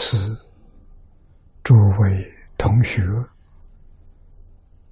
[0.00, 0.16] 是、
[1.64, 3.02] 诸位同学，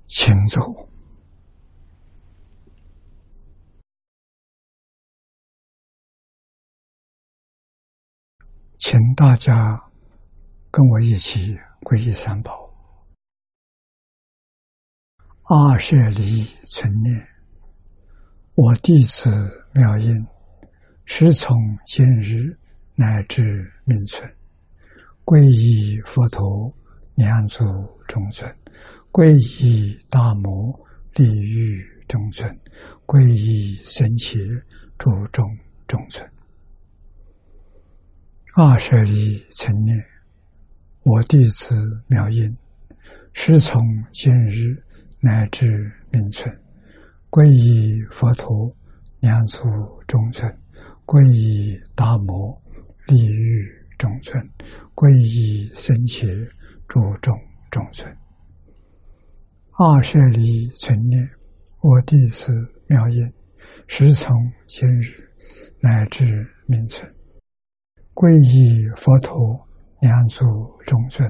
[0.08, 0.60] 请走，
[8.78, 9.80] 请大家
[10.72, 12.68] 跟我一起皈依三宝。
[15.44, 17.28] 阿舍离存念，
[18.56, 19.30] 我弟子
[19.72, 20.26] 妙音，
[21.04, 22.58] 时从今日
[22.96, 24.36] 乃至命存。
[25.26, 26.72] 皈依佛陀，
[27.16, 27.64] 两足
[28.06, 28.48] 中尊；
[29.10, 30.72] 皈依大摩，
[31.16, 32.48] 利欲中尊；
[33.06, 34.38] 皈依僧伽，
[34.96, 35.44] 诸众
[35.88, 36.24] 中尊。
[38.54, 39.98] 二舍利成念，
[41.02, 41.74] 我弟子
[42.06, 42.56] 妙音，
[43.32, 43.82] 师从
[44.12, 44.80] 今日
[45.18, 46.56] 乃至明存，
[47.30, 48.72] 皈依佛陀，
[49.18, 49.64] 两足
[50.06, 50.48] 中尊；
[51.04, 52.62] 皈依大摩，
[53.08, 54.38] 利欲中尊。
[54.94, 56.26] 皈依僧伽，
[56.88, 57.34] 诸众
[57.70, 58.16] 中尊。
[59.78, 61.28] 二舍离存念，
[61.80, 62.50] 我弟子
[62.88, 63.30] 妙音，
[63.86, 64.34] 时从
[64.66, 65.30] 今日
[65.80, 66.24] 乃至
[66.66, 67.14] 命存。
[68.14, 69.68] 皈依佛陀，
[70.00, 70.46] 两足
[70.86, 71.28] 中尊；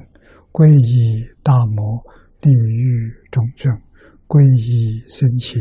[0.53, 2.01] 皈依大摩，
[2.39, 3.75] 利欲中尊；
[4.27, 5.59] 皈依僧伽，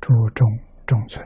[0.00, 0.48] 诸众
[0.84, 1.24] 中尊。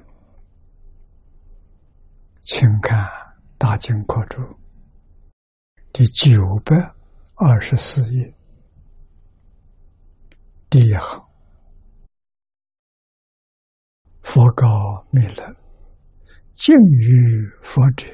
[2.43, 3.01] 请看
[3.57, 4.43] 《大经课注》。
[5.99, 6.77] 第九百
[7.35, 8.33] 二十四页，
[10.71, 11.29] 第一行：
[14.21, 15.57] 佛告弥勒，
[16.55, 18.07] 敬于佛者，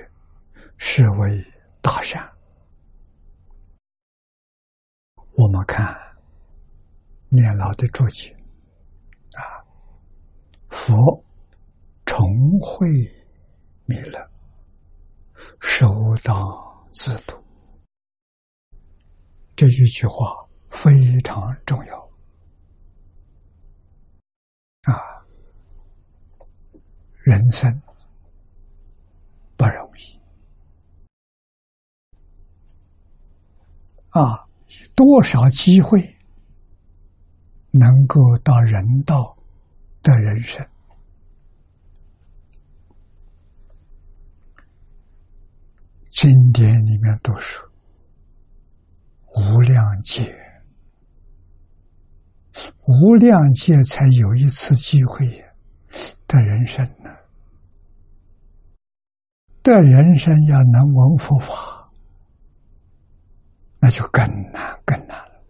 [0.79, 1.45] 是为
[1.83, 2.27] 大善。
[5.35, 5.95] 我们看
[7.29, 8.35] 念老的注解
[9.35, 9.61] 啊，
[10.71, 10.97] 佛
[12.07, 12.25] 重
[12.63, 12.89] 会
[13.85, 14.31] 弥勒，
[15.61, 15.87] 首
[16.23, 16.35] 当
[16.91, 17.44] 自度。
[19.57, 20.35] 这一句话
[20.71, 20.91] 非
[21.23, 22.11] 常重要
[24.83, 24.93] 啊！
[27.23, 27.83] 人生
[29.57, 30.21] 不容易
[34.11, 34.45] 啊！
[34.97, 36.19] 多少机会
[37.71, 39.37] 能够到人道
[40.03, 40.69] 的人生？
[46.11, 47.74] 经典里面都说。
[50.05, 50.37] 无量劫，
[52.85, 55.27] 无量界才有一次机会
[56.29, 57.11] 的人生呢。
[59.63, 61.91] 的人生要能闻佛法，
[63.81, 64.23] 那就更
[64.53, 65.43] 难更难了。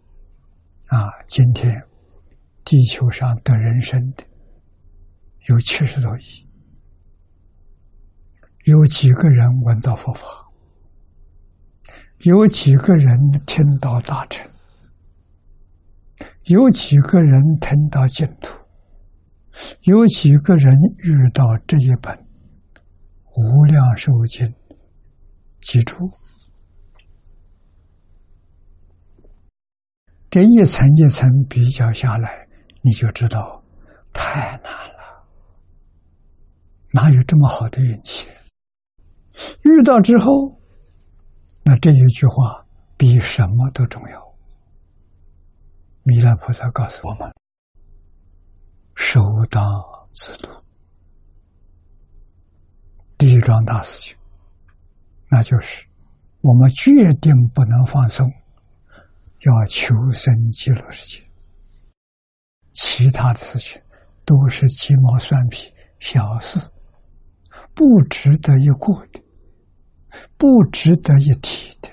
[0.86, 1.82] 啊，今天
[2.65, 4.22] 地球上的人生的
[5.48, 6.48] 有七十多亿，
[8.66, 10.44] 有几个人闻到佛法？
[12.24, 14.42] 有几个人听到大乘？
[16.44, 18.56] 有几个人听到净土？
[19.82, 20.74] 有几个人
[21.04, 22.15] 遇到这一本
[23.34, 24.47] 《无量寿经》？
[25.60, 26.10] 记住，
[30.30, 32.48] 这一层一层比较下来，
[32.80, 33.62] 你就知道
[34.15, 35.27] 太难了。
[36.92, 38.28] 哪有这么好的运气？
[39.60, 40.64] 遇到之后。
[41.65, 42.65] 那这一句话
[42.97, 44.34] 比什么都重要。
[46.03, 47.34] 弥勒菩萨告诉我们
[48.95, 49.19] ：“首
[49.49, 49.65] 当
[50.13, 50.49] 自度。”
[53.16, 54.15] 第一桩大事情，
[55.31, 55.87] 那就是
[56.43, 58.31] 我们决定不能放松，
[59.47, 61.27] 要求生极乐世界。
[62.75, 63.81] 其他的事情
[64.27, 66.61] 都是鸡毛蒜皮小事，
[67.75, 69.23] 不值得一顾的。
[70.37, 71.89] 不值得一提的，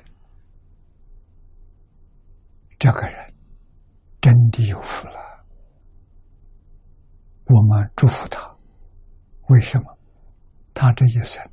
[2.79, 3.33] 这个人
[4.19, 5.45] 真的有福了。
[7.45, 8.49] 我们祝福他。
[9.49, 9.97] 为什么？
[10.73, 11.45] 他这一生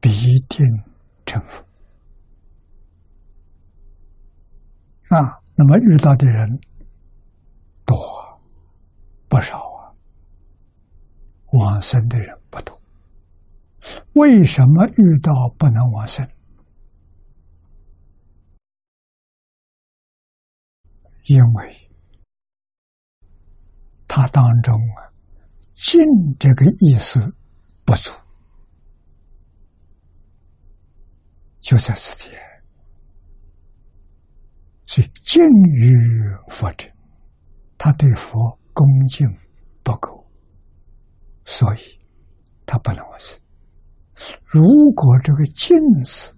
[0.00, 0.66] 必定
[1.26, 1.64] 成佛
[5.08, 5.40] 啊！
[5.56, 6.60] 那么遇到的人
[7.84, 7.96] 多
[9.28, 9.92] 不少啊，
[11.52, 12.79] 往生的人不多。
[14.12, 16.28] 为什么遇到不能往生？
[21.24, 21.90] 因为
[24.08, 25.12] 他当中啊，
[25.72, 26.02] 敬
[26.38, 27.34] 这个意思
[27.84, 28.10] 不足，
[31.60, 32.36] 就在此地。
[34.86, 35.40] 所以敬
[35.72, 35.94] 于
[36.48, 36.88] 佛者，
[37.78, 39.24] 他对佛恭敬
[39.84, 40.26] 不够，
[41.44, 41.78] 所以
[42.66, 43.39] 他不能往生。
[44.44, 44.62] 如
[44.94, 46.34] 果这个“敬”字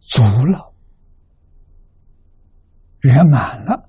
[0.00, 0.74] 足了，
[3.00, 3.88] 圆满了，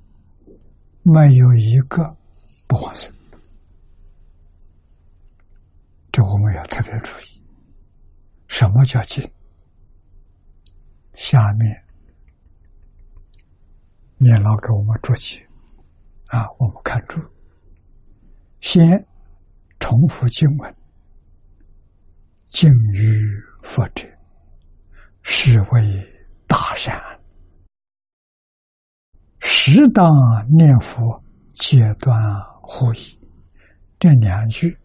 [1.01, 2.15] 没有一个
[2.67, 3.13] 不划算。
[6.11, 7.41] 这我们要特别注意。
[8.47, 9.23] 什么叫尽？
[11.13, 11.83] 下面
[14.17, 15.47] 念老给我们注解
[16.27, 17.21] 啊，我们看住，
[18.59, 19.07] 先
[19.79, 20.75] 重复经文：
[22.49, 23.23] 敬于
[23.61, 24.03] 佛者，
[25.21, 26.99] 是为大善。
[29.39, 30.11] 适当
[30.49, 31.23] 念佛，
[31.53, 32.19] 戒断
[32.63, 33.19] 护疑。
[33.99, 34.75] 这两句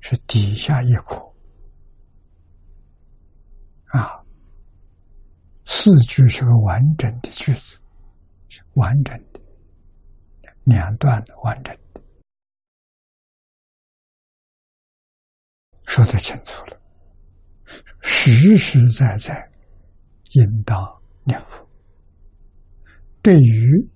[0.00, 1.16] 是底下一课
[3.86, 4.20] 啊。
[5.64, 7.78] 四句是个完整的句子，
[8.48, 9.40] 是完整的
[10.64, 11.74] 两段完整
[15.94, 16.76] 说得清楚了，
[18.02, 19.48] 实实在在
[20.32, 20.84] 应当
[21.22, 21.64] 念佛。
[23.22, 23.88] 对于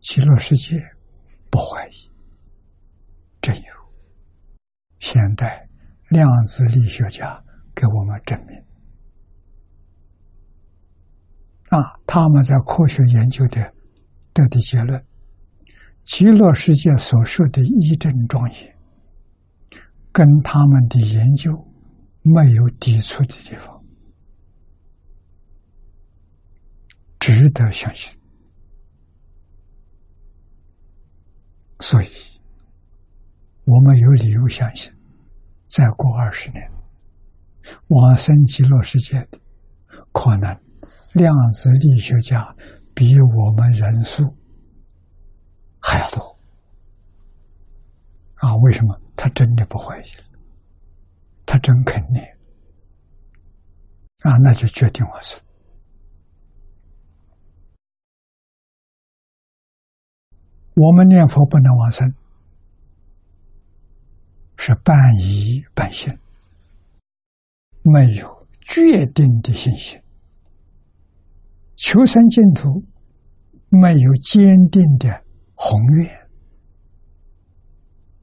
[0.00, 0.80] 极乐世界
[1.50, 2.10] 不怀疑，
[3.42, 3.62] 真有。
[4.98, 5.68] 现代
[6.08, 7.44] 量子力学家
[7.74, 8.56] 给我们证明。
[11.68, 13.74] 啊，他们在科学研究的
[14.32, 15.04] 得的结论：
[16.02, 18.71] 极乐世界所说的一真庄严，
[20.12, 21.50] 跟他们的研究
[22.22, 23.82] 没有抵触的地方，
[27.18, 28.12] 值得相信。
[31.80, 32.08] 所以，
[33.64, 34.92] 我们有理由相信，
[35.66, 36.70] 再过二十年，
[37.88, 39.40] 往生极乐世界的
[40.12, 40.56] 可能。
[41.12, 42.56] 量子力学家
[42.94, 44.34] 比我们人数
[45.78, 46.38] 还要多
[48.36, 48.56] 啊！
[48.62, 49.01] 为什么？
[49.16, 50.24] 他真的不怀疑了，
[51.46, 52.22] 他真肯定
[54.22, 54.36] 啊！
[54.38, 55.40] 那就决定我是
[60.74, 62.14] 我们念佛不能往生，
[64.56, 66.16] 是半疑半信，
[67.82, 70.00] 没有决定的信心。
[71.74, 72.82] 求生净土
[73.68, 75.24] 没有坚定的
[75.54, 76.21] 宏愿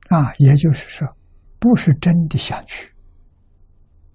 [0.09, 1.07] 啊，也就是说，
[1.59, 2.93] 不是真的想去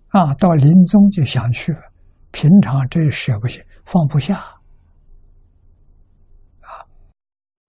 [0.08, 1.80] 啊，到临终就想去了，
[2.30, 4.36] 平常这舍不下、放不下
[6.60, 6.68] 啊，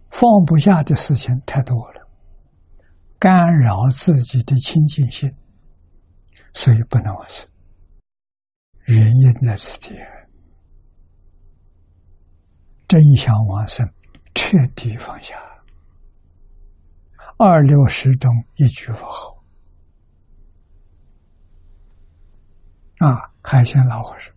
[0.10, 2.08] 放不下的事情太多了，
[3.20, 5.32] 干扰自己的清净心，
[6.54, 7.48] 所以不能往生。
[8.88, 9.96] 原因在此地。
[12.88, 13.84] 真想往生，
[14.36, 15.36] 彻底放下。
[17.38, 19.44] 二六十中一句佛号
[23.00, 24.34] 啊，海鲜老和尚，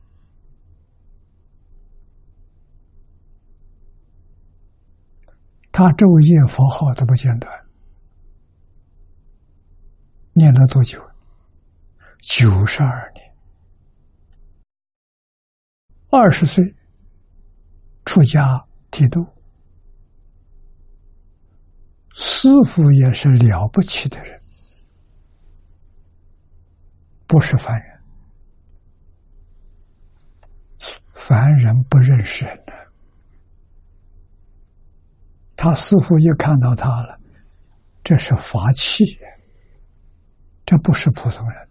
[5.71, 7.67] 他昼夜佛号都不间断，
[10.33, 11.01] 念了多久？
[12.21, 13.35] 九十二年，
[16.11, 16.75] 二十岁。
[18.05, 19.23] 出家剃度，
[22.21, 24.37] 师傅也是了不起的人，
[27.29, 28.01] 不是凡人。
[31.15, 32.59] 凡人不认识人，
[35.55, 37.21] 他师傅又看到他了，
[38.03, 39.05] 这是法器，
[40.67, 41.69] 这不是普通人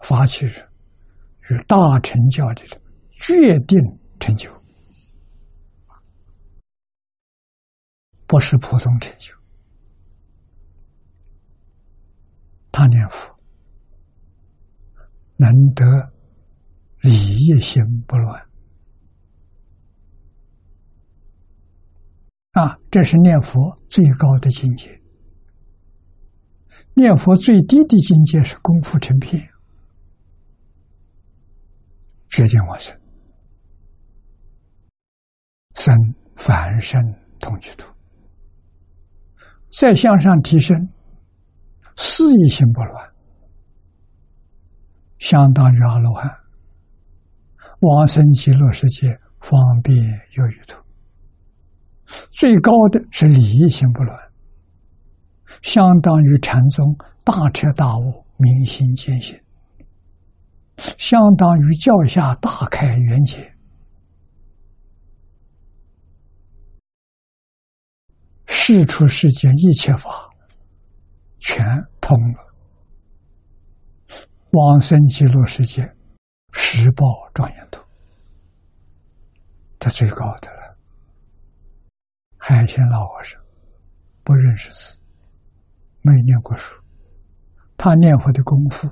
[0.00, 0.68] 法器是
[1.40, 2.78] 是大成教的人
[3.10, 3.80] 决定。
[4.20, 4.48] 成就
[8.34, 9.32] 不是普通成就，
[12.72, 13.32] 他念佛
[15.36, 15.84] 能得
[17.00, 18.44] 理业心不乱
[22.54, 22.76] 啊！
[22.90, 25.00] 这是念佛最高的境界。
[26.94, 29.48] 念佛最低的境界是功夫成片，
[32.30, 33.00] 决定我生。
[35.76, 35.96] 生
[36.34, 37.00] 凡身
[37.38, 37.93] 同居土，
[39.76, 40.88] 再向上提升，
[41.96, 43.10] 事业心不乱，
[45.18, 46.30] 相当于阿罗汉，
[47.80, 49.96] 往生极乐世界方便
[50.36, 50.78] 有余土。
[52.30, 54.16] 最高的是理业心不乱，
[55.62, 59.36] 相当于禅宗大彻大悟、明心见性，
[60.98, 63.53] 相当于教下大开圆解。
[68.56, 70.30] 世出世间一切法，
[71.38, 71.66] 全
[72.00, 72.54] 通了。
[74.52, 75.82] 往生极乐世界，
[76.52, 77.82] 十报庄严土。
[79.78, 80.78] 这最高的了。
[82.38, 83.38] 海鲜老和尚
[84.22, 84.98] 不认识字，
[86.00, 86.80] 没念过书，
[87.76, 88.88] 他念佛的功夫，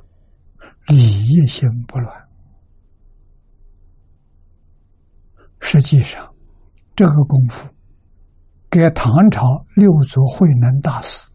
[0.89, 2.29] 理一心不乱。
[5.61, 6.35] 实际上，
[6.95, 7.67] 这个功夫
[8.73, 11.29] 跟唐朝六祖慧能大师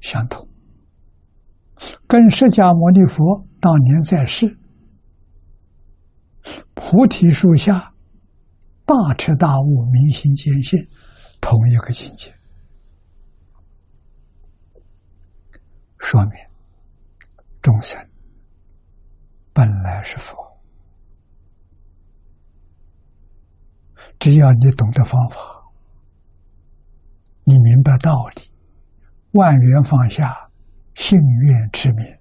[0.00, 0.48] 相同，
[2.08, 4.58] 跟释迦牟尼佛当年在世
[6.74, 7.94] 菩提树下
[8.84, 10.76] 大彻大悟、明心见性
[11.40, 12.34] 同一个境界，
[15.98, 16.32] 说明
[17.62, 18.04] 众生
[19.52, 20.36] 本来是佛。
[24.18, 25.53] 只要你懂得方法，
[27.44, 28.50] 你明白道理，
[29.32, 30.50] 万缘放下，
[30.94, 32.18] 信愿持名，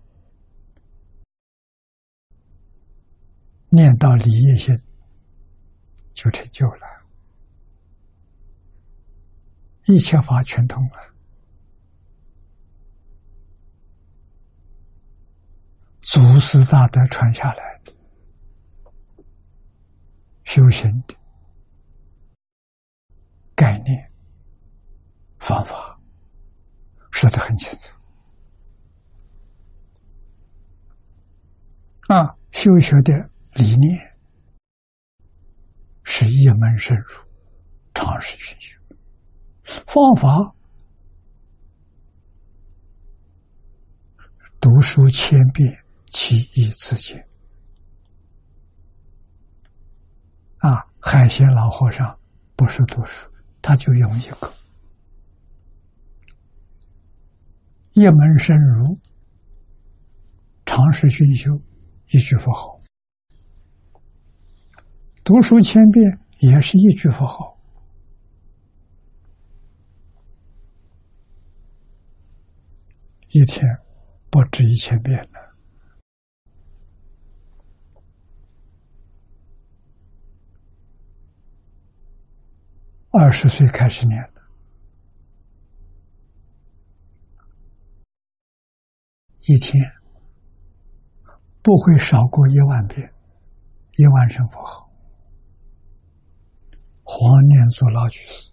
[3.70, 4.78] 念到理业心，
[6.14, 7.06] 就成就了，
[9.88, 11.14] 一切法全通了。
[16.02, 17.94] 祖师大德传下来的
[20.44, 21.16] 修行的。
[23.56, 24.12] 概念、
[25.44, 26.00] 方法
[27.12, 27.94] 说的很清楚
[32.08, 32.34] 啊！
[32.54, 34.16] 修学的理念
[36.04, 37.08] 是一门深入、
[37.94, 38.80] 常识熏修；
[39.86, 40.56] 方法
[44.62, 47.28] 读书千遍，其义自见。
[50.60, 50.88] 啊！
[51.02, 52.18] 海鲜老和尚
[52.56, 53.30] 不是读书。
[53.62, 54.54] 他就用一个
[57.94, 58.98] 一门深入、
[60.66, 61.52] 常识熏修
[62.08, 62.80] 一句佛号，
[65.24, 67.56] 读书千遍也是一句佛号，
[73.30, 73.64] 一天
[74.32, 75.56] 不止一千遍了。
[83.12, 84.42] 二十岁开始念的，
[89.46, 89.84] 一天
[91.62, 93.14] 不会少过一万遍，
[93.98, 94.90] 一万声佛号。
[97.04, 98.50] 黄念祖老居士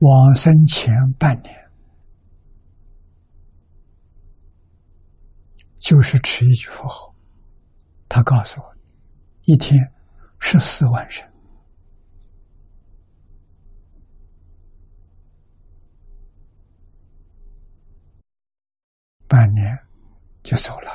[0.00, 1.54] 往生前半年，
[5.78, 7.14] 就是持一句佛号，
[8.08, 8.76] 他告诉我，
[9.44, 9.92] 一天
[10.40, 11.24] 十四万声。
[19.28, 19.78] 半年
[20.42, 20.90] 就走了。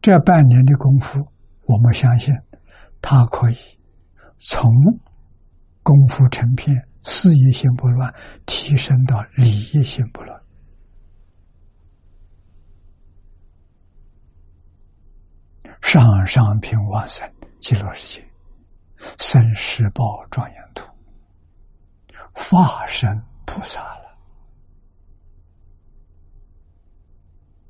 [0.00, 1.26] 这半年的功夫，
[1.62, 2.34] 我们相信
[3.00, 3.56] 他可以
[4.38, 4.70] 从
[5.82, 8.14] 功夫成片、事业心不乱，
[8.46, 10.40] 提升到理业心不乱。
[15.80, 18.28] 上上品往生极乐世界，
[19.18, 20.86] 生世报庄严图，
[22.32, 23.82] 化身菩萨。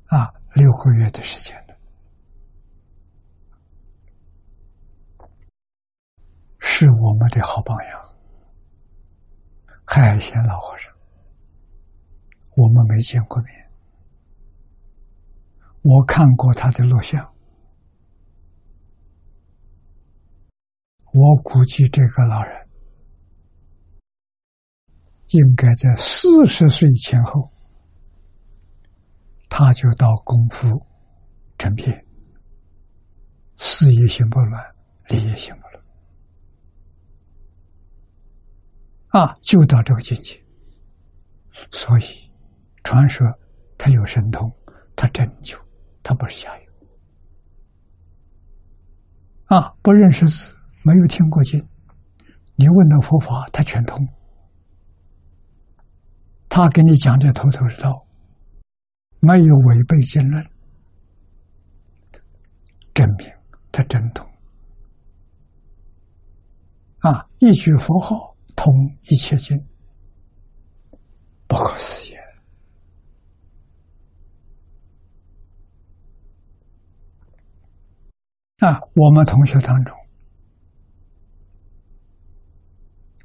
[0.07, 1.77] 啊，六个月的时间了，
[6.59, 8.01] 是我们的好榜样。
[9.83, 10.93] 海鲜老和尚，
[12.55, 13.69] 我们没见过面，
[15.81, 17.33] 我看过他的录像，
[21.11, 22.67] 我估计这个老人
[25.27, 27.51] 应该在四十岁前后。
[29.57, 30.85] 他就到功夫
[31.57, 32.05] 成片，
[33.55, 34.61] 事业心不乱，
[35.07, 35.61] 理业心不
[39.11, 40.37] 乱，啊，就到这个境界。
[41.71, 42.03] 所以，
[42.83, 43.25] 传说
[43.77, 44.53] 他有神通，
[44.93, 45.57] 他真就，
[46.03, 46.65] 他不是假有。
[49.45, 51.65] 啊，不认识字，没有听过经，
[52.57, 54.05] 你问他佛法，他全通，
[56.49, 58.04] 他给你讲的头头是道。
[59.25, 60.45] 没有违背经论，
[62.93, 63.27] 证明
[63.71, 64.23] 他真通
[66.99, 67.27] 啊！
[67.39, 68.71] 一句佛号通
[69.09, 69.57] 一切经，
[71.47, 72.15] 不可思议
[78.59, 78.79] 啊！
[78.93, 79.97] 我们同学当中，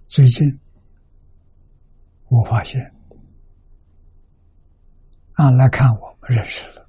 [0.07, 0.59] 最近
[2.28, 3.00] 我发现。
[5.40, 6.87] 啊，来看我们认识了，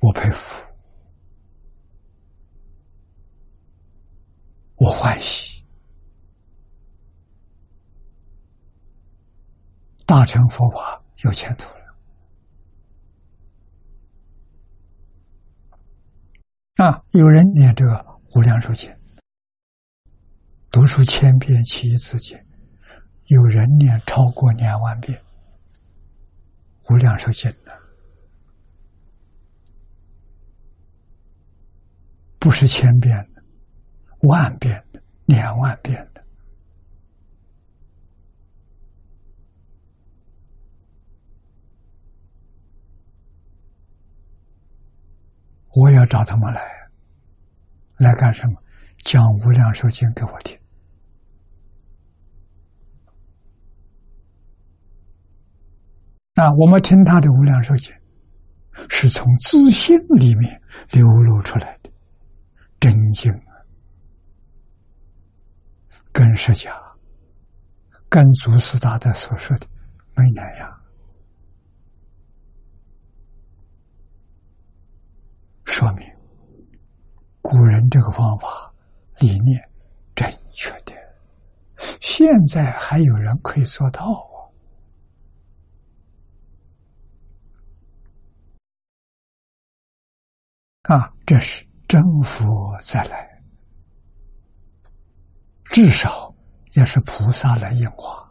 [0.00, 0.62] 我佩服，
[4.74, 5.64] 我欢喜，
[10.04, 11.96] 大乘佛法有前途了。
[16.84, 17.92] 啊，有人念这个
[18.36, 18.90] 《无量寿经》，
[20.70, 22.38] 读书千遍，其义自见；
[23.32, 25.18] 有人念超过两万遍，
[26.92, 27.72] 《无量寿经》的，
[32.38, 33.42] 不是千遍的，
[34.28, 36.22] 万遍的，两万遍的。
[45.74, 46.60] 我要找他们来，
[47.96, 48.62] 来干什么？
[48.98, 50.61] 讲《无量寿经》给我听。
[56.42, 57.94] 啊，我们听他的《无量寿经》，
[58.92, 61.90] 是从自信里面流露出来的
[62.80, 63.54] 真经啊，
[66.10, 66.72] 跟释迦、
[68.08, 69.66] 跟祖师大德所说的
[70.16, 70.68] 没两样。
[75.64, 76.04] 说明
[77.40, 78.48] 古人这个方法
[79.20, 79.62] 理念
[80.16, 80.92] 正确的，
[82.00, 84.02] 现在还有人可以做到
[90.82, 91.12] 啊！
[91.24, 93.42] 这是真佛再来，
[95.66, 96.34] 至少
[96.72, 98.28] 也是菩萨来应化。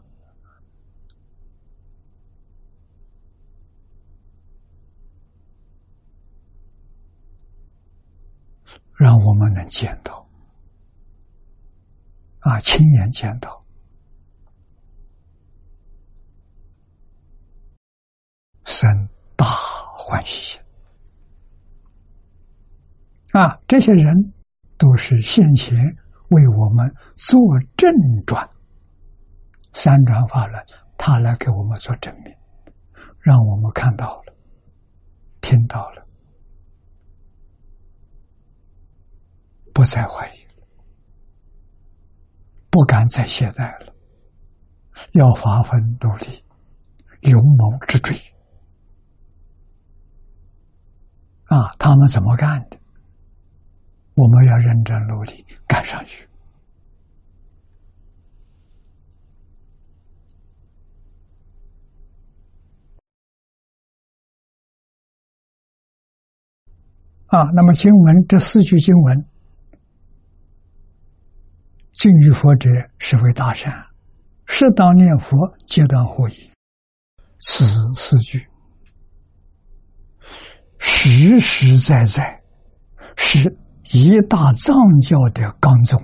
[8.94, 10.28] 让我们能见到，
[12.40, 13.64] 啊，亲眼见到，
[18.64, 19.46] 生大
[19.96, 20.61] 欢喜心。
[23.32, 24.14] 啊，这些人
[24.76, 25.74] 都是先前
[26.28, 27.38] 为我们做
[27.78, 27.90] 正
[28.26, 28.46] 转，
[29.72, 30.62] 三转法轮，
[30.98, 32.34] 他来给我们做证明，
[33.20, 34.34] 让我们看到了，
[35.40, 36.06] 听到了。
[39.72, 40.38] 不再怀疑，
[42.68, 43.94] 不敢再懈怠了，
[45.12, 46.44] 要发奋努力，
[47.22, 48.14] 勇猛之追。
[51.46, 52.81] 啊，他们怎么干的？
[54.14, 56.28] 我们要认真努力赶上去。
[67.26, 69.26] 啊，那么经文这四句经文。
[71.92, 73.72] 敬于佛者，是为大善；
[74.46, 76.50] 适当念佛，皆当获益。
[77.40, 78.46] 此四句
[80.78, 82.38] 实实在在
[83.16, 83.48] 是
[83.92, 86.02] 一大藏教的纲宗。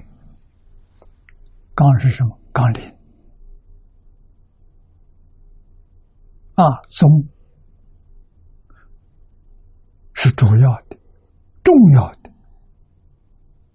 [1.74, 2.38] 纲是什么？
[2.52, 2.82] 纲领
[6.54, 7.08] 啊，宗
[10.12, 10.98] 是主要的、
[11.62, 12.30] 重要的，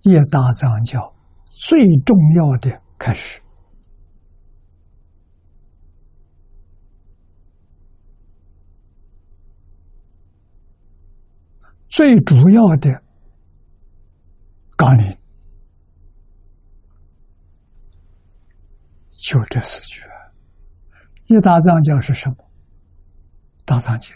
[0.01, 1.15] 一大藏教。
[1.49, 3.39] 最重要的开始，
[11.87, 13.01] 最主要的
[14.83, 15.17] 纲领，
[19.11, 20.11] 就这四句啊。
[21.27, 22.35] 一大藏教是什么？
[23.63, 24.13] 大藏经，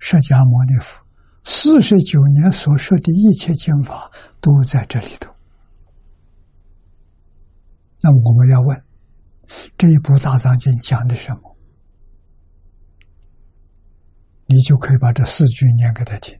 [0.00, 1.06] 释迦牟尼佛。
[1.44, 5.32] 四十九年所说的一切经法都在这里头。
[8.00, 8.84] 那我们要问：
[9.78, 11.56] 这一部大藏经讲的什么？
[14.46, 16.36] 你就可以把这四句念给他听。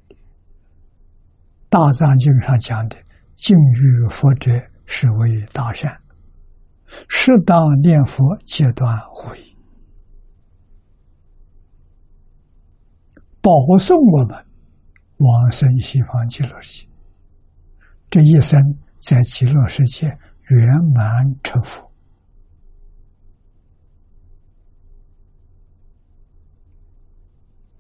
[1.69, 2.97] 大藏经上讲的
[3.37, 4.51] “敬遇佛者，
[4.87, 5.93] 是为大善；
[7.09, 9.39] 适当念佛，戒断慧，
[13.41, 14.45] 保送我们。”
[15.19, 16.89] 往生西方极乐世界，
[18.09, 21.91] 这一生在极乐世界圆满成佛，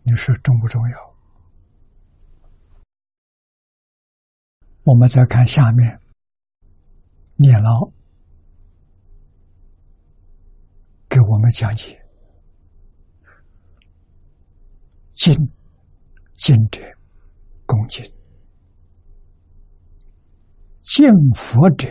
[0.03, 1.08] 你说重不重要？
[4.89, 6.01] 我们再看下面，
[7.37, 7.93] 念老
[11.11, 12.03] 给我们讲解，
[15.13, 15.35] 敬
[16.33, 16.81] 敬者。
[17.67, 18.03] 恭敬，
[20.81, 21.87] 敬佛者，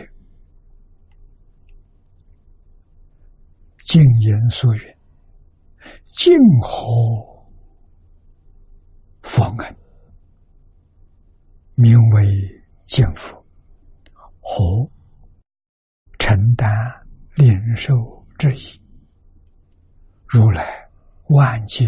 [3.86, 4.80] 敬言所云，
[6.04, 7.46] 敬何？
[9.22, 9.76] 佛恩，
[11.76, 12.57] 名为
[12.88, 13.44] 见佛，
[14.40, 14.90] 和
[16.18, 16.66] 承担
[17.34, 17.94] 领受
[18.38, 18.80] 之意。
[20.26, 20.88] 如来
[21.28, 21.84] 万劫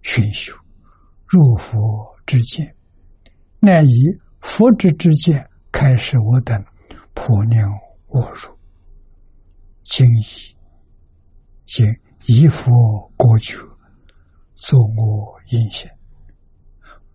[0.00, 0.54] 寻修，
[1.26, 1.78] 入佛
[2.24, 2.74] 之见，
[3.60, 6.64] 乃以佛之之见开示我等
[7.12, 7.62] 普宁
[8.08, 8.58] 误入，
[9.84, 10.56] 今以
[11.66, 11.86] 见
[12.24, 12.72] 一佛
[13.18, 13.58] 果觉，
[14.54, 15.99] 作我因现。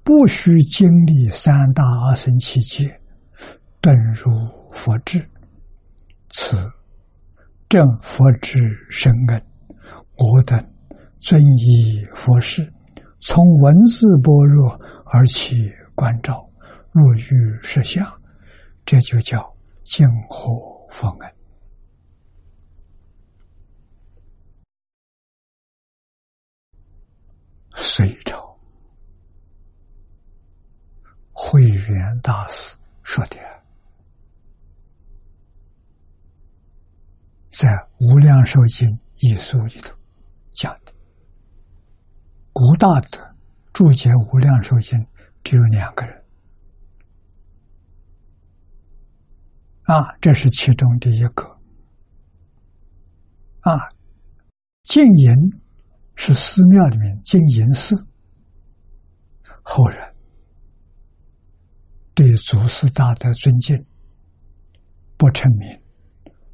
[0.06, 3.02] 不需经历三大阿僧祇劫，
[3.82, 4.32] 顿入
[4.72, 5.28] 佛智，
[6.30, 6.56] 此
[7.68, 8.60] 正佛智
[8.92, 9.46] 深恩。
[10.16, 10.64] 我等
[11.18, 12.72] 遵依佛事，
[13.20, 16.48] 从文字般若而起观照，
[16.92, 18.06] 入于实相，
[18.86, 21.34] 这就叫净火佛恩。
[27.74, 28.45] 隋朝。
[31.48, 33.38] 慧远大师说的，
[37.52, 38.88] 在《无量寿经》
[39.20, 39.96] 一书里头
[40.50, 40.92] 讲的，
[42.52, 43.20] 古大德
[43.74, 44.98] 注解《无量寿经》
[45.44, 46.24] 只有两个人，
[49.84, 51.44] 啊，这是其中的一个，
[53.60, 53.88] 啊，
[54.82, 55.62] 净营
[56.16, 57.96] 是寺庙里面净营寺
[59.62, 60.15] 后人。
[62.16, 63.86] 对祖师大德尊敬，
[65.18, 65.82] 不称名，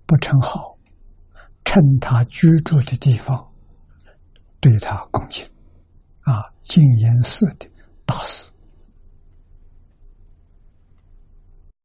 [0.07, 0.75] 不称号，
[1.63, 3.53] 称他居住的地方，
[4.59, 5.45] 对他恭敬，
[6.21, 7.69] 啊，静言寺的
[8.07, 8.51] 大师，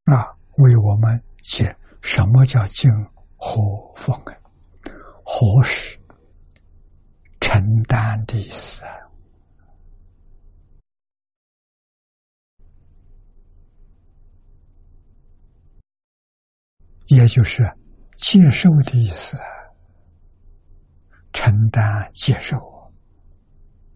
[0.05, 0.25] 啊，
[0.57, 2.91] 为我们解什么叫敬
[3.37, 3.61] 和
[3.95, 4.33] 风啊？
[5.23, 5.99] 和是
[7.41, 9.06] 承担的意思啊。
[17.09, 17.63] 也就是
[18.17, 19.39] 接受的意思，
[21.33, 22.59] 承担、接受、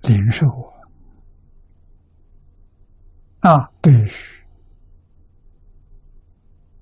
[0.03, 0.47] 领受
[3.41, 4.09] 啊，对于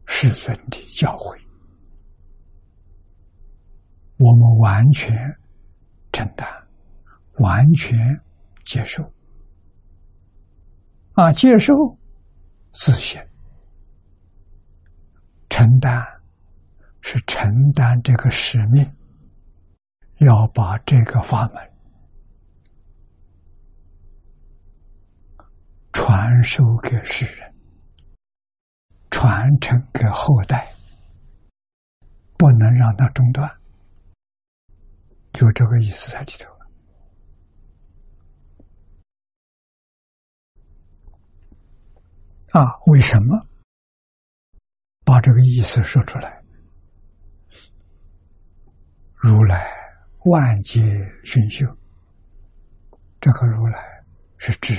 [0.07, 1.41] 世尊的教诲，
[4.19, 5.17] 我们完全
[6.13, 6.49] 承担、
[7.39, 7.97] 完全
[8.65, 9.03] 接受
[11.13, 11.73] 啊，接受
[12.73, 13.19] 自信，
[15.49, 16.18] 承担。
[17.11, 18.85] 是承担这个使命，
[20.19, 21.73] 要把这个法门
[25.91, 27.55] 传授给世人，
[29.09, 30.71] 传承给后代，
[32.37, 33.51] 不能让它中断，
[35.33, 36.53] 就这个意思在里头。
[42.53, 43.47] 啊，为什么
[45.07, 46.38] 把这个意思说出来？
[49.21, 49.67] 如来
[50.27, 50.81] 万劫
[51.25, 51.67] 寻修，
[53.21, 54.05] 这个如来
[54.37, 54.75] 是指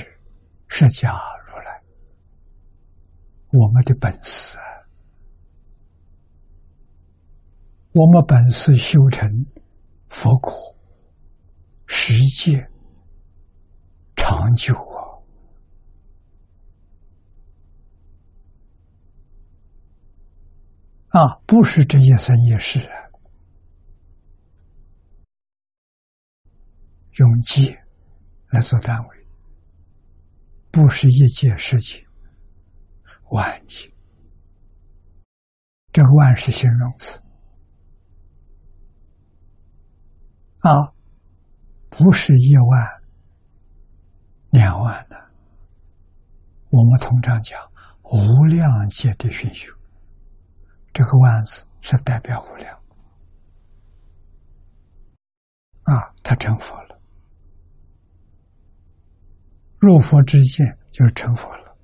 [0.66, 1.12] 释迦
[1.46, 1.82] 如来，
[3.52, 4.64] 我们的本事啊，
[7.92, 9.28] 我们本是修成
[10.08, 10.74] 佛果，
[11.86, 12.66] 十界
[14.16, 14.74] 长久
[21.10, 22.99] 啊，啊，不是这一生一世啊
[27.18, 27.76] 用界
[28.50, 29.26] 来做单位，
[30.70, 32.06] 不是一件事情，
[33.30, 33.92] 万劫。
[35.92, 37.20] 这个“万”是形容词
[40.60, 40.70] 啊，
[41.88, 43.02] 不是一万、
[44.50, 45.16] 两万的。
[46.68, 47.60] 我们通常讲
[48.04, 49.74] 无量界的熏修，
[50.92, 52.72] 这个“万”字是代表无量
[55.82, 56.89] 啊，他成佛了。
[59.80, 61.74] 入佛之见就是成佛了。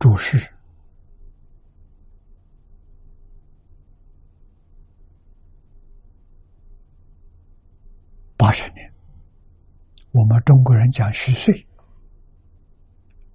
[0.00, 0.36] 注释：
[8.36, 8.92] 八十年，
[10.10, 11.66] 我们中国人讲虚岁，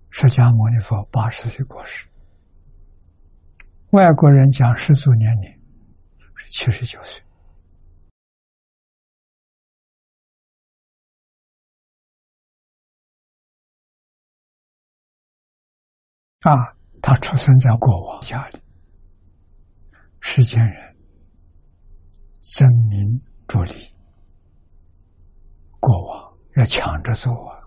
[0.10, 2.11] 释迦牟尼佛八十岁过世。
[3.92, 5.52] 外国人讲世俗年龄
[6.34, 7.22] 是七十九岁。
[16.40, 18.62] 啊，他出生在国王家里，
[20.22, 20.96] 世间人
[22.40, 23.94] 争名逐利，
[25.82, 27.60] 国王要抢着做啊！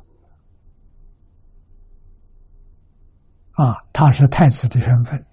[3.52, 5.24] 啊，他是太子的身份，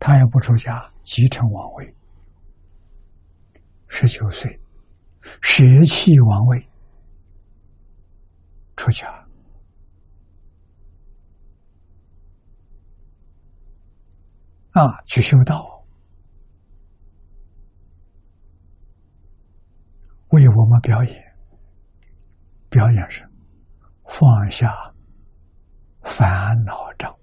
[0.00, 1.94] 他也不出家，继承王位，
[3.86, 4.58] 十九岁
[5.42, 6.68] 舍弃王位，
[8.76, 9.06] 出家。
[14.70, 15.84] 啊，去修道，
[20.28, 21.36] 为我们表演，
[22.70, 23.28] 表演是
[24.04, 24.72] 放下
[26.02, 27.19] 烦恼障。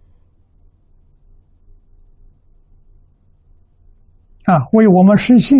[4.47, 5.59] 啊，为我们实现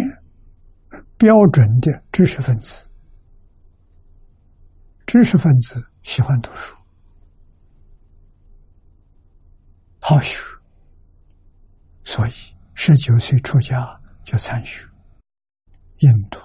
[1.18, 2.88] 标准的知识分子。
[5.06, 6.74] 知识分子喜欢读书，
[10.00, 10.42] 好学。
[12.06, 12.32] 所以，
[12.76, 13.86] 十九岁出家
[14.24, 14.88] 就参学
[15.98, 16.40] 印度，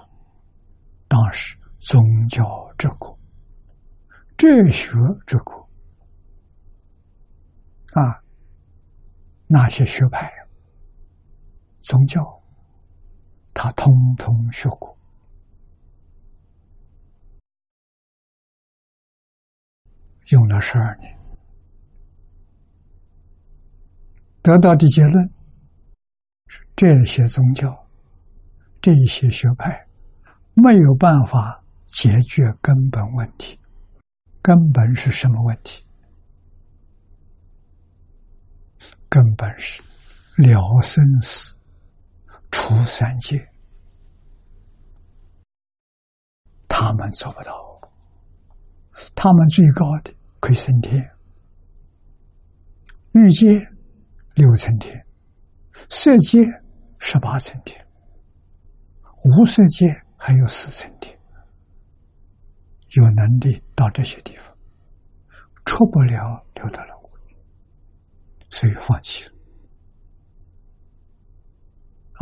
[1.07, 2.43] 当时宗教
[2.77, 3.17] 之国、
[4.35, 4.91] 哲学
[5.25, 5.65] 之国
[7.93, 8.19] 啊，
[9.47, 10.29] 那些学派、
[11.83, 12.21] 宗教，
[13.53, 14.97] 他通通学过，
[20.31, 21.19] 用了十二年，
[24.41, 25.29] 得到的结论
[26.47, 26.65] 是。
[26.75, 27.87] 这些宗教，
[28.81, 29.87] 这些学派，
[30.53, 33.59] 没有办法解决根本问题。
[34.41, 35.85] 根本是什么问题？
[39.07, 39.81] 根本是
[40.35, 41.55] 了生死、
[42.53, 43.49] 出三界，
[46.69, 47.51] 他们做不到。
[49.15, 51.03] 他们最高的可以升天，
[53.13, 53.59] 欲界
[54.35, 55.05] 六层天，
[55.89, 56.39] 色界。
[57.05, 57.85] 十八层天，
[59.23, 61.19] 无色界还有四层天，
[62.91, 64.55] 有能力到这些地方，
[65.65, 67.19] 出不了六道轮回，
[68.49, 69.32] 所以放弃了。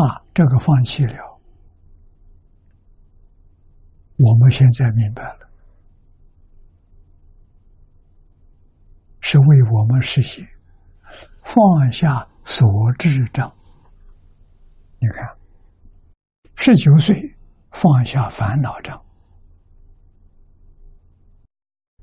[0.02, 1.16] 啊，这个放弃了，
[4.18, 5.50] 我们现在明白了，
[9.20, 10.48] 是为我们实现
[11.44, 13.54] 放下所知障。
[15.00, 15.38] 你看，
[16.56, 17.38] 十九岁
[17.72, 19.00] 放下烦恼障，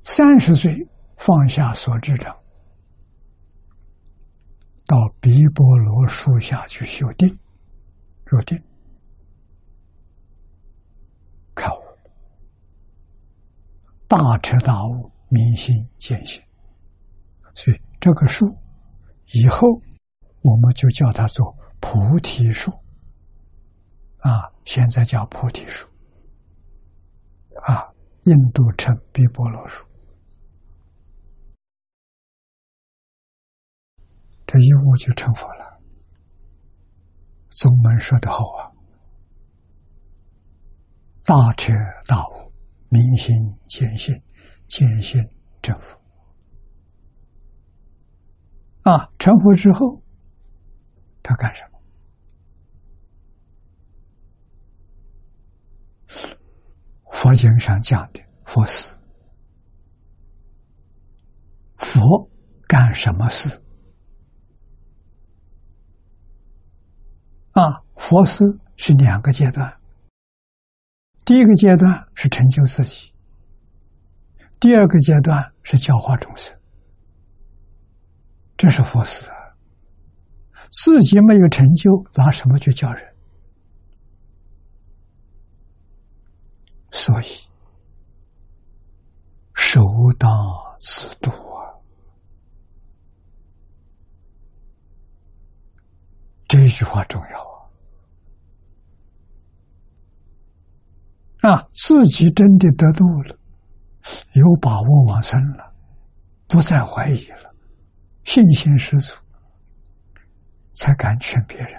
[0.05, 2.33] 三十岁放下所知障，
[4.85, 7.37] 到毗波罗树下去修定，
[8.29, 8.61] 入定，
[11.55, 11.81] 开悟，
[14.07, 16.43] 大彻大悟，明心见性。
[17.55, 18.45] 所以这个树
[19.33, 19.67] 以后
[20.41, 22.71] 我们就叫它做菩提树。
[24.19, 25.87] 啊，现在叫菩提树，
[27.63, 27.87] 啊，
[28.25, 29.85] 印度称毕波罗树，
[34.45, 35.58] 这一悟就成佛了。
[37.59, 38.71] 宗门说的好啊，
[41.25, 41.73] 大彻
[42.07, 42.53] 大悟，
[42.87, 43.35] 明心
[43.67, 44.15] 见性，
[44.65, 45.21] 见性
[45.61, 45.99] 成佛。
[48.83, 50.01] 啊，成佛之后，
[51.21, 51.81] 他干什么？
[57.11, 58.97] 佛经上讲的佛事，
[61.75, 62.29] 佛
[62.69, 63.61] 干什么事？
[67.59, 68.45] 啊，佛事
[68.77, 69.77] 是两个阶段。
[71.25, 73.13] 第一个阶段是成就自己，
[74.61, 76.57] 第二个阶段是教化众生。
[78.55, 79.35] 这是佛事啊！
[80.71, 83.15] 自己没有成就，拿什么去教人？
[86.91, 87.25] 所以，
[89.53, 89.81] 首
[90.17, 90.31] 当
[90.79, 91.75] 自度啊！
[96.47, 97.48] 这句话重要
[101.41, 101.67] 啊！
[101.71, 103.37] 自己真的得度了，
[104.33, 105.73] 有把握往生了，
[106.47, 107.55] 不再怀疑了，
[108.23, 109.15] 信心十足，
[110.73, 111.75] 才敢劝别人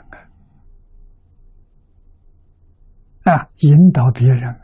[3.24, 3.32] 啊！
[3.32, 4.58] 啊，引导别人。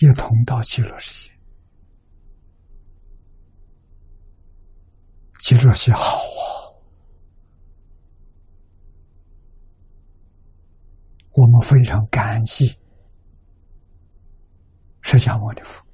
[0.00, 1.32] 一同到极乐世界，
[5.38, 6.63] 极乐世界好啊！
[11.34, 12.66] 我们非常感激
[15.02, 15.84] 释迦牟尼佛。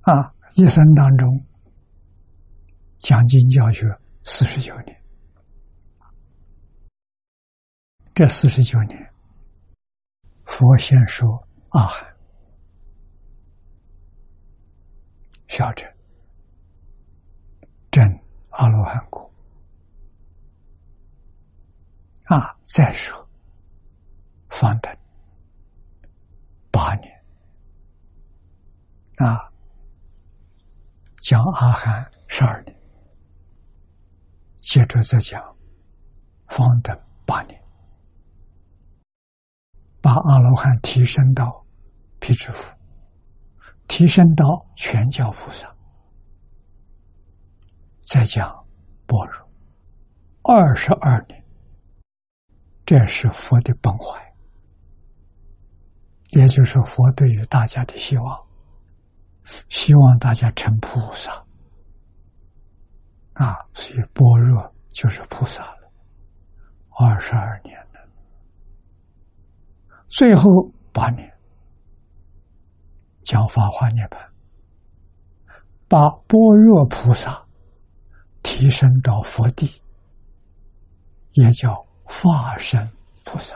[0.00, 1.28] 啊，一生当中
[2.98, 3.86] 讲经教学
[4.24, 5.02] 四十九年，
[8.14, 9.12] 这四十九年，
[10.44, 12.16] 佛先说阿含、
[15.48, 15.86] 小乘、
[17.90, 18.08] 真
[18.48, 19.29] 阿罗汉果，
[22.30, 23.28] 啊，再说
[24.50, 24.96] 方等
[26.70, 27.12] 八年。
[29.16, 29.50] 啊，
[31.20, 32.80] 讲阿含十二年，
[34.58, 35.42] 接着再讲
[36.46, 37.60] 方等八年，
[40.00, 41.66] 把阿罗汉提升到
[42.20, 42.72] 辟支佛，
[43.88, 45.68] 提升到全教菩萨，
[48.04, 48.48] 再讲
[49.08, 49.50] 般若
[50.44, 51.39] 二十二年，
[52.90, 54.20] 这是佛的本怀，
[56.30, 58.46] 也就是佛对于大家的希望。
[59.68, 61.30] 希望大家成菩萨
[63.34, 63.54] 啊！
[63.74, 65.92] 所以般若就是菩萨了。
[66.98, 68.00] 二十二年了，
[70.08, 70.50] 最后
[70.92, 71.32] 八年
[73.22, 74.18] 讲法华涅槃，
[75.86, 77.40] 把般若菩萨
[78.42, 79.80] 提升到佛地，
[81.34, 82.90] 也叫化身
[83.24, 83.54] 菩萨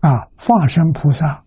[0.00, 0.28] 啊！
[0.36, 1.42] 化身菩萨。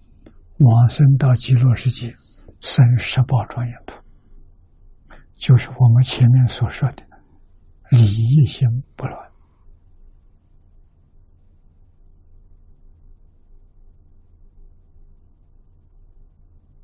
[0.59, 2.13] 往生到极乐世界，
[2.61, 3.99] 生十宝庄严土，
[5.35, 7.03] 就是我们前面所说的
[7.89, 9.31] 理一心不乱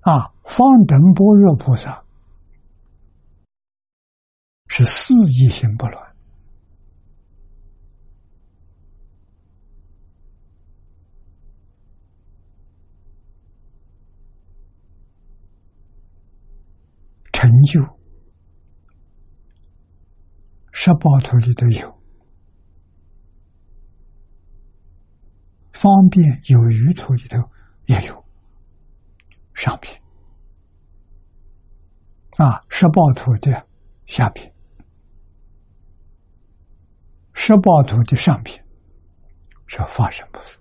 [0.01, 0.33] 啊。
[0.43, 2.03] 方等般若菩萨
[4.67, 6.08] 是四一心不乱。
[17.69, 17.79] 就
[20.71, 22.01] 十八图里头有，
[25.71, 27.37] 方便有余图里头
[27.85, 28.25] 也有
[29.53, 30.01] 上品
[32.37, 33.67] 啊，十八图的
[34.07, 34.51] 下品，
[37.33, 38.59] 十八图的上品
[39.67, 40.57] 是发生菩萨，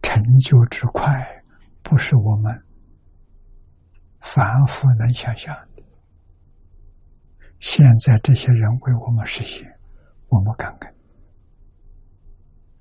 [0.00, 1.39] 成就之快。
[1.90, 2.64] 不是我们
[4.20, 5.82] 凡夫能想象的。
[7.58, 9.76] 现在这些人为我们实现，
[10.28, 10.94] 我们感恩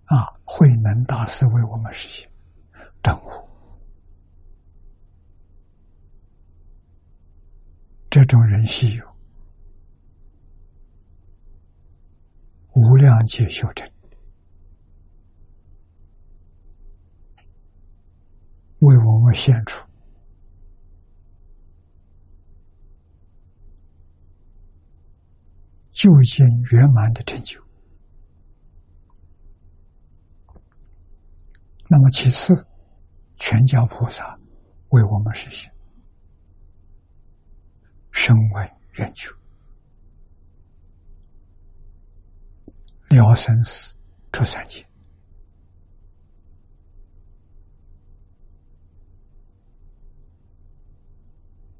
[0.05, 0.27] 啊！
[0.43, 2.31] 慧能大师为我们实现，
[3.01, 3.49] 等我
[8.11, 9.15] 这种人稀有，
[12.75, 13.89] 无量劫修成。
[18.79, 19.85] 为我们献出
[25.91, 27.61] 究竟圆满的成就。
[31.89, 32.55] 那么，其次，
[33.35, 34.39] 全家菩萨
[34.89, 35.69] 为我们实现
[38.11, 39.35] 声闻愿求，
[43.09, 43.97] 了生死
[44.31, 44.88] 出三界。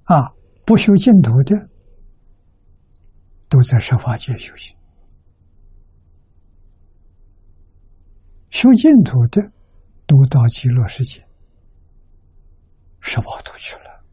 [0.09, 0.33] 啊，
[0.65, 1.69] 不修净土的，
[3.47, 4.75] 都在十法界修行；
[8.49, 9.39] 修净土的，
[10.07, 11.23] 都到极乐世界
[13.01, 14.03] 十八图去了。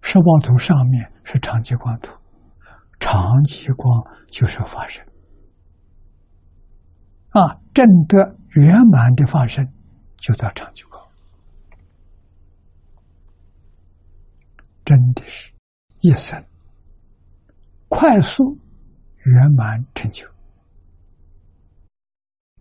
[0.00, 2.16] 十八图上面是长极光图，
[3.00, 5.04] 长极光就是发生。
[7.30, 8.16] 啊，正得
[8.50, 9.68] 圆满的发生，
[10.18, 11.02] 就到长久光。
[14.84, 15.50] 真的是
[16.00, 16.44] 一生
[17.88, 18.58] 快速
[19.24, 20.28] 圆满成就，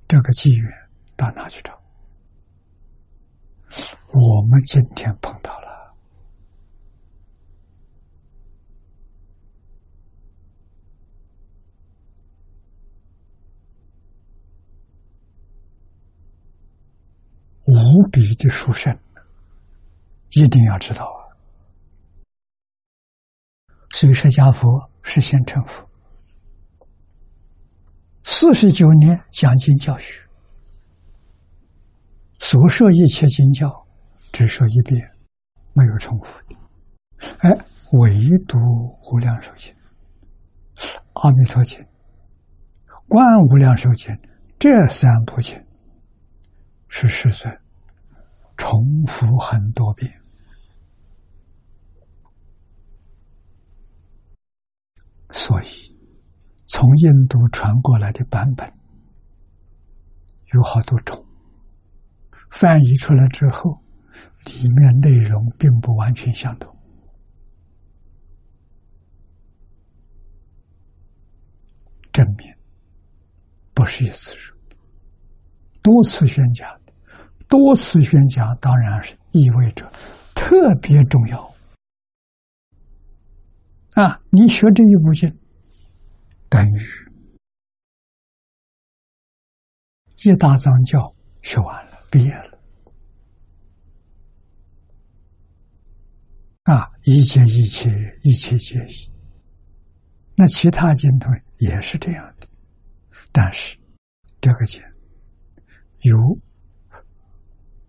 [0.07, 0.71] 这个机缘
[1.17, 1.77] 到哪去找？
[4.13, 5.93] 我们今天碰到了，
[17.65, 18.97] 无比的殊胜，
[20.29, 21.22] 一定要知道啊！
[23.93, 25.87] 所以，释迦佛是先成佛，
[28.23, 30.19] 四十九年讲经教学，
[32.39, 33.71] 所说一切经教，
[34.31, 34.99] 只说一遍，
[35.73, 36.55] 没有重复的。
[37.37, 37.55] 哎，
[37.91, 38.57] 唯独
[39.11, 39.71] 无量寿经、
[41.13, 41.79] 阿弥陀经、
[43.07, 44.11] 观无量寿经
[44.57, 45.55] 这三部经，
[46.87, 47.55] 是世尊
[48.57, 50.11] 重复很多遍，
[55.33, 55.67] 所以
[56.65, 58.71] 从印度传过来的版本
[60.53, 61.25] 有好多种，
[62.51, 63.81] 翻译出来之后，
[64.45, 66.71] 里面内容并不完全相同。
[72.11, 72.55] 正面
[73.73, 74.55] 不是一次说，
[75.81, 76.69] 多次宣讲，
[77.49, 79.91] 多次宣讲当然是意味着
[80.35, 81.52] 特别重要
[83.95, 84.19] 啊！
[84.31, 85.29] 你学这一部经，
[86.49, 86.79] 等于
[90.23, 92.59] 一大藏教学完了，毕业了
[96.63, 96.89] 啊！
[97.03, 97.89] 一切一切
[98.23, 99.11] 一切皆一。
[100.35, 101.29] 那其他经头
[101.59, 102.47] 也是这样的，
[103.31, 103.77] 但是
[104.41, 104.81] 这个经
[105.99, 106.39] 有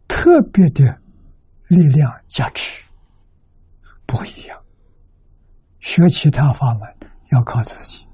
[0.07, 1.01] 特别的
[1.69, 2.85] 力量加持，
[4.07, 4.64] 不一样。
[5.85, 8.07] 学其他法门要靠自己，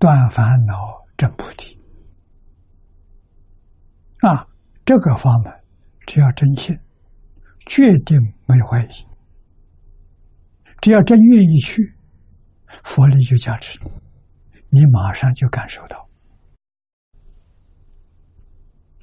[0.00, 0.74] 断烦恼
[1.16, 1.80] 证菩提
[4.18, 4.44] 啊！
[4.84, 5.64] 这个法门
[6.08, 6.76] 只要真心，
[7.66, 9.06] 决定没怀疑。
[10.80, 11.80] 只要真愿意去，
[12.82, 16.08] 佛力就加持你，你马上就感受到。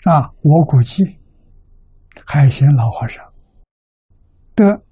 [0.04, 1.18] 啊，我估计
[2.26, 3.24] 海贤老和尚
[4.54, 4.84] 的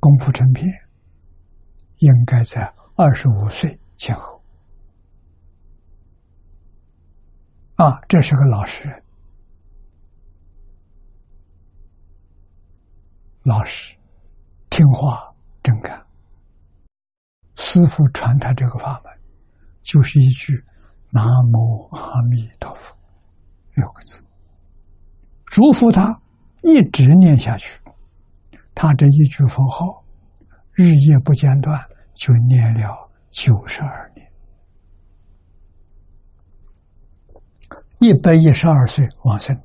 [0.00, 0.66] 功夫成片，
[1.98, 4.42] 应该在二十五岁前后。
[7.76, 9.02] 啊，这是个老实人，
[13.42, 13.96] 老实、
[14.68, 15.32] 听话、
[15.62, 16.04] 真干。
[17.56, 19.12] 师父传他这个法门，
[19.82, 20.52] 就是一句
[21.10, 22.96] “南无阿弥陀佛”
[23.74, 24.24] 六个字，
[25.46, 26.20] 嘱咐他
[26.62, 27.80] 一直念下去。
[28.80, 30.04] 他这一句佛号，
[30.70, 34.24] 日夜不间断，就念了九十二年，
[37.98, 39.60] 一百一十二岁往生，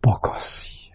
[0.00, 0.90] 不可思议。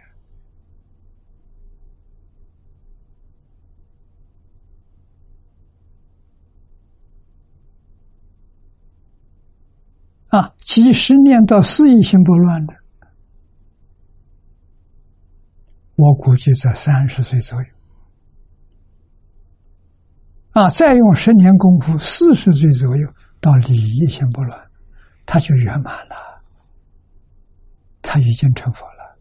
[10.27, 12.73] 啊，几十年到四意心不乱的，
[15.99, 17.67] 我估计在三十岁左右。
[20.51, 24.57] 啊，再用十年功夫，四十岁左右到理一心不乱，
[25.25, 26.15] 他就圆满了，
[28.01, 29.19] 他已经成佛了。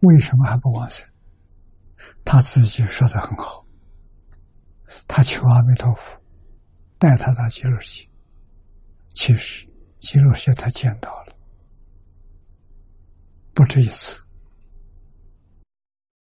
[0.00, 1.06] 为什么还不往生？
[2.24, 3.66] 他自己说的很好，
[5.06, 6.18] 他求阿弥陀佛
[6.98, 8.08] 带他到极乐去。
[9.12, 9.66] 其实，
[9.98, 11.36] 极乐世界他见到了，
[13.52, 14.22] 不止一次。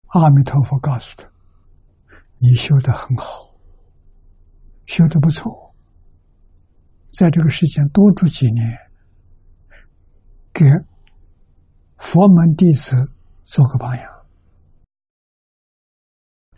[0.09, 1.29] 阿弥陀佛告诉他
[2.39, 3.53] ：“你修的很好，
[4.85, 5.75] 修的不错，
[7.07, 8.77] 在这个世间多住几年，
[10.51, 10.65] 给
[11.97, 12.95] 佛门弟子
[13.43, 14.11] 做个榜样，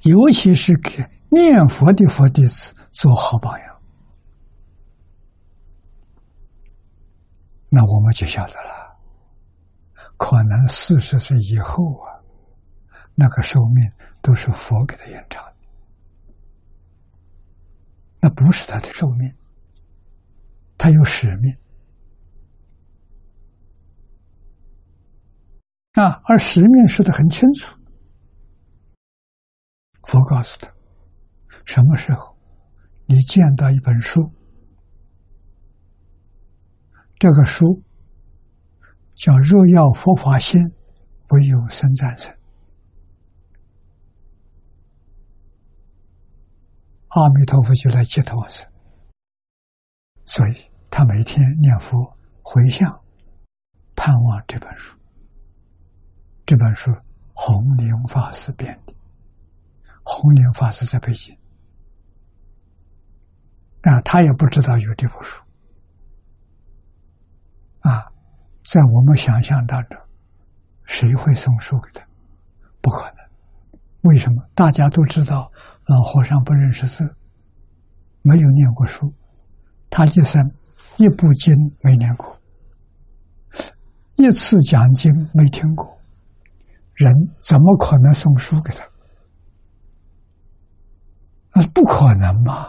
[0.03, 3.67] 尤其是给念佛的佛弟子做好榜样。”
[7.73, 8.99] 那我们就晓得了，
[10.17, 12.10] 可能四十岁以后啊，
[13.15, 13.91] 那个寿命
[14.21, 15.55] 都是佛给他延长的，
[18.19, 19.33] 那不是他的寿命，
[20.77, 21.55] 他有使命
[25.93, 27.77] 啊，而使命说的很清楚，
[30.03, 30.71] 佛告诉他，
[31.65, 32.35] 什么时候
[33.05, 34.31] 你见到一本书。
[37.19, 37.83] 这个书
[39.13, 40.59] 叫“若要佛法心，
[41.29, 42.35] 唯有生战胜”。
[47.11, 48.65] 阿弥陀佛就来接他往生，
[50.25, 50.55] 所以
[50.89, 52.89] 他每天念佛回向，
[53.97, 54.97] 盼望这本书。
[56.45, 56.89] 这本书
[57.33, 58.93] 弘宁法师编的，
[60.03, 61.37] 弘宁法师在北京，
[63.81, 65.43] 啊，他也不知道有这部书。
[67.81, 68.07] 啊，
[68.63, 69.99] 在我们想象当中，
[70.85, 72.07] 谁会送书给他？
[72.79, 73.17] 不可能。
[74.03, 74.41] 为什么？
[74.55, 75.51] 大家都知道，
[75.91, 77.03] 老和尚不认识字，
[78.21, 79.13] 没有念过书，
[79.89, 80.41] 他一生
[80.95, 82.39] 一部经没念过，
[84.15, 85.85] 一次讲经没听过，
[86.93, 88.87] 人怎么可能送书给他？
[91.53, 92.67] 那不可能嘛！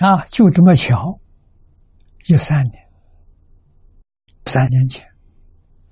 [0.00, 1.20] 啊，就这么巧，
[2.26, 2.90] 一三年，
[4.46, 5.06] 三年前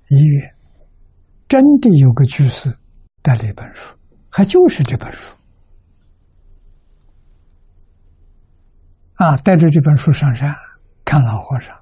[0.09, 0.55] 一月，
[1.47, 2.77] 真的有个居士
[3.27, 3.93] 带了一本书，
[4.29, 5.35] 还就是这本书，
[9.15, 10.55] 啊，带着这本书上山
[11.03, 11.77] 看老和尚，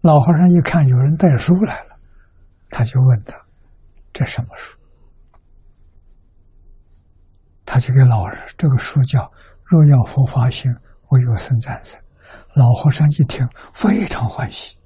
[0.00, 1.94] 老和尚一看有人带书来了，
[2.70, 3.36] 他就问他
[4.14, 4.74] ：“这什么书？”
[7.66, 9.20] 他就给老人这个书叫
[9.64, 10.72] 《若要佛法行》。
[11.10, 12.00] 唯有僧战胜，
[12.54, 14.76] 老和尚一听非常欢喜，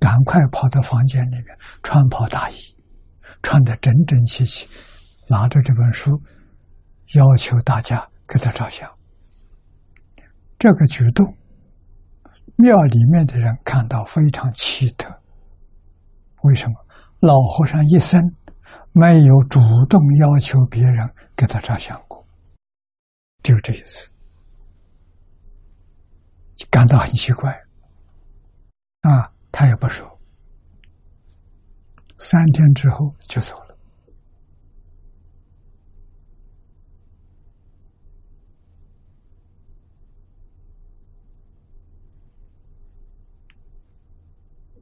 [0.00, 1.46] 赶快跑到房间里面
[1.82, 2.56] 穿袍大衣，
[3.46, 4.66] 穿的整整齐齐，
[5.28, 6.20] 拿着这本书，
[7.14, 8.92] 要求大家给他照相。
[10.58, 11.32] 这个举动，
[12.56, 15.22] 庙里面的人看到非常奇特。
[16.42, 16.74] 为什么？
[17.20, 18.20] 老和尚一生
[18.90, 22.26] 没有主动要求别人给他照相过，
[23.44, 24.10] 就这一次。
[26.68, 27.52] 感到很奇怪，
[29.02, 30.15] 啊，他也不说。
[32.18, 33.76] 三天之后就走了，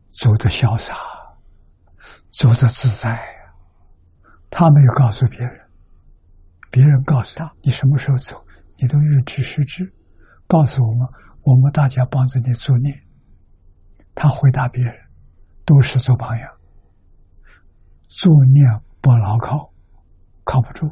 [0.09, 0.95] 走的潇洒，
[2.31, 3.19] 走的自在
[4.51, 5.61] 他没有告诉别人，
[6.71, 8.47] 别人告诉他：“你什么时候走？
[8.77, 9.93] 你都预知时知，
[10.47, 11.09] 告诉我们。”
[11.45, 13.05] 我们大家帮着你助念，
[14.15, 14.95] 他回答别人
[15.67, 16.54] 都是做榜样，
[18.17, 18.65] 助念
[19.01, 19.73] 不牢靠，
[20.45, 20.89] 靠不住。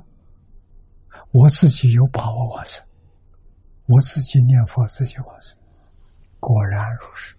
[1.30, 2.84] 我自己有把握往生，
[3.86, 5.56] 我自己念佛自己往生，
[6.40, 7.36] 果然如是。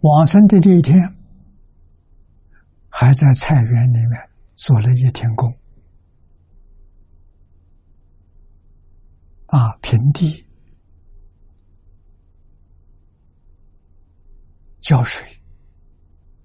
[0.00, 1.00] 往生的这一天，
[2.88, 5.56] 还在菜园里面做了一天工。
[9.46, 10.44] 啊，平地
[14.80, 15.24] 浇水、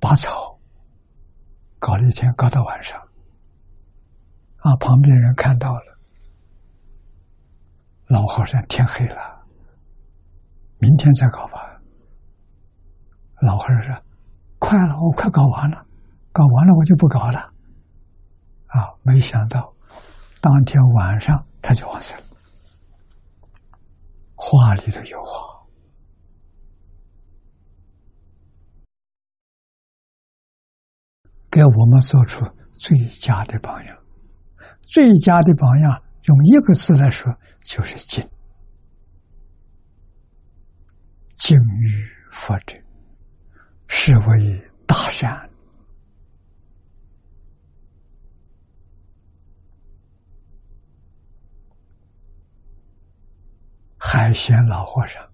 [0.02, 0.60] 拔草，
[1.78, 3.00] 搞了一天，搞到晚上。
[4.58, 5.98] 啊，旁边人看到了，
[8.08, 9.16] 老和尚天黑了，
[10.80, 11.80] 明天再搞吧。
[13.42, 14.04] 老和尚说
[14.58, 15.86] ：“快了，我快搞完了，
[16.32, 17.40] 搞完了我就不搞了。”
[18.74, 19.74] 啊，没想到
[20.40, 22.24] 当天晚上他就往生了。
[24.36, 25.51] 话里头有话，
[31.52, 33.98] 给我们做出最佳的榜样。
[34.82, 38.28] 最佳的榜样，用一个字来说，就是“敬”。
[41.36, 42.78] 敬于佛者，
[43.88, 45.50] 是为大善。
[53.98, 55.26] 海贤老和尚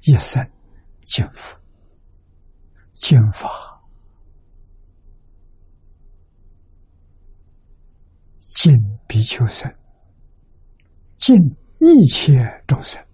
[0.00, 0.44] 一生
[1.02, 1.56] 敬佛、
[2.94, 3.48] 敬法、
[8.54, 8.74] 尽
[9.08, 9.72] 比丘僧、
[11.16, 11.36] 尽
[11.80, 13.04] 一切众生，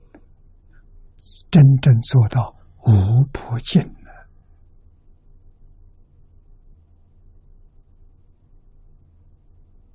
[1.51, 4.29] 真正做到无不敬了。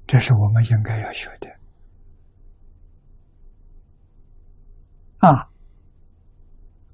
[0.08, 1.50] 这是我们应该要学的。
[5.20, 5.50] 啊，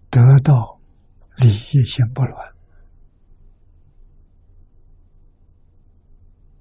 [0.09, 0.79] 得到
[1.37, 2.55] 礼义心不乱，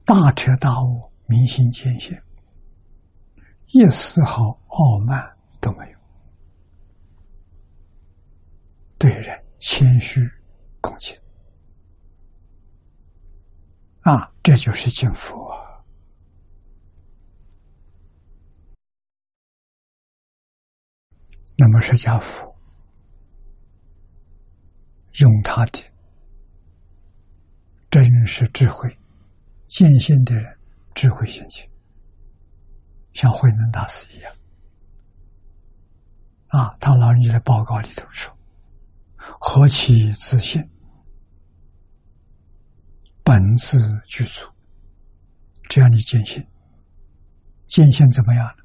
[0.04, 2.18] 大彻大悟，明心见性，
[3.66, 5.98] 一丝毫傲慢都没有，
[8.98, 10.26] 对人谦虚
[10.80, 11.14] 恭敬，
[14.00, 15.46] 啊，这就是敬佛。
[21.58, 22.56] 那么，释迦佛
[25.20, 25.80] 用他的
[27.90, 28.88] 真实智慧、
[29.66, 30.57] 见性的人
[31.00, 31.64] 智慧心情，
[33.12, 34.34] 像慧能大师一样
[36.48, 38.36] 啊，他老人家的报告里头说
[39.38, 40.60] ：“何其自信，
[43.22, 43.78] 本自
[44.08, 44.44] 具足。”
[45.70, 46.44] 这样的见性，
[47.68, 48.64] 见性怎么样呢？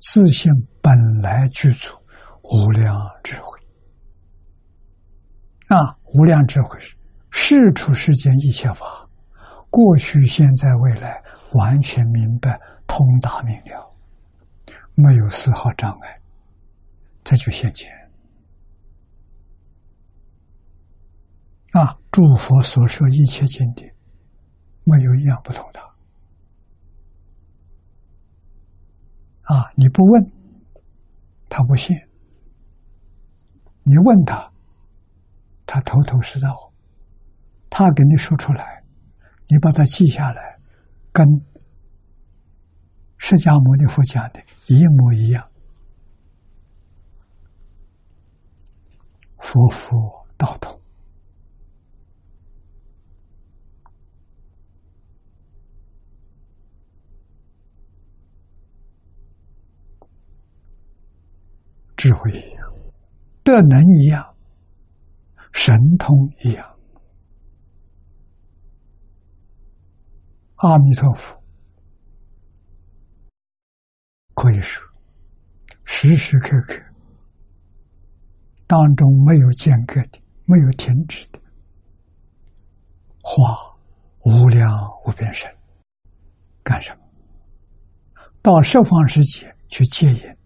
[0.00, 0.52] 自信
[0.82, 1.96] 本来具足
[2.42, 3.58] 无量智慧
[5.68, 5.96] 啊！
[6.12, 6.78] 无量智慧
[7.30, 9.01] 是处世间一切法，
[9.72, 11.22] 过去、现在、未来，
[11.54, 13.90] 完全明白、通达明了，
[14.94, 16.20] 没有丝毫障碍，
[17.24, 17.90] 这就现前
[21.72, 21.96] 啊！
[22.10, 23.90] 诸佛所说一切经典，
[24.84, 25.80] 没有一样不同的。
[29.44, 30.32] 啊，你不问，
[31.48, 31.96] 他不信；
[33.84, 34.52] 你问他，
[35.64, 36.70] 他头头是道，
[37.70, 38.81] 他给你说出来，
[39.52, 40.58] 你把它记下来，
[41.12, 41.26] 跟
[43.18, 45.46] 释迦牟尼佛讲的一模一样。
[49.36, 50.80] 佛佛道同，
[61.94, 62.72] 智慧一样，
[63.44, 64.34] 德能一样，
[65.52, 66.71] 神通一样。
[70.62, 71.42] 阿弥陀佛，
[74.34, 74.80] 可以说
[75.82, 76.80] 时时刻刻。
[78.68, 81.40] 当中没有间隔的，没有停止的，
[83.24, 83.76] 化
[84.20, 84.70] 无量
[85.04, 85.52] 无边身，
[86.62, 87.00] 干什么？
[88.40, 90.36] 到十方世界去接引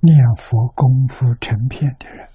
[0.00, 2.28] 念佛功夫成片的人，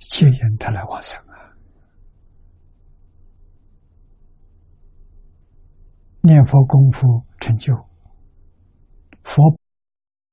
[0.00, 1.32] 接引他来往生啊！
[6.22, 7.74] 念佛功夫成就，
[9.24, 9.42] 佛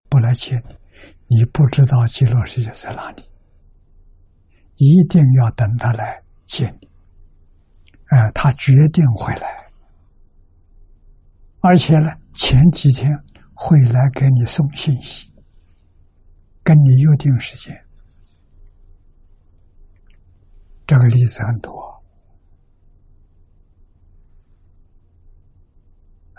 [0.07, 0.77] 不来接你。
[1.31, 3.23] 你不知道极乐世界在哪里，
[4.75, 6.89] 一定要等他来接你。
[8.07, 9.47] 哎，他决定会来，
[11.61, 13.11] 而且呢，前几天
[13.53, 15.31] 会来给你送信息，
[16.63, 17.85] 跟你约定时间。
[20.87, 21.98] 这个例子很多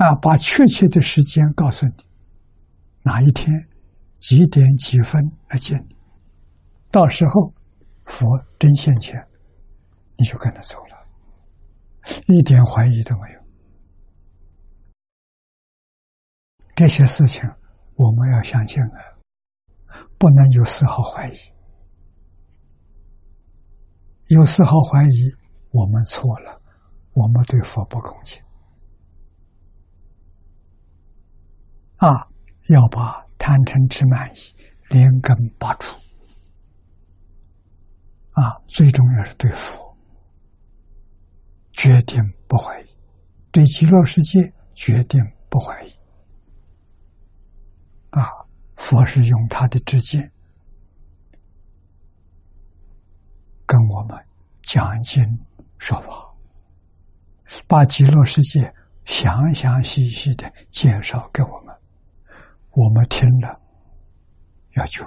[0.01, 1.93] 啊，把确切的时间告诉你，
[3.03, 3.53] 哪一天。
[4.19, 5.97] 几点几分来见你？
[6.91, 7.55] 到时候
[8.05, 8.27] 佛
[8.59, 9.19] 真现前，
[10.17, 11.07] 你就跟他走了，
[12.27, 13.41] 一点怀疑都没有。
[16.77, 17.43] 这些事情
[17.95, 19.01] 我们要相信啊，
[20.19, 21.37] 不能有丝毫怀疑。
[24.27, 25.33] 有丝毫怀疑，
[25.71, 26.61] 我们错了，
[27.13, 28.39] 我们对佛不恭敬
[32.01, 32.29] 啊！
[32.69, 33.25] 要把。
[33.43, 34.55] 贪嗔痴慢疑，
[34.91, 35.97] 连根拔除
[38.33, 38.61] 啊！
[38.67, 39.97] 最重要是对佛，
[41.73, 42.85] 决定不怀疑；
[43.51, 45.91] 对极乐世界，决定不怀疑。
[48.11, 48.29] 啊！
[48.77, 50.31] 佛是用他的知见
[53.65, 54.23] 跟我们
[54.61, 55.25] 讲经
[55.79, 56.13] 说法，
[57.67, 58.71] 把极乐世界
[59.07, 61.70] 详详细细的介绍给我们。
[62.73, 63.61] 我们听了
[64.77, 65.05] 要求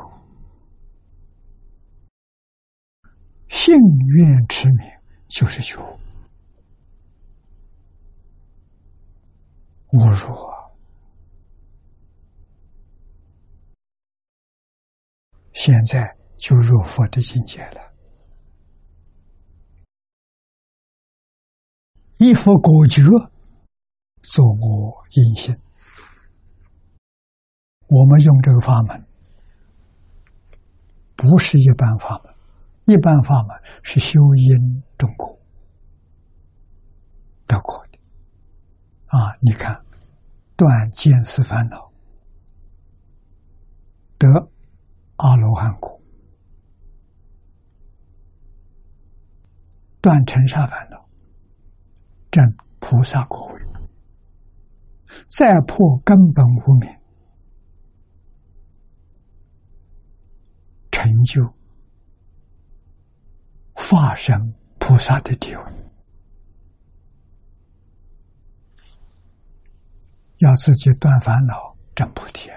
[3.49, 3.73] 信
[4.15, 4.87] 愿持名，
[5.29, 5.81] 就是求
[9.91, 10.71] 侮辱啊！
[15.53, 17.93] 现在就入佛的境界了，
[22.17, 23.03] 一佛果觉，
[24.23, 25.62] 作我因性。
[27.93, 29.05] 我们用这个法门，
[31.15, 32.33] 不是一般法门，
[32.85, 35.39] 一般法门是修因种果
[37.45, 37.99] 得果的。
[39.15, 39.79] 啊，你看，
[40.55, 41.91] 断见思烦恼
[44.17, 44.27] 得
[45.17, 46.01] 阿罗汉果，
[50.01, 51.07] 断尘沙烦恼
[52.31, 52.43] 证
[52.79, 53.61] 菩萨果位，
[55.29, 57.02] 再破根本无明。
[61.03, 61.53] 成就
[63.73, 65.63] 化身菩萨的地位，
[70.37, 72.49] 要自己断烦恼、证菩提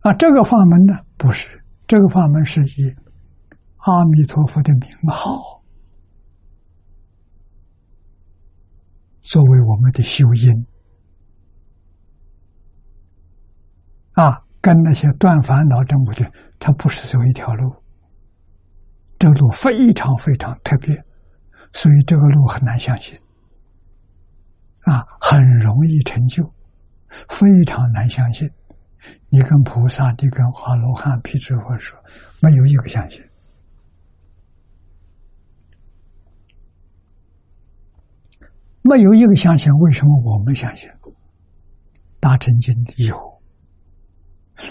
[0.00, 0.12] 啊！
[0.18, 2.94] 这个法门呢，不是这个法门，是以
[3.76, 5.62] 阿弥陀佛的名号
[9.22, 10.66] 作为我们的修因
[14.12, 14.44] 啊。
[14.60, 17.74] 跟那些断烦恼证不对，它不是走一条路，
[19.18, 20.94] 这个路非常非常特别，
[21.72, 23.18] 所以这个路很难相信，
[24.82, 26.44] 啊，很容易成就，
[27.28, 28.50] 非常难相信。
[29.30, 31.98] 你跟菩萨，你跟阿罗汉、辟支佛说，
[32.42, 33.22] 没有一个相信，
[38.82, 39.72] 没有一个相信。
[39.72, 40.90] 为什么我们相信？
[42.20, 42.74] 大乘经
[43.06, 43.39] 有。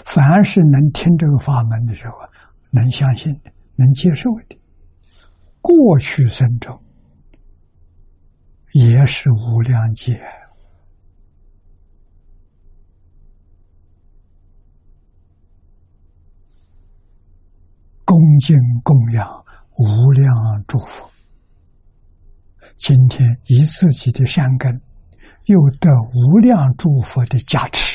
[0.04, 2.14] 凡是能听这个法门的时候，
[2.70, 4.58] 能相信的、能接受的，
[5.60, 6.80] 过去生中
[8.72, 10.20] 也是无量劫。
[18.04, 19.44] 恭敬供养
[19.78, 20.34] 无量
[20.66, 21.08] 诸佛，
[22.76, 24.80] 今天以自己的善根，
[25.44, 27.89] 又得无量诸佛的加持，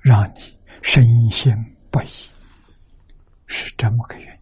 [0.00, 0.40] 让你
[0.82, 1.52] 深信
[1.90, 2.30] 不疑，
[3.46, 4.40] 是这么个原因。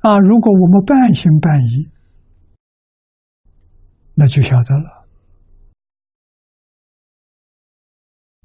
[0.00, 1.90] 啊，如果我们半信半疑，
[4.14, 5.06] 那就晓得了，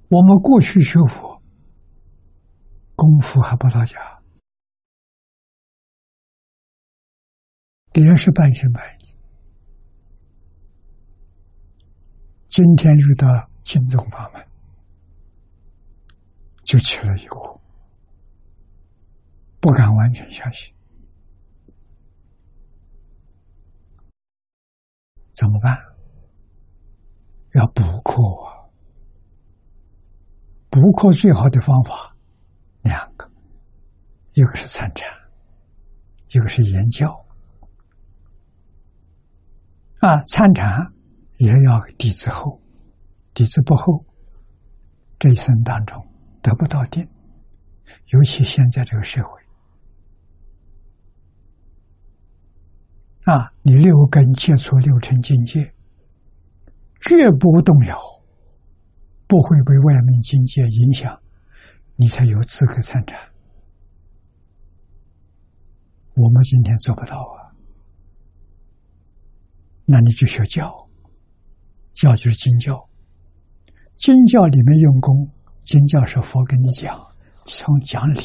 [0.09, 1.33] 我们过去学佛。
[2.95, 4.21] 功夫还不到家，
[7.93, 9.02] 也是半信半疑。
[12.53, 14.47] 今天遇到金宗法门，
[16.63, 17.59] 就起了疑惑，
[19.59, 20.71] 不敢完全相信，
[25.31, 25.75] 怎么办？
[27.53, 28.69] 要补课啊！
[30.69, 32.15] 补课最好的方法。
[32.83, 33.27] 两个，
[34.33, 35.09] 一个是参禅，
[36.27, 37.25] 一个是研教。
[40.01, 40.92] 啊，参禅
[41.43, 42.57] 也要底子厚，
[43.33, 44.05] 底子不厚，
[45.19, 46.01] 这一生当中
[46.41, 47.05] 得不到定。
[48.11, 49.41] 尤其现在这个社会，
[53.25, 55.73] 啊，你六根接触六尘境界，
[57.01, 57.99] 绝不动摇，
[59.27, 61.21] 不会被外面境界影响。
[61.97, 63.19] 你才有资格参禅。
[66.15, 67.51] 我们今天做不到啊，
[69.83, 70.87] 那你就学教，
[71.93, 72.89] 教就是经教，
[73.95, 75.29] 经教里面用功，
[75.61, 76.99] 经教是佛跟你讲，
[77.45, 78.19] 从讲理、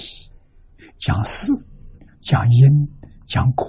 [0.97, 1.53] 讲事、
[2.21, 2.69] 讲因、
[3.27, 3.67] 讲果，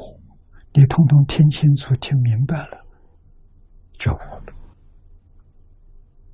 [0.74, 2.86] 你通通听清楚、听明白了，
[3.98, 4.54] 就悟了。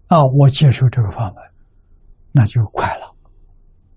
[0.08, 1.44] 啊，我接受这个法门，
[2.32, 3.16] 那就快了。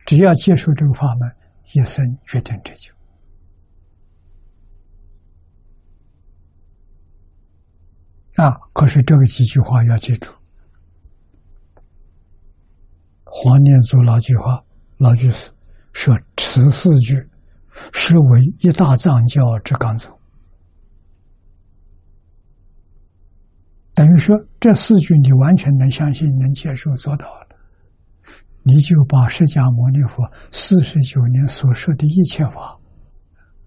[0.06, 1.30] 只要接受这个法门，
[1.74, 2.97] 一生决定成就。
[8.38, 8.54] 啊！
[8.72, 10.30] 可是这个几句话要记住。
[13.24, 14.62] 黄念祖老句话，
[14.96, 15.50] 老句是
[15.92, 17.28] 说：“此四句
[17.92, 20.16] 是为一大藏教之纲宗。”
[23.92, 27.48] 等于说，这四句你完全能相信、能接受、做到了。
[28.62, 30.22] 你就把释迦牟尼佛
[30.52, 32.78] 四十九年所说的一切法，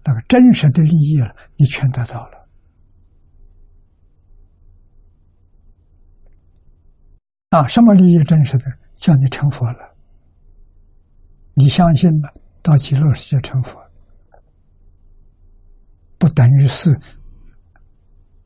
[0.02, 2.41] 那个真实的利益了，你全得到了。
[7.52, 8.64] 啊，什么利益真实的？
[8.96, 9.94] 叫你成佛了。
[11.52, 12.32] 你相信了，
[12.62, 13.78] 到极乐世界成佛，
[16.16, 16.98] 不等于是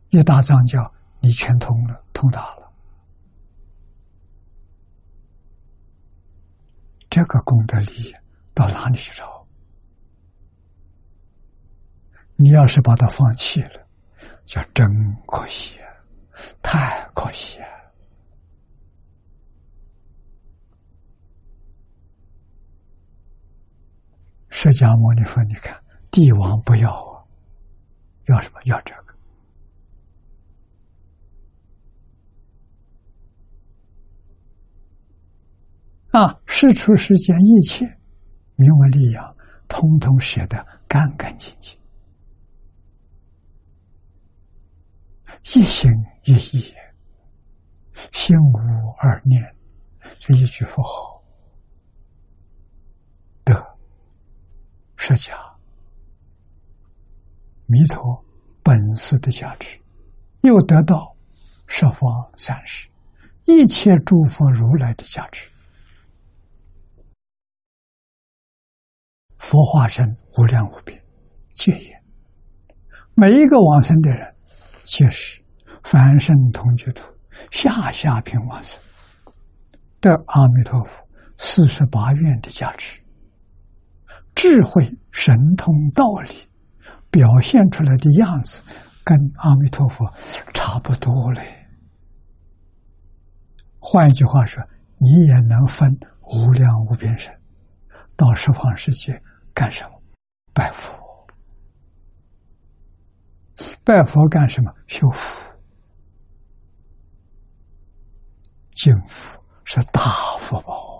[0.08, 2.72] 一大藏教你全通了，通达了。
[7.08, 8.14] 这个功德利益
[8.54, 9.46] 到哪里去找？
[12.34, 13.86] 你要是把它放弃了，
[14.44, 14.84] 叫真
[15.28, 15.86] 可惜啊，
[16.60, 17.60] 太可惜。
[24.58, 25.78] 释迦牟尼佛，你看，
[26.10, 27.22] 帝王不要啊，
[28.28, 28.60] 要什么？
[28.64, 29.14] 要这个。
[36.18, 36.40] 啊！
[36.46, 37.84] 世出世间一切
[38.54, 39.36] 名闻利养，
[39.68, 41.78] 通通舍得干干净净，
[45.52, 45.90] 一心
[46.24, 46.74] 一意，
[48.10, 48.58] 心无
[49.00, 49.54] 二念，
[50.18, 51.22] 这一句佛号
[53.44, 53.54] 得
[54.96, 55.32] 释迦
[57.66, 58.24] 弥陀
[58.62, 59.78] 本师的价值，
[60.42, 61.14] 又得到
[61.66, 62.88] 十方三世
[63.44, 65.48] 一切诸佛如来的价值。
[69.38, 71.00] 佛化身无量无边，
[71.54, 72.02] 戒也。
[73.14, 74.34] 每一个往生的人，
[74.82, 75.40] 皆是
[75.84, 77.04] 凡圣同居土，
[77.50, 78.78] 下下品往生，
[80.00, 81.06] 得阿弥陀佛
[81.38, 83.00] 四十八愿的价值，
[84.36, 86.48] 智慧神通道理
[87.10, 88.62] 表现出来的样子，
[89.02, 90.06] 跟阿弥陀佛
[90.52, 91.66] 差不多嘞。
[93.80, 94.62] 换一句话说，
[94.98, 97.34] 你也能分无量无边身
[98.14, 99.20] 到十方世界。
[99.54, 100.02] 干什么？
[100.52, 101.26] 拜佛，
[103.82, 104.70] 拜佛干什么？
[104.86, 105.54] 修福，
[108.72, 110.02] 净福是大
[110.38, 110.95] 福报。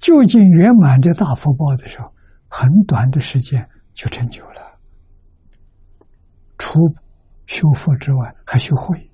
[0.00, 2.10] 究竟圆满这大福报的时候，
[2.48, 4.78] 很短的时间就成就了。
[6.56, 6.78] 除
[7.46, 9.10] 修佛之外，还修慧。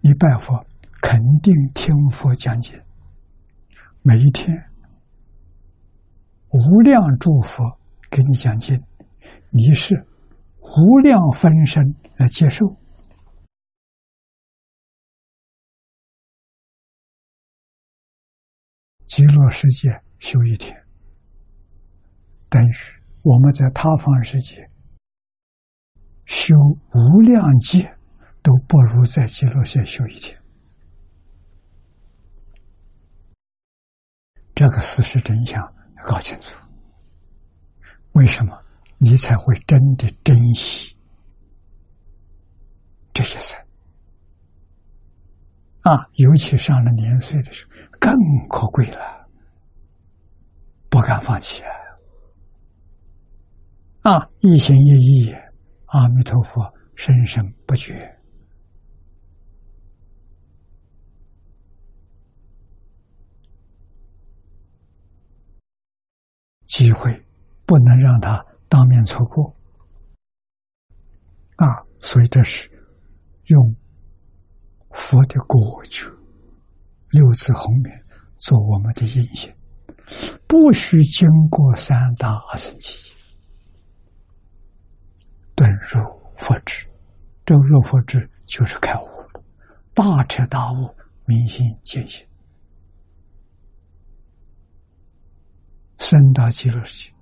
[0.00, 0.64] 你拜佛，
[1.00, 2.82] 肯定听佛讲解，
[4.02, 4.56] 每一天
[6.50, 7.78] 无量诸佛
[8.10, 8.82] 给你讲经，
[9.50, 9.94] 你是
[10.60, 12.66] 无量分身来接受。
[19.18, 20.80] 极乐世界修一天，
[22.48, 22.72] 等于
[23.24, 24.70] 我们在他方世界
[26.26, 26.54] 修
[26.94, 27.98] 无量劫，
[28.44, 30.40] 都不如在极乐世界修一天。
[34.54, 35.60] 这个事实真相
[35.96, 36.56] 要搞清楚。
[38.12, 38.56] 为什么
[38.98, 40.96] 你才会真的珍惜
[43.12, 43.56] 这些事？
[45.88, 47.68] 啊，尤其上了年岁的时候。
[48.00, 48.14] 更
[48.48, 49.28] 可贵了，
[50.88, 51.64] 不敢放弃
[54.02, 54.30] 啊！
[54.38, 54.90] 一心一
[55.26, 55.34] 意，
[55.86, 58.16] 阿弥陀佛，生生不绝。
[66.68, 67.26] 机会
[67.66, 69.56] 不能让他当面错过
[71.56, 71.66] 啊！
[72.00, 72.70] 所以这是
[73.46, 73.74] 用
[74.98, 76.04] 佛的果觉。
[77.10, 77.90] 六字红名
[78.36, 79.50] 做我们的印象，
[80.46, 83.10] 不需经过三大阿僧祇，
[85.54, 86.00] 顿入
[86.36, 86.86] 佛智。
[87.46, 89.06] 这入佛智就是开悟，
[89.94, 90.94] 大彻大悟，
[91.24, 92.26] 明心见性，
[95.98, 97.14] 升到极乐世界。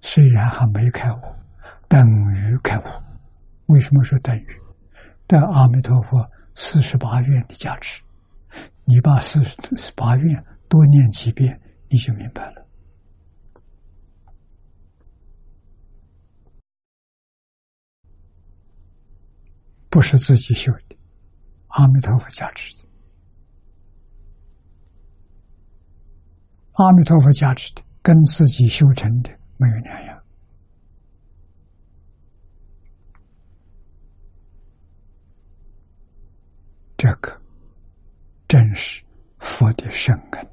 [0.00, 1.20] 虽然还没开悟，
[1.86, 2.82] 等于开悟。
[3.66, 4.48] 为什么说等于？
[5.28, 6.18] 但阿弥陀佛
[6.60, 8.02] 四十八愿的价值。
[8.84, 12.66] 你把四十八愿多念几遍，你就明白了。
[19.88, 20.96] 不是自己修的，
[21.68, 22.82] 阿弥陀佛加持的，
[26.72, 30.17] 阿弥陀佛加持的，跟自己修成的没有两样。
[37.08, 37.40] 这个。
[38.46, 39.02] 正是
[39.38, 40.50] 佛的圣恩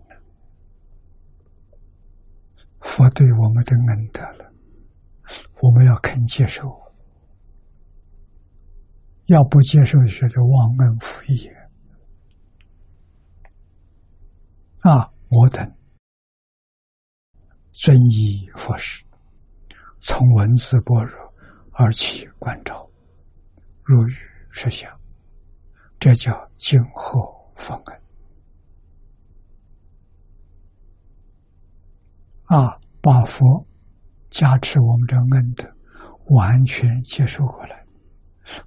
[2.80, 4.54] 佛对我们的恩德了，
[5.62, 6.64] 我们要肯接受，
[9.26, 11.50] 要不接受，就叫忘恩负义
[14.82, 15.12] 啊！
[15.30, 15.76] 我等
[17.72, 19.04] 遵依佛事，
[20.00, 21.34] 从文字般若
[21.72, 22.90] 而起观照，
[23.84, 24.14] 入于
[24.52, 24.92] 实相，
[26.06, 27.34] 这叫静候。
[27.56, 28.00] 放开
[32.44, 32.78] 啊！
[33.02, 33.66] 把佛
[34.30, 35.74] 加持我们这恩德
[36.26, 37.86] 完全接受过来，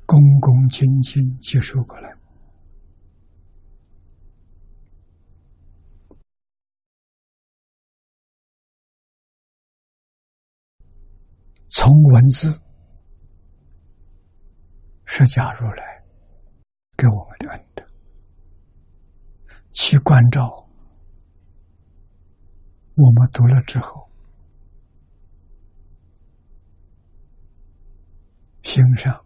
[0.07, 2.13] 恭恭敬敬接受过来，
[11.69, 12.59] 从文字
[15.05, 15.98] 是加入来
[16.99, 17.87] 给我们的恩德。
[19.71, 20.69] 其关照，
[22.97, 24.11] 我们读了之后，
[28.65, 29.25] 心上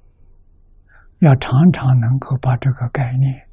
[1.20, 3.48] 要常常能够把这个概念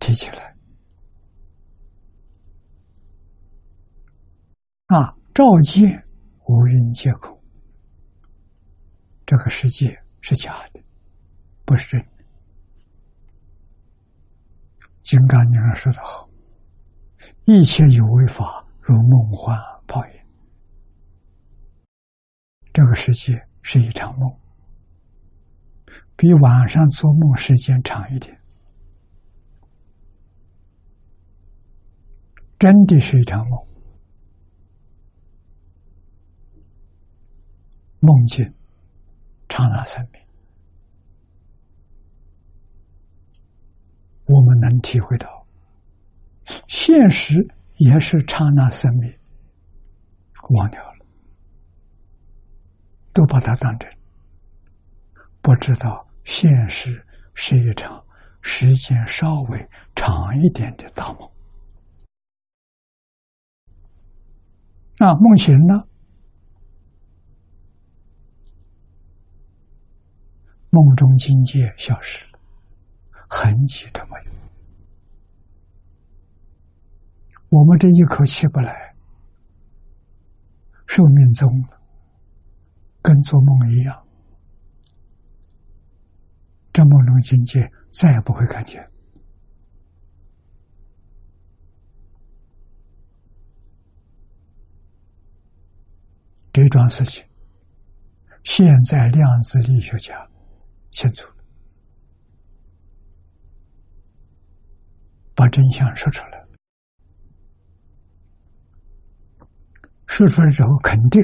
[0.00, 0.56] 提起来。
[4.86, 6.02] 啊，照见
[6.46, 7.38] 无云皆空，
[9.26, 10.82] 这个世界是假的，
[11.66, 12.00] 不是真。
[12.00, 12.15] 的。
[15.06, 16.28] 金刚经上说的好
[17.46, 20.12] ：“一切有为法，如梦幻泡影。”
[22.74, 24.28] 这个世界是一场梦，
[26.16, 28.36] 比晚上做梦时间长一点。
[32.58, 33.64] 真的是一场梦，
[38.00, 38.52] 梦境
[39.48, 40.25] 刹那生命。
[44.26, 45.46] 我们能体会到，
[46.68, 47.46] 现实
[47.76, 49.12] 也是刹那生命，
[50.50, 51.06] 忘掉了，
[53.12, 53.88] 都把它当真，
[55.40, 57.04] 不知道现实
[57.34, 58.04] 是一场
[58.40, 61.30] 时间稍微长一点的大梦。
[64.98, 65.86] 那，梦醒了，
[70.70, 72.35] 梦中境界消失了。
[73.28, 74.32] 痕迹都没有，
[77.50, 78.94] 我们这一口气不来，
[80.86, 81.80] 寿命终了，
[83.02, 84.06] 跟做梦一样，
[86.72, 88.88] 这梦中境界再也不会看见。
[96.52, 97.22] 这桩事情，
[98.44, 100.26] 现在量子力学家
[100.90, 101.35] 清楚。
[105.36, 106.46] 把真相说出来，
[110.06, 111.22] 说出来之后，肯定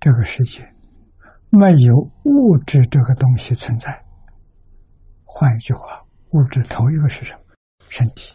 [0.00, 0.66] 这个世界
[1.50, 1.94] 没有
[2.24, 4.02] 物质这个东西存在。
[5.24, 7.40] 换一句话，物质头一个是什么？
[7.90, 8.34] 身体，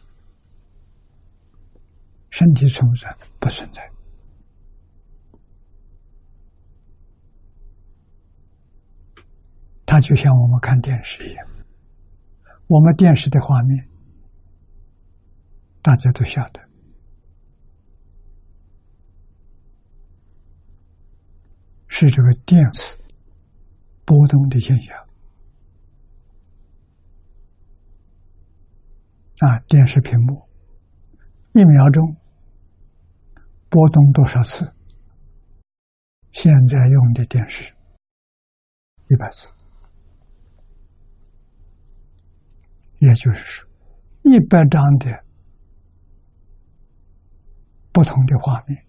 [2.29, 3.15] 身体存不存？
[3.39, 3.81] 不存在。
[9.87, 11.47] 它就像我们看电视一样，
[12.67, 13.89] 我们电视的画面，
[15.83, 16.61] 大家都晓得，
[21.87, 22.97] 是这个电磁
[24.05, 24.97] 波动的现象。
[29.39, 30.41] 啊，电视屏幕
[31.51, 32.15] 一秒钟
[33.67, 34.73] 波动多少次？
[36.31, 37.73] 现在用的电视
[39.07, 39.51] 一百次。
[42.99, 43.69] 也就是说，
[44.23, 45.22] 一百张的
[47.93, 48.87] 不同的画面，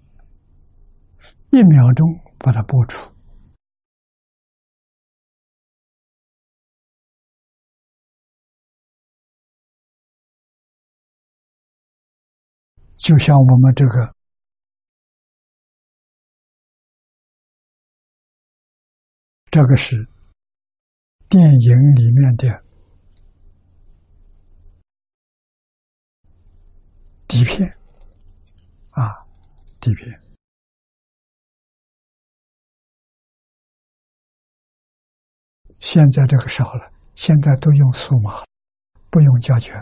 [1.51, 3.13] 一秒钟把它播出，
[12.97, 14.17] 就像我们这个
[19.51, 20.09] 这个是
[21.29, 22.65] 电影里面的。
[27.27, 27.69] 底片，
[29.85, 30.19] 底片。
[35.79, 38.43] 现在这个少了，现在都用数码，
[39.11, 39.77] 不用胶卷。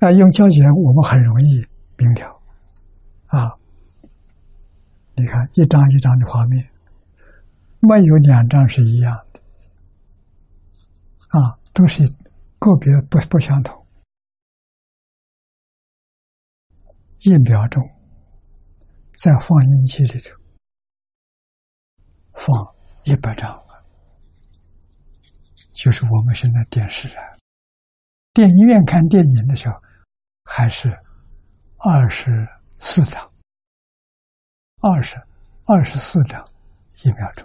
[0.00, 1.66] 啊，用胶卷我们很容易
[1.96, 2.40] 明了，
[3.28, 3.56] 啊，
[5.16, 6.70] 你看一张一张的画面，
[7.80, 9.40] 没有两张是一样的，
[11.28, 12.06] 啊，都是
[12.58, 13.86] 个别不不相同。
[17.20, 17.82] 一秒钟，
[19.18, 20.30] 在放映机里头
[22.34, 22.54] 放
[23.02, 23.60] 一百张，
[25.72, 27.36] 就是我们现在电视啊，
[28.32, 29.74] 电影院看电影的时候
[30.44, 30.88] 还是
[31.78, 32.46] 二十
[32.78, 33.28] 四张，
[34.80, 35.16] 二十
[35.66, 36.40] 二十四张
[37.02, 37.44] 一秒钟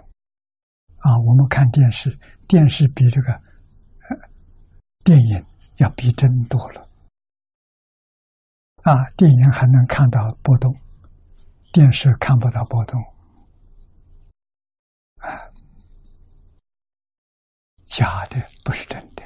[0.98, 1.18] 啊！
[1.26, 2.16] 我们看电视，
[2.46, 3.42] 电视比这个
[5.02, 5.44] 电影
[5.78, 6.86] 要逼真多了。
[8.82, 10.72] 啊，电影还能看到波动，
[11.74, 13.02] 电视看不到波动，
[15.16, 15.26] 啊，
[17.84, 19.24] 假的不是真的。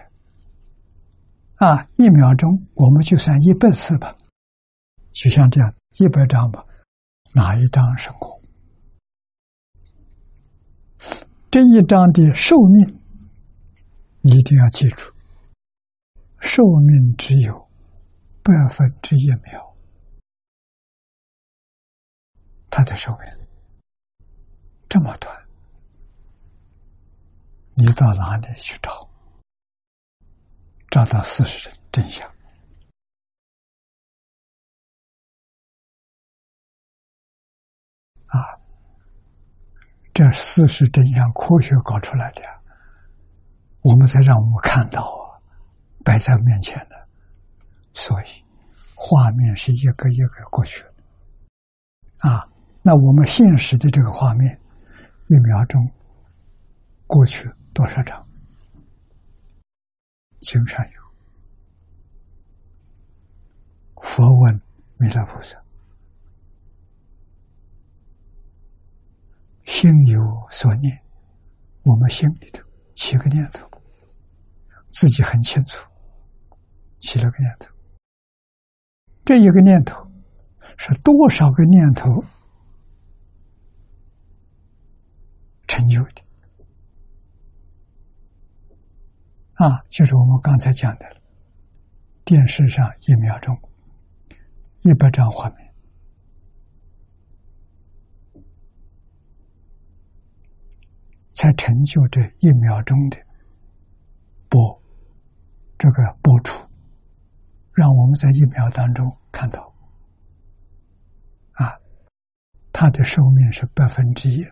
[1.57, 4.17] 啊，一秒钟我们就算一百次吧，
[5.13, 6.65] 就像这样一百张吧，
[7.35, 8.41] 哪一张是空？
[11.51, 12.99] 这一张的寿命
[14.23, 15.13] 一定要记住，
[16.41, 17.69] 寿命只有。
[18.43, 19.68] 百分之一秒，
[22.71, 23.49] 他的寿命
[24.89, 25.35] 这么短，
[27.75, 29.09] 你到哪里去找？
[30.91, 32.27] 找到事实真相
[38.27, 38.59] 啊！
[40.15, 42.43] 这事实真相，科学搞出来的，
[43.83, 45.37] 我们才让我们看到啊，
[46.03, 47.09] 摆在面前的。
[47.93, 48.45] 所以，
[48.95, 50.85] 画面是一个一个过去，
[52.19, 52.49] 啊，
[52.89, 54.59] 那我们现实的这个画面，
[55.27, 55.91] 一秒钟
[57.07, 58.27] 过去多少张？
[60.39, 60.93] 经上有，
[64.03, 64.59] 佛问
[64.97, 65.63] 弥勒菩萨
[69.69, 70.19] ：“心有
[70.51, 70.99] 所念，
[71.83, 72.65] 我们心里头
[72.95, 73.69] 起个念头，
[74.89, 75.87] 自己很清楚，
[77.01, 77.69] 起了个念头。”
[79.27, 80.11] 这一个念头
[80.79, 82.25] 是多少个念头
[85.69, 86.23] 成就的？
[89.55, 91.07] 啊，就是我们刚才讲的，
[92.25, 93.57] 电视上一秒钟
[94.83, 95.75] 一百张画面，
[101.33, 103.17] 才成就这一秒钟的
[104.49, 104.83] 播
[105.77, 106.67] 这个播出。
[107.73, 109.73] 让我们在一秒当中看到，
[111.53, 111.79] 啊，
[112.73, 114.45] 它的寿命是百分之一，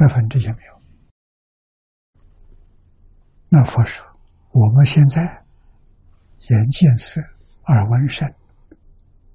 [0.00, 0.82] 百分之一秒。
[3.50, 4.02] 那佛说，
[4.52, 5.20] 我们现在
[6.48, 7.20] 眼见色，
[7.66, 8.26] 耳闻声，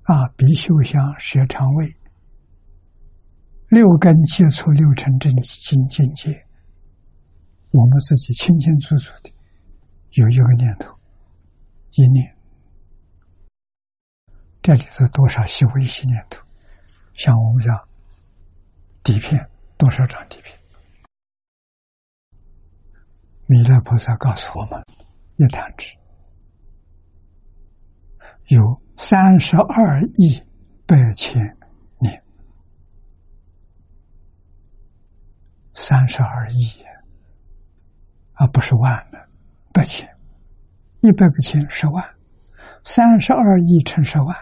[0.05, 1.95] 啊，鼻嗅香，舌尝味，
[3.67, 6.31] 六根接触六尘真心境界，
[7.69, 9.31] 我们自己清清楚楚的
[10.13, 10.91] 有一个念头，
[11.91, 12.35] 一念，
[14.63, 16.43] 这里头多少细微细念头，
[17.13, 17.87] 像我们讲
[19.03, 19.47] 底片，
[19.77, 20.57] 多少张底片？
[23.47, 24.83] 弥勒菩萨告诉我们：
[25.35, 25.95] 一弹指
[28.47, 30.41] 有三十二亿
[30.87, 31.41] 八千
[31.99, 32.23] 年，
[35.73, 36.83] 三十二亿，
[38.33, 39.19] 而不是万呢，
[39.73, 40.09] 八千，
[41.01, 42.03] 一百个千十万，
[42.83, 44.35] 三十二亿乘十万，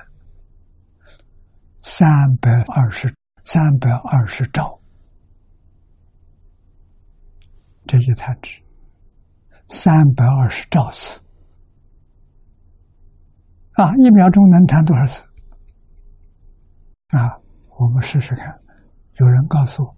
[1.81, 2.07] 三
[2.37, 3.13] 百二十，
[3.43, 4.79] 三百二十兆，
[7.85, 8.61] 这一弹指。
[9.69, 11.19] 三百二十兆次
[13.71, 13.91] 啊！
[13.95, 15.23] 一秒钟能弹多少次？
[17.09, 17.39] 啊，
[17.79, 18.59] 我们试试看。
[19.17, 19.95] 有人告诉我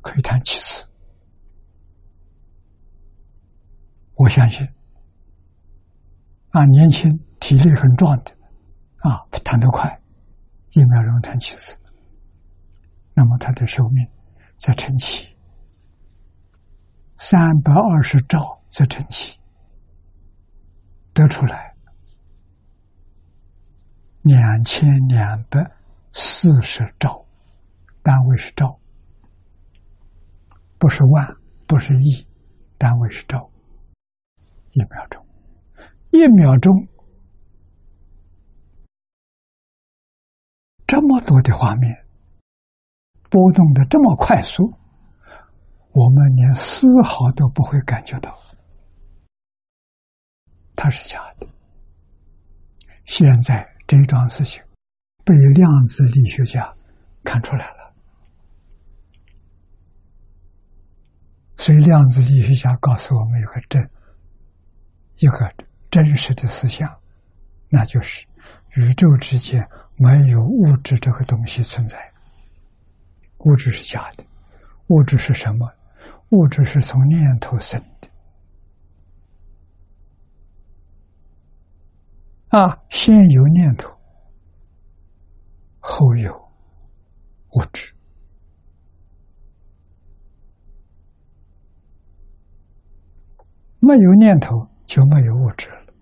[0.00, 0.86] 可以弹七次，
[4.14, 4.66] 我相信。
[6.50, 7.10] 啊，年轻
[7.40, 8.32] 体力很壮的
[8.98, 10.00] 啊，弹得快，
[10.70, 11.76] 一秒钟弹七次，
[13.12, 14.06] 那么他的寿命
[14.56, 15.33] 在乘七，
[17.26, 18.60] 三百二十兆。
[18.68, 19.38] 再乘起，
[21.12, 21.72] 得出来
[24.22, 25.64] 两千两百
[26.12, 27.24] 四十兆，
[28.02, 28.78] 单位是兆，
[30.76, 31.24] 不是万，
[31.68, 32.26] 不是亿，
[32.76, 33.48] 单位是兆。
[34.72, 35.24] 一秒钟，
[36.10, 36.88] 一秒钟，
[40.84, 42.04] 这么多的画面，
[43.30, 44.68] 波动的这么快速，
[45.94, 48.36] 我们连丝毫都不会感觉到。
[50.74, 51.46] 它是假的。
[53.04, 54.60] 现在这桩事情
[55.24, 56.74] 被量子力学家
[57.22, 57.94] 看出来了，
[61.56, 63.90] 所以量子力学家告诉我们一个真
[65.18, 65.54] 一个
[65.92, 66.92] 真实的思想，
[67.68, 68.26] 那就是
[68.74, 69.64] 宇宙之间
[69.94, 72.12] 没有物质这个东西存在，
[73.38, 74.24] 物质是假的。
[74.88, 75.72] 物质是什么？
[76.30, 78.08] 物质是从念头生的。
[82.48, 83.88] 啊，先有念头，
[85.80, 86.32] 后有
[87.50, 87.92] 物质。
[93.80, 95.92] 没有念头就没有物质了。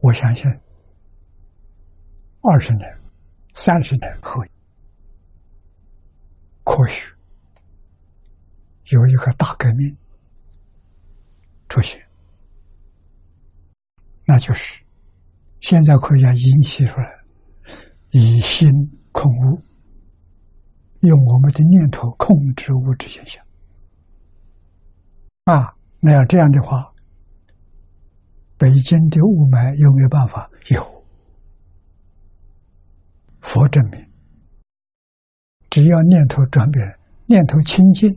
[0.00, 0.48] 我相信，
[2.40, 2.88] 二十年、
[3.52, 4.40] 三十年后，
[6.68, 7.10] 科学
[8.92, 9.96] 有一个大革命。
[11.70, 12.02] 出现，
[14.24, 14.82] 那就是
[15.60, 17.18] 现在科学家引起出来，
[18.08, 18.70] 以心
[19.12, 19.60] 控物，
[21.00, 23.44] 用我们的念头控制物质现象。
[25.44, 26.90] 啊，那要这样的话，
[28.56, 30.50] 北京的雾霾有没有办法？
[30.70, 31.04] 有，
[33.42, 34.07] 佛证明，
[35.78, 38.10] 只要念头转变，念头清净，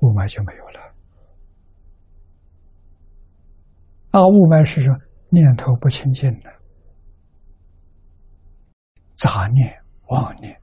[0.00, 0.94] 雾霾就没有了。
[4.10, 4.94] 啊，雾霾是说
[5.30, 6.52] 念头不清净的，
[9.14, 10.60] 杂念、妄念，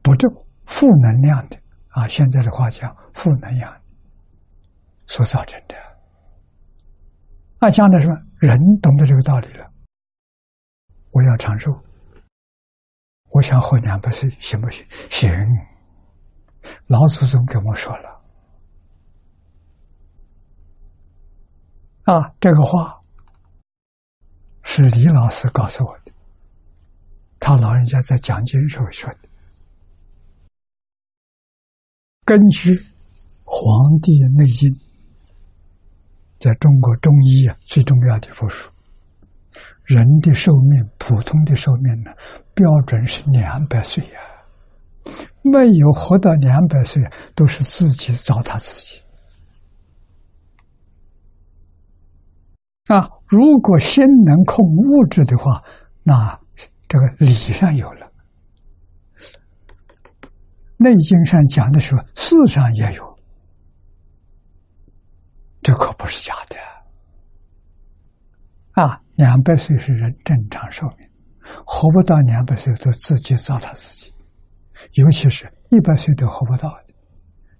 [0.00, 0.32] 不正、
[0.64, 1.58] 负能量的
[1.88, 2.08] 啊。
[2.08, 3.82] 现在的话讲，负能量
[5.06, 5.74] 所造成的。
[7.58, 8.16] 啊，讲的什么？
[8.40, 9.70] 人懂得这个道理了。
[11.10, 11.70] 我要长寿，
[13.38, 14.84] 我想活两百岁，行不行？
[15.08, 15.30] 行。
[16.88, 18.20] 老祖宗跟我说了。
[22.02, 23.00] 啊，这个话
[24.64, 26.10] 是李老师告诉我的。
[27.38, 29.28] 他老人家在讲经时候说的。
[32.24, 32.74] 根据
[33.44, 34.68] 《黄帝内经》，
[36.40, 38.68] 在中国中医啊最重要的部书，
[39.88, 42.12] 人的寿命，普通的寿命呢，
[42.52, 44.20] 标准是两百岁呀。
[45.42, 47.02] 没有活到两百岁，
[47.34, 49.00] 都是自己糟蹋自己。
[52.88, 55.62] 啊，如果心能控物质的话，
[56.02, 56.38] 那
[56.86, 58.12] 这个理上有了，
[60.76, 63.18] 《内经》上讲的时候，事上也有，
[65.62, 66.56] 这可不是假的。
[68.82, 71.10] 啊，两百岁是人正常寿命，
[71.66, 74.14] 活不到两百岁都自己糟蹋自己，
[74.92, 76.94] 尤其是一百岁都活不到的，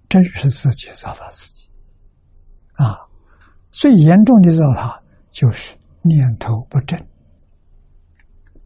[0.07, 1.69] 真是自己糟蹋自己
[2.75, 2.95] 啊！
[3.71, 6.97] 最严重的糟蹋就是念头不正、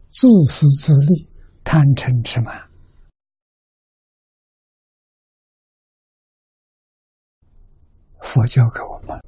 [0.06, 1.28] 自私自利、
[1.64, 2.70] 贪嗔痴慢。
[8.20, 9.20] 佛教给我们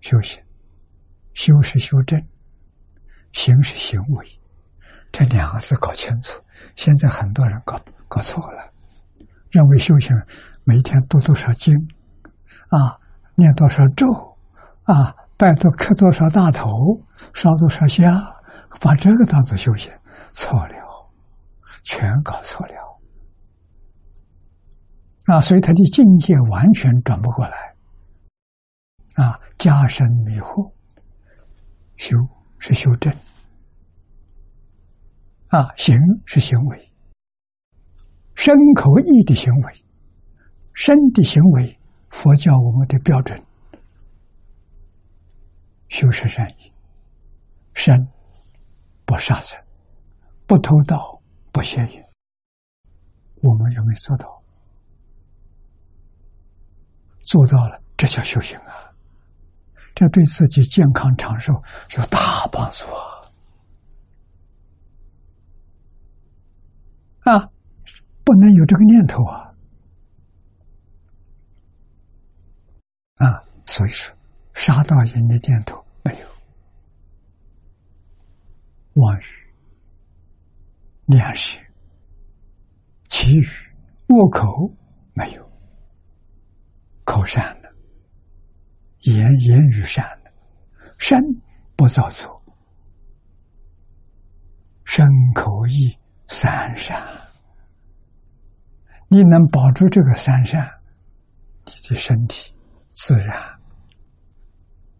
[0.00, 0.42] 修行，
[1.34, 2.20] 修是修正，
[3.32, 4.26] 行是行为。
[5.12, 6.40] 这两个字搞清楚，
[6.76, 8.72] 现在很多人搞搞错了，
[9.50, 10.16] 认为修行
[10.64, 11.74] 每天读多少经，
[12.68, 12.98] 啊，
[13.34, 14.06] 念多少咒，
[14.84, 16.70] 啊，拜多磕多少大头，
[17.34, 18.14] 烧多少香，
[18.80, 19.92] 把这个当做修行，
[20.32, 20.74] 错了，
[21.82, 22.74] 全搞错了，
[25.26, 27.69] 啊，所以他的境界完全转不过来，
[29.20, 30.72] 啊，加深迷惑，
[31.98, 32.16] 修
[32.58, 33.12] 是修正。
[35.48, 35.94] 啊，行
[36.24, 36.92] 是行为，
[38.34, 39.84] 身口意的行为，
[40.72, 41.78] 身的行为，
[42.08, 43.38] 佛教我们的标准，
[45.90, 46.72] 修是善意，
[47.74, 47.94] 身
[49.04, 49.62] 不杀生，
[50.46, 51.20] 不偷盗，
[51.52, 52.02] 不邪淫，
[53.42, 54.42] 我们有没有做到？
[57.22, 58.69] 做到了，这叫修行啊！
[60.00, 61.52] 这对自己健康长寿
[61.98, 62.86] 有大帮助
[67.20, 67.36] 啊！
[67.36, 67.50] 啊，
[68.24, 69.54] 不能有这个念头啊！
[73.16, 74.16] 啊，所以说，
[74.54, 76.26] 杀盗淫的念头没有，
[79.02, 79.24] 妄语、
[81.04, 81.60] 良心、
[83.10, 83.46] 其余
[84.08, 84.74] 恶口
[85.12, 85.52] 没有，
[87.04, 87.69] 口善的，
[89.00, 90.32] 言言语善的，
[90.98, 91.20] 身
[91.76, 92.42] 不造作，
[94.84, 95.96] 身口意。
[96.32, 96.96] 三善，
[99.08, 100.64] 你能保住这个三善，
[101.66, 102.54] 你的身体
[102.90, 103.36] 自然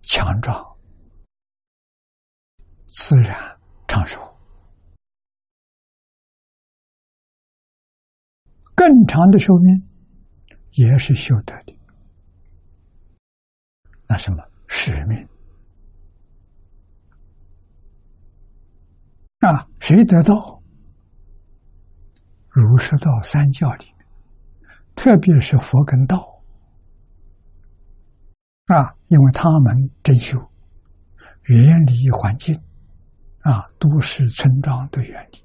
[0.02, 0.76] 强壮，
[2.86, 3.56] 自然
[3.86, 4.20] 长寿。
[8.74, 9.88] 更长的寿命
[10.72, 11.79] 也是修得的。
[14.10, 15.16] 那什么使命
[19.38, 19.68] 啊？
[19.78, 20.60] 谁得到？
[22.48, 24.06] 儒释道三教里面，
[24.96, 26.42] 特别是佛跟道
[28.66, 30.36] 啊，因为他们真修，
[31.44, 32.52] 远离环境
[33.42, 35.38] 啊，都市村庄都远离，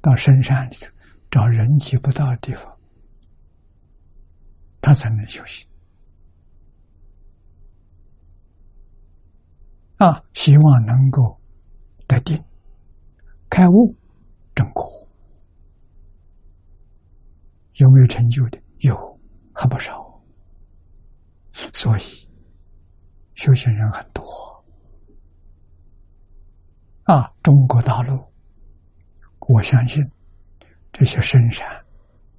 [0.00, 0.90] 到深山里头
[1.30, 2.74] 找人迹不到的地方，
[4.80, 5.68] 他才能修行
[9.96, 11.40] 啊，希望能够
[12.06, 12.42] 得定、
[13.48, 13.96] 开悟、
[14.54, 14.84] 正果。
[17.74, 18.58] 有没有成就的？
[18.78, 18.94] 有，
[19.52, 20.20] 还不少。
[21.72, 22.02] 所以，
[23.34, 24.22] 修行人很多。
[27.04, 28.18] 啊，中国大陆，
[29.40, 30.02] 我相信
[30.92, 31.68] 这些深山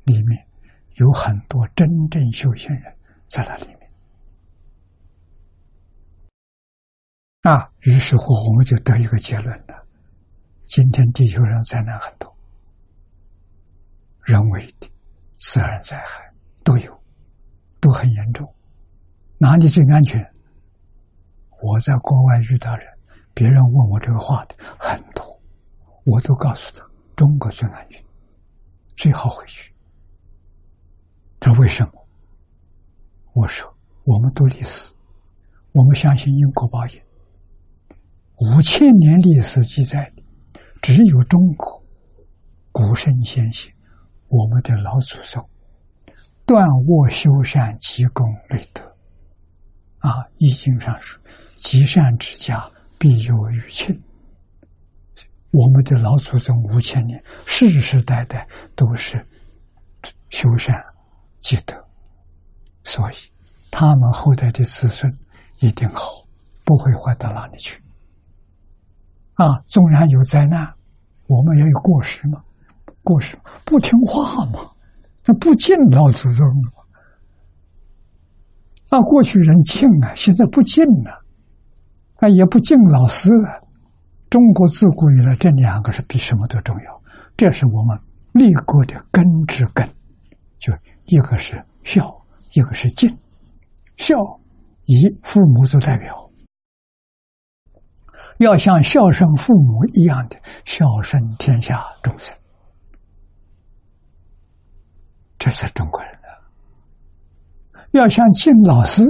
[0.03, 0.47] 里面
[0.95, 3.84] 有很多真正修行人在那里面。
[7.45, 9.85] 啊，于是乎，我们就得一个结论了：
[10.63, 12.35] 今天地球上灾难很多，
[14.23, 14.89] 人为的。
[15.37, 17.03] 自然灾害都有，
[17.79, 18.51] 都很严重。
[19.37, 20.27] 哪里最安全？
[21.61, 22.87] 我在国外遇到人，
[23.35, 25.39] 别人问我这个话的很多，
[26.03, 26.83] 我都告诉他：
[27.15, 28.03] 中国最安全，
[28.95, 29.71] 最好回去。
[31.39, 32.07] 这为什么？
[33.33, 33.71] 我说：
[34.03, 34.95] 我们都历史，
[35.73, 37.04] 我们相信因果报应。
[38.37, 40.23] 五千年历史记载的，
[40.81, 41.81] 只有中国
[42.71, 43.73] 古圣先贤。
[44.27, 45.49] 我们的老祖宗
[46.45, 48.81] 断卧修善积功累德
[49.99, 51.17] 啊，《易经》上说
[51.55, 53.97] ：“积善之家必有余庆。”
[55.51, 58.45] 我们的老祖宗五千年世世代代
[58.75, 59.25] 都是
[60.29, 60.83] 修善
[61.39, 61.73] 积德，
[62.83, 63.15] 所以
[63.71, 65.09] 他们后代的子孙
[65.59, 66.27] 一定好，
[66.65, 67.81] 不会坏到哪里去。
[69.35, 70.73] 啊，纵然有灾难，
[71.27, 72.41] 我们也有过失嘛。
[73.03, 74.71] 过失不听话嘛？
[75.25, 76.85] 那不敬老祖宗了
[78.89, 81.23] 啊，过去人敬啊，现在不敬了，
[82.15, 83.61] 啊，也不敬老师了。
[84.29, 87.01] 中国自古以来，这两个是比什么都重要。
[87.37, 87.99] 这是我们
[88.31, 89.87] 立国的根之根，
[90.57, 90.73] 就
[91.05, 92.15] 一个是孝，
[92.53, 93.09] 一个是敬。
[93.97, 94.15] 孝
[94.85, 96.24] 以父母做代表，
[98.37, 102.35] 要像孝顺父母一样的孝顺天下众生，
[105.39, 106.27] 这是中国人的。
[107.91, 109.03] 要像敬老师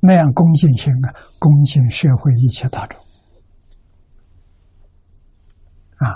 [0.00, 3.00] 那样恭敬心啊，恭敬社会一切大众
[5.96, 6.14] 啊，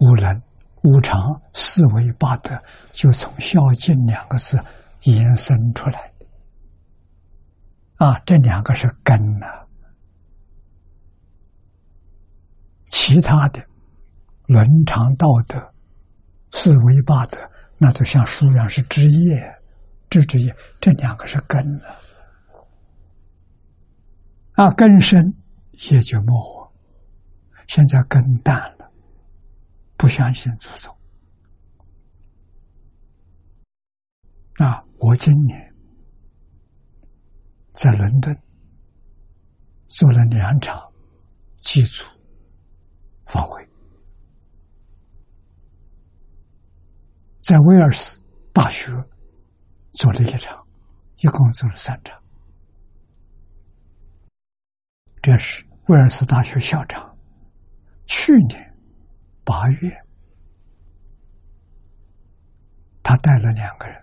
[0.00, 0.42] 五伦、
[0.82, 1.18] 五常、
[1.54, 2.62] 四维八德，
[2.92, 4.62] 就从孝敬两个字
[5.04, 6.12] 延伸出来
[7.96, 9.46] 啊，这两个是根呐。
[12.90, 13.64] 其他的
[14.46, 15.74] 伦常道德、
[16.50, 17.38] 四维八德，
[17.78, 19.40] 那就像树一样是枝叶，
[20.10, 21.96] 枝枝叶，这两个是根了。
[24.54, 25.24] 啊，根深
[25.90, 26.70] 也就没活。
[27.68, 28.90] 现在根淡了，
[29.96, 30.94] 不相信祖宗。
[34.56, 35.74] 啊，我今年
[37.72, 38.36] 在伦敦
[39.86, 40.76] 做了两场
[41.56, 42.04] 祭祖。
[43.30, 43.64] 发挥，
[47.38, 48.20] 在威尔斯
[48.52, 48.90] 大学
[49.92, 50.66] 做了一场，
[51.18, 52.20] 一共做了三场。
[55.22, 57.16] 这是威尔斯大学校长
[58.06, 58.76] 去年
[59.44, 59.96] 八月，
[63.00, 63.96] 他带了两个人，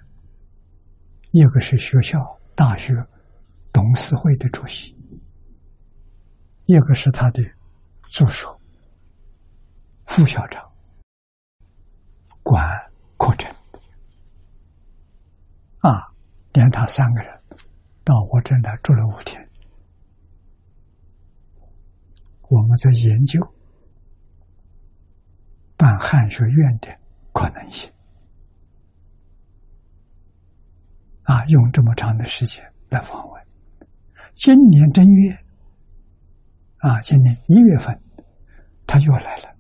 [1.31, 2.17] 一个是学校
[2.55, 2.93] 大学
[3.73, 4.97] 董事会的主席，
[6.65, 7.43] 一个是他的
[8.03, 8.56] 助手。
[10.07, 10.67] 副校长
[12.41, 12.65] 管
[13.17, 13.53] 课程
[15.81, 16.11] 啊，
[16.53, 17.31] 连他三个人
[18.03, 19.47] 到我这来住了五天，
[22.49, 23.39] 我们在研究
[25.75, 26.87] 办汉学院的
[27.31, 27.91] 可能性
[31.23, 33.47] 啊，用这么长的时间来访问。
[34.33, 35.37] 今年正月
[36.77, 38.01] 啊，今年一月份
[38.87, 39.56] 他又来了。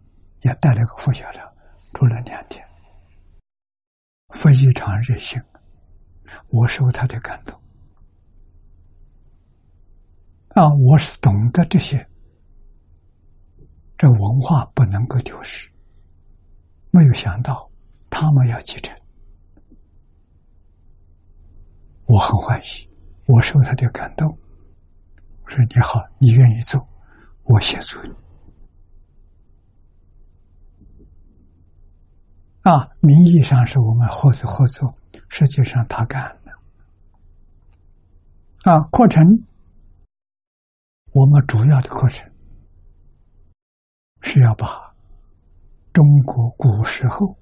[0.47, 1.45] 也带了个副校长，
[1.93, 2.65] 住了两天，
[4.29, 5.41] 非常热心，
[6.47, 7.59] 我受他的感动。
[10.49, 12.07] 啊，我是懂得这些，
[13.97, 15.69] 这文化不能够丢失。
[16.91, 17.69] 没有想到
[18.09, 18.97] 他们要继承，
[22.05, 22.89] 我很欢喜，
[23.25, 24.29] 我受他的感动。
[25.43, 26.87] 我说你好，你愿意做，
[27.43, 28.26] 我协助你。
[32.67, 34.93] 啊，名义上是我们合作合作，
[35.29, 36.51] 实际上他干的。
[38.69, 39.23] 啊，课程，
[41.13, 42.29] 我们主要的课程
[44.21, 44.67] 是要把
[45.93, 47.37] 中国古时候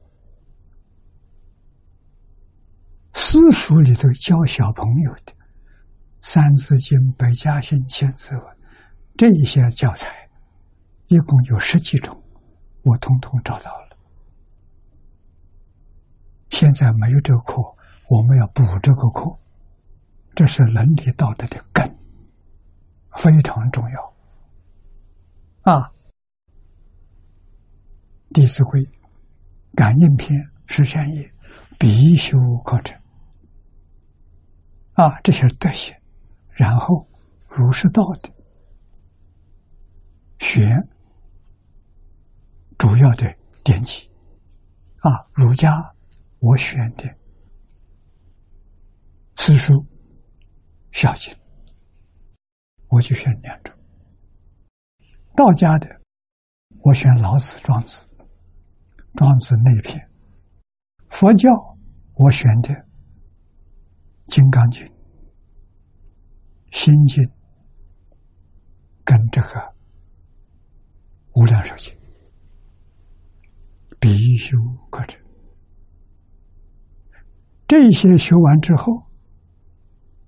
[3.15, 5.33] 私塾里头教小朋友的
[6.21, 8.43] 《三字经》《百家姓》《千字文》
[9.17, 10.29] 这一些教材，
[11.07, 12.15] 一共有十几种，
[12.83, 13.84] 我统统找到了。
[16.57, 17.61] 现在没有这个课，
[18.07, 19.37] 我们要补这个课，
[20.33, 21.85] 这是伦理道德的根，
[23.11, 24.13] 非常重要。
[25.63, 25.81] 啊，
[28.33, 28.79] 《弟子规》
[29.75, 30.31] 《感应篇》
[30.65, 31.23] 《十善业》
[31.77, 32.97] 必修课程。
[34.93, 35.93] 啊，这些德行，
[36.51, 37.05] 然后
[37.49, 38.29] 儒释道的
[40.39, 40.81] 学
[42.77, 44.09] 主要的典籍，
[44.99, 45.91] 啊，儒家。
[46.47, 47.03] 我选的
[49.35, 49.83] 四书、
[50.91, 51.33] 孝经，
[52.87, 53.75] 我就选两种。
[55.35, 55.99] 道家的，
[56.83, 58.07] 我选老子、庄子，
[59.15, 59.99] 庄子那篇；
[61.09, 61.49] 佛教，
[62.13, 62.69] 我选的
[64.27, 64.83] 《金刚经》、
[66.71, 67.23] 《心经》
[69.03, 69.47] 跟这个
[71.33, 71.91] 《无量寿经》
[73.99, 74.55] 必修
[74.91, 75.24] 课程。
[77.67, 79.01] 这些修完之后，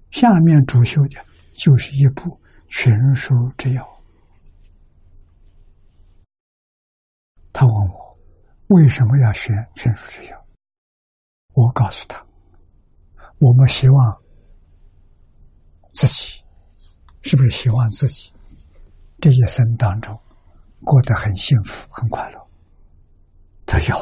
[0.09, 1.23] 下面主修的
[1.53, 2.23] 就是一部
[2.67, 3.83] 《群书之要》。
[7.53, 8.17] 他问我
[8.67, 10.37] 为什么要学《群书之要》，
[11.53, 12.25] 我告诉他，
[13.37, 14.21] 我们希望
[15.93, 16.41] 自己
[17.21, 18.31] 是不是希望自己
[19.19, 20.19] 这一生当中
[20.83, 22.47] 过得很幸福、很快乐？
[23.67, 23.97] 他要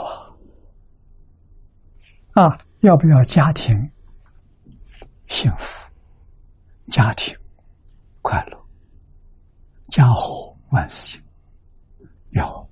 [2.32, 2.65] 啊，啊。
[2.86, 3.76] 要不要家庭
[5.26, 5.92] 幸福、
[6.86, 7.36] 家庭
[8.22, 8.66] 快乐、
[9.88, 11.24] 家和万事兴？
[12.34, 12.70] 要。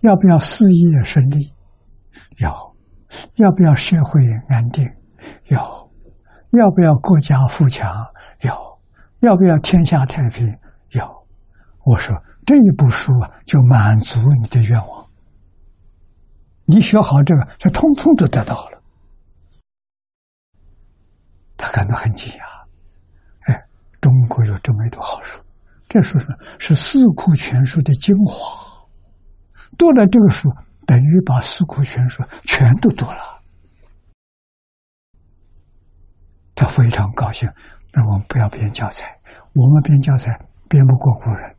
[0.00, 1.54] 要不要事业顺利？
[2.40, 2.74] 要。
[3.36, 4.84] 要不要社会安定？
[5.46, 5.88] 要。
[6.50, 7.88] 要不要国家富强？
[8.40, 8.80] 要。
[9.20, 10.58] 要不要天下太平？
[10.94, 11.24] 要。
[11.84, 15.08] 我说这一部书啊，就满足你的愿望。
[16.64, 18.80] 你学好这个，就通通都得到了。
[21.64, 22.42] 他感到很惊讶，
[23.50, 23.64] 哎，
[23.98, 25.40] 中国有这么一本好书，
[25.88, 26.26] 这书是
[26.58, 28.86] 是四库全书的精华，
[29.78, 30.52] 读了这个书，
[30.84, 33.40] 等于把四库全书全都读了。
[36.54, 37.48] 他非常高兴，
[37.94, 39.18] 那我们不要编教材，
[39.54, 40.38] 我们编教材
[40.68, 41.56] 编不过古人，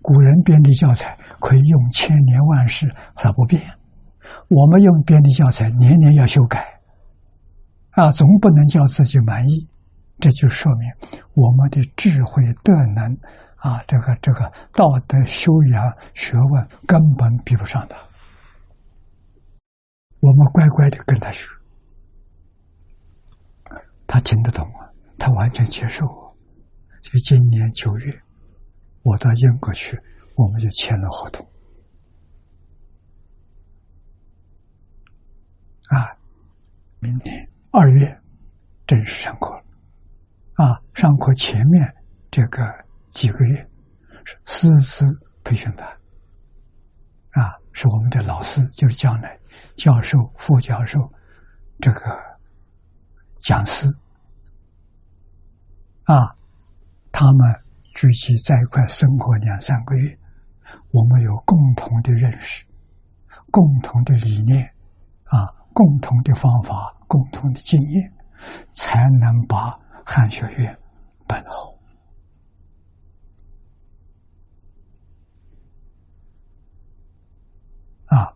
[0.00, 3.60] 古人编的教材可以用千年万世，他不变。
[4.46, 6.71] 我们用编的教材，年年要修改，
[7.92, 9.68] 啊，总不能叫自己满意。
[10.18, 10.88] 这就说明
[11.34, 13.18] 我们的智慧德能，
[13.56, 17.96] 啊，这个这个道德修养学问根本比不上他。
[20.20, 21.46] 我们乖乖的跟他学。
[24.06, 24.88] 他听得懂啊，
[25.18, 26.06] 他完全接受。
[26.06, 28.22] 所以今年九月，
[29.02, 29.98] 我到英国去，
[30.36, 31.44] 我们就签了合同。
[35.88, 36.16] 啊，
[37.00, 38.20] 明天二月
[38.86, 39.62] 正式上课了。
[40.56, 41.82] 啊，上课前面
[42.30, 42.62] 这个
[43.08, 43.66] 几个月
[44.26, 45.06] 是师资
[45.42, 45.86] 培训班。
[47.30, 49.40] 啊，是我们的老师，就是将来
[49.74, 51.00] 教授、副教授
[51.80, 52.00] 这个
[53.40, 53.88] 讲师。
[56.04, 56.36] 啊，
[57.10, 57.62] 他们
[57.94, 60.18] 聚集在一块生活两三个月，
[60.90, 62.66] 我们有共同的认识、
[63.50, 64.62] 共同的理念，
[65.24, 65.40] 啊，
[65.72, 68.10] 共同的方法、共同的经验，
[68.70, 70.78] 才能把汉学院
[71.28, 71.74] 办好。
[78.06, 78.32] 啊，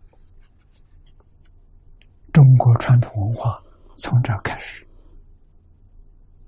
[2.31, 3.59] 中国传统文化
[3.97, 4.87] 从这开始。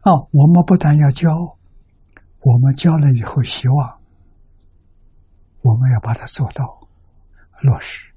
[0.01, 1.27] 啊，我们不但要教，
[2.41, 3.99] 我们教了以后，希望
[5.64, 6.64] 我们要把它做到
[7.64, 8.07] 落实。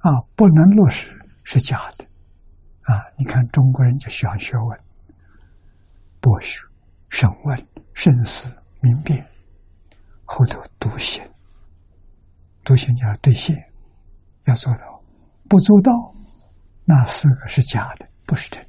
[0.00, 2.09] 啊，不能落实是假的。
[2.90, 4.80] 啊，你看中国人就喜欢学问、
[6.20, 6.58] 博学、
[7.08, 9.24] 审问、慎思、明辨，
[10.24, 11.22] 后头笃信，
[12.64, 13.56] 笃信要兑现，
[14.46, 15.00] 要做到，
[15.48, 15.92] 不做到，
[16.84, 18.60] 那四个是假的，不是真。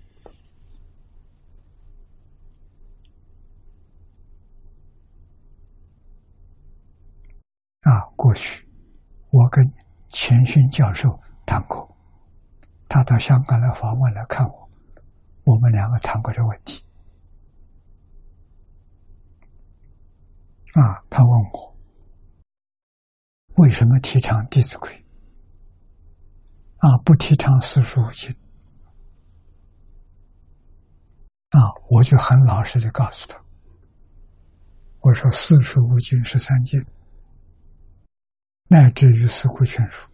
[7.82, 8.70] 啊，过去
[9.32, 9.68] 我跟
[10.10, 11.91] 钱勋教授谈过，
[12.92, 14.70] 他到香港来访问来看我，
[15.46, 16.84] 我们两个谈过这问题。
[20.74, 21.78] 啊，他问我
[23.56, 24.90] 为什么提倡《弟子规》，
[26.80, 28.30] 啊，不提倡四书五经？
[31.52, 33.42] 啊，我就很老实的告诉他，
[35.00, 36.86] 我说四书五经是三经。
[38.68, 40.11] 乃至于四库全书，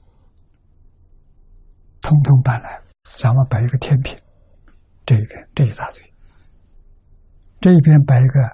[2.08, 2.80] 通通搬来，
[3.18, 4.18] 咱们摆一个天平，
[5.06, 6.02] 这一边这一大堆，
[7.60, 8.40] 这一边摆一个《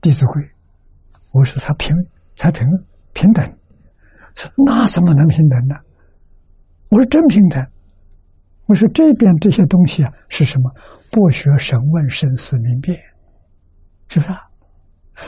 [0.00, 0.42] 弟子规》，
[1.34, 1.94] 我说他平，
[2.34, 2.66] 才平
[3.12, 3.44] 平等，
[4.34, 5.76] 说那怎么能平等呢？
[6.88, 7.62] 我说真平等，
[8.64, 10.70] 我说这边这些东西啊是什么？
[11.10, 12.98] 博学、审问、深思、明辨，
[14.08, 14.32] 是不是？
[14.32, 14.40] 啊？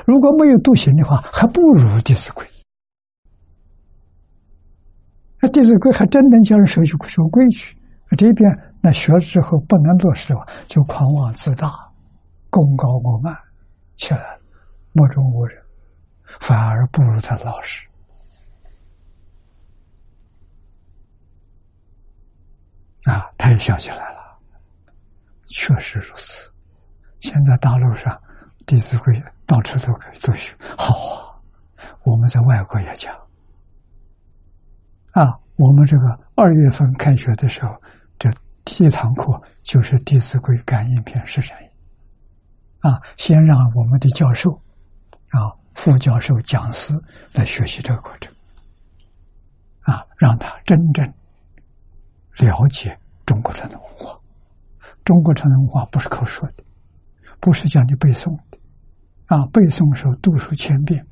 [0.07, 2.43] 如果没有笃行的话，还不如《弟子规》。
[5.41, 7.77] 那《弟子规》还真能教人守守守规矩。
[8.17, 8.49] 这边
[8.81, 11.69] 那学了之后不能落实的话，就狂妄自大、
[12.51, 13.37] 功高我慢
[13.97, 14.41] 起来了，
[14.93, 15.61] 目中无人，
[16.41, 17.87] 反而不如他老实。
[23.05, 24.39] 啊，他也想起来了，
[25.47, 26.51] 确实如此。
[27.21, 28.13] 现在大陆上。
[28.69, 29.15] 《弟子规》
[29.47, 31.39] 到处都可以都学，好啊！
[32.03, 33.17] 我们在外国也讲
[35.17, 35.41] 啊。
[35.57, 37.75] 我们这个二月份开学的时候，
[38.19, 38.29] 这
[38.63, 41.57] 第一堂课就是《弟子规》感应篇实战
[42.81, 43.01] 啊。
[43.17, 44.51] 先让我们的教授
[45.31, 46.93] 啊、副教授、讲师
[47.33, 48.31] 来学习这个过程
[49.81, 51.07] 啊，让他真正
[52.37, 54.21] 了解中国传统文化。
[55.05, 56.65] 中国传统文化不是口说的，
[57.41, 58.39] 不是叫你背诵。
[59.25, 61.03] 啊，背诵时候读书千遍，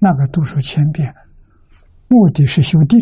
[0.00, 1.14] 那个读书千遍，
[2.08, 2.98] 目的是修定，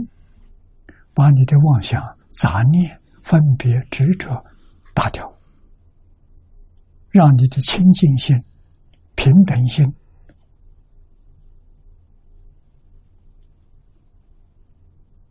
[1.15, 4.45] 把你的妄想、杂念、分别、执着
[4.95, 5.33] 打掉，
[7.11, 8.37] 让你的清净心、
[9.15, 9.87] 平等心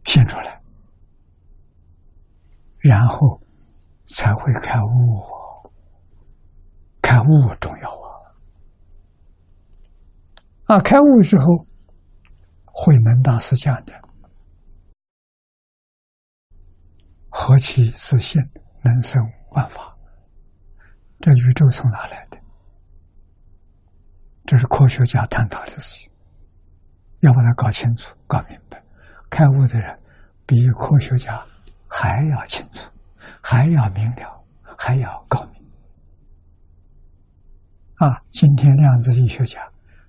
[0.04, 0.62] 现出来，
[2.80, 3.42] 然后
[4.06, 5.40] 才会开悟。
[7.02, 7.26] 开悟
[7.60, 8.06] 重要啊！
[10.66, 11.66] 啊，开悟之后，
[12.66, 13.94] 慧能大师讲的
[17.42, 18.42] “何其自信，
[18.82, 19.96] 能生万法”，
[21.22, 22.38] 这宇宙从哪来的？
[24.46, 26.12] 这是科学家探讨的事情，
[27.22, 28.84] 要把它搞清楚、搞明白。
[29.30, 29.98] 开悟的人
[30.46, 31.42] 比科学家
[31.88, 32.92] 还要清楚，
[33.42, 34.44] 还要明了，
[34.78, 35.66] 还要高明。
[37.96, 39.66] 啊，今天量子力学家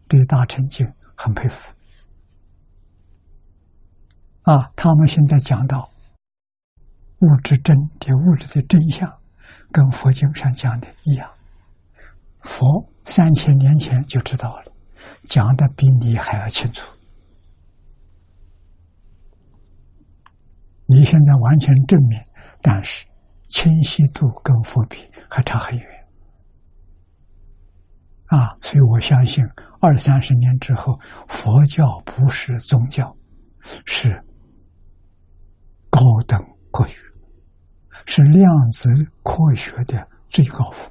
[0.09, 1.73] 对大乘经很佩服。
[4.43, 5.89] 啊，他们现在讲到
[7.21, 9.11] 物质真的物质的真相，
[9.71, 11.31] 跟佛经上讲的一样。
[12.41, 12.67] 佛
[13.05, 14.73] 三千年前就知道了，
[15.25, 16.91] 讲的比你还要清楚。
[20.87, 22.19] 你现在完全证明，
[22.63, 23.07] 但是
[23.47, 24.99] 清晰度跟佛比
[25.29, 25.87] 还差很远。
[28.27, 29.45] 啊，所以我相信
[29.81, 30.99] 二三十年之后，
[31.29, 33.15] 佛教不是宗教，
[33.85, 34.11] 是
[35.91, 36.41] 高等
[36.71, 36.93] 国语，
[38.13, 38.93] 是量子
[39.23, 40.91] 科学的最高峰。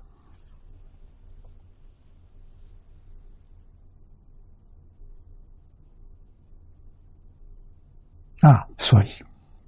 [8.39, 9.07] 啊，所以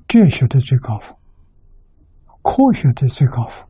[0.08, 1.14] 哲学的最高峰、
[2.42, 3.68] 科学的最高峰、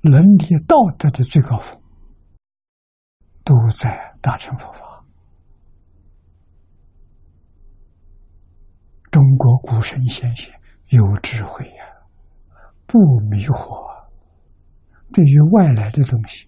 [0.00, 1.78] 伦理道德的最高峰，
[3.44, 5.04] 都在大乘佛法。
[9.10, 10.58] 中国古圣先贤
[10.88, 11.84] 有智慧呀，
[12.86, 12.98] 不
[13.30, 14.06] 迷惑，
[15.12, 16.46] 对于外来的东西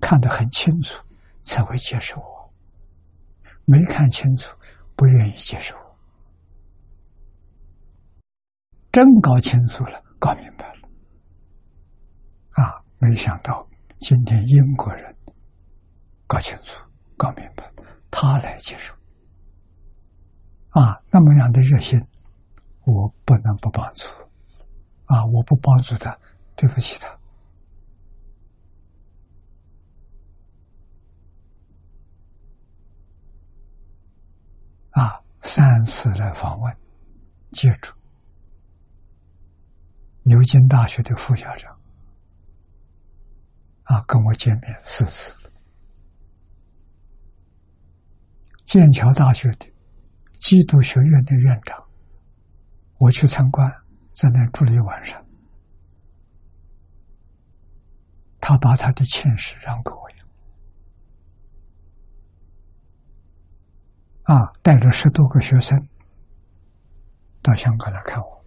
[0.00, 1.04] 看得很清楚，
[1.42, 2.52] 才会接受我。
[3.64, 4.56] 没看清楚。
[4.96, 5.98] 不愿意接受我，
[8.92, 10.88] 真搞清楚了，搞明白了，
[12.50, 12.80] 啊！
[13.00, 13.68] 没想到
[13.98, 15.12] 今天英国人
[16.28, 16.80] 搞清楚、
[17.16, 17.68] 搞明白，
[18.08, 18.94] 他来接受，
[20.70, 21.02] 啊！
[21.10, 22.00] 那么样的热心，
[22.84, 24.06] 我不能不帮助，
[25.06, 25.24] 啊！
[25.26, 26.18] 我不帮助他，
[26.54, 27.08] 对不起他。
[34.90, 36.76] 啊，三次来访问，
[37.52, 37.94] 接触
[40.22, 41.76] 牛津大学的副校长，
[43.84, 45.34] 啊，跟我见面四次。
[48.66, 49.72] 剑桥大学的
[50.38, 51.83] 基督学院的院长，
[53.04, 53.70] 我去参观，
[54.12, 55.22] 在那住了一晚上，
[58.40, 60.04] 他把他的寝室让给我。
[64.22, 65.86] 啊，带着十多个学生
[67.42, 68.44] 到香港来看我，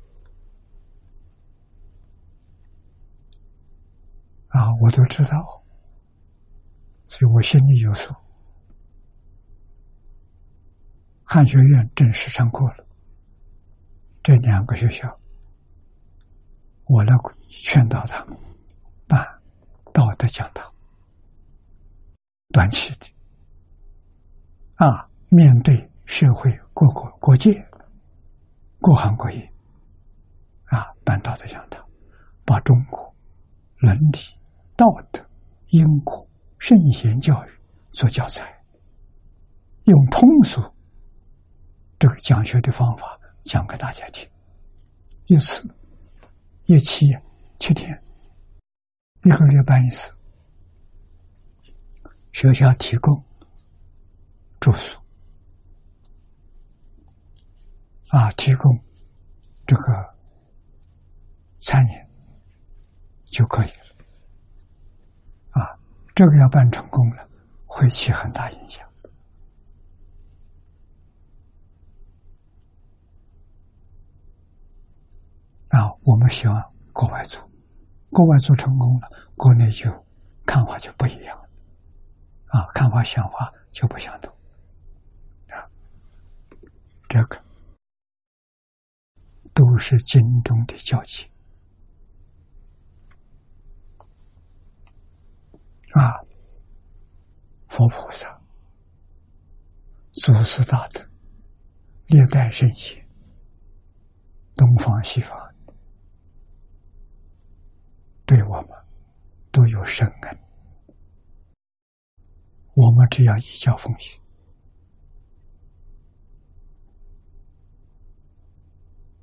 [4.48, 5.64] 啊，我都知道，
[7.08, 8.12] 所以我心里有数。
[11.24, 12.86] 汉学院正式上课了，
[14.28, 15.08] 这两个学校，
[16.84, 17.16] 我来
[17.48, 18.38] 劝导他们
[19.08, 19.26] 办
[19.94, 20.70] 道德讲堂，
[22.49, 23.10] 短期的，
[24.86, 25.08] 啊。
[25.30, 27.54] 面对社会各国国界、
[28.82, 29.49] 各行各业，
[30.66, 31.82] 啊，办道德讲堂，
[32.44, 33.16] 把中国
[33.78, 34.20] 伦理、
[34.76, 35.26] 道德、
[35.68, 36.28] 因果、
[36.60, 37.49] 圣贤教育
[37.91, 38.62] 做教材，
[39.86, 40.62] 用通俗
[41.98, 43.16] 这个讲学的方法
[43.48, 44.30] 讲给大家听，
[45.28, 45.65] 一次
[46.65, 47.06] 一期
[47.60, 48.03] 七天，
[49.24, 50.14] 一个月办一次，
[52.34, 53.24] 学校提供
[54.60, 54.99] 住宿。
[58.10, 58.78] 啊，提供
[59.65, 59.84] 这个
[61.57, 61.91] 餐饮
[63.26, 63.95] 就可以了。
[65.52, 65.80] 啊，
[66.15, 67.30] 这个要办成功了，
[67.65, 68.86] 会起很大影响。
[75.78, 77.40] 啊，我们希望国外做，
[78.10, 79.91] 国外做成功了，国内就
[80.45, 81.49] 看法就不一样了。
[82.48, 84.34] 啊，看法想法就不相同。
[85.49, 85.70] 啊，
[87.08, 87.44] 这个。
[89.54, 91.26] 都是经中的交集
[95.94, 96.14] 啊！
[97.68, 98.40] 佛菩萨、
[100.12, 101.02] 祖师大德、
[102.06, 103.04] 历代圣贤、
[104.56, 105.36] 东方西方，
[108.28, 108.70] 对我们
[109.54, 110.40] 都有深恩，
[112.76, 114.22] 我们只要一教奉行。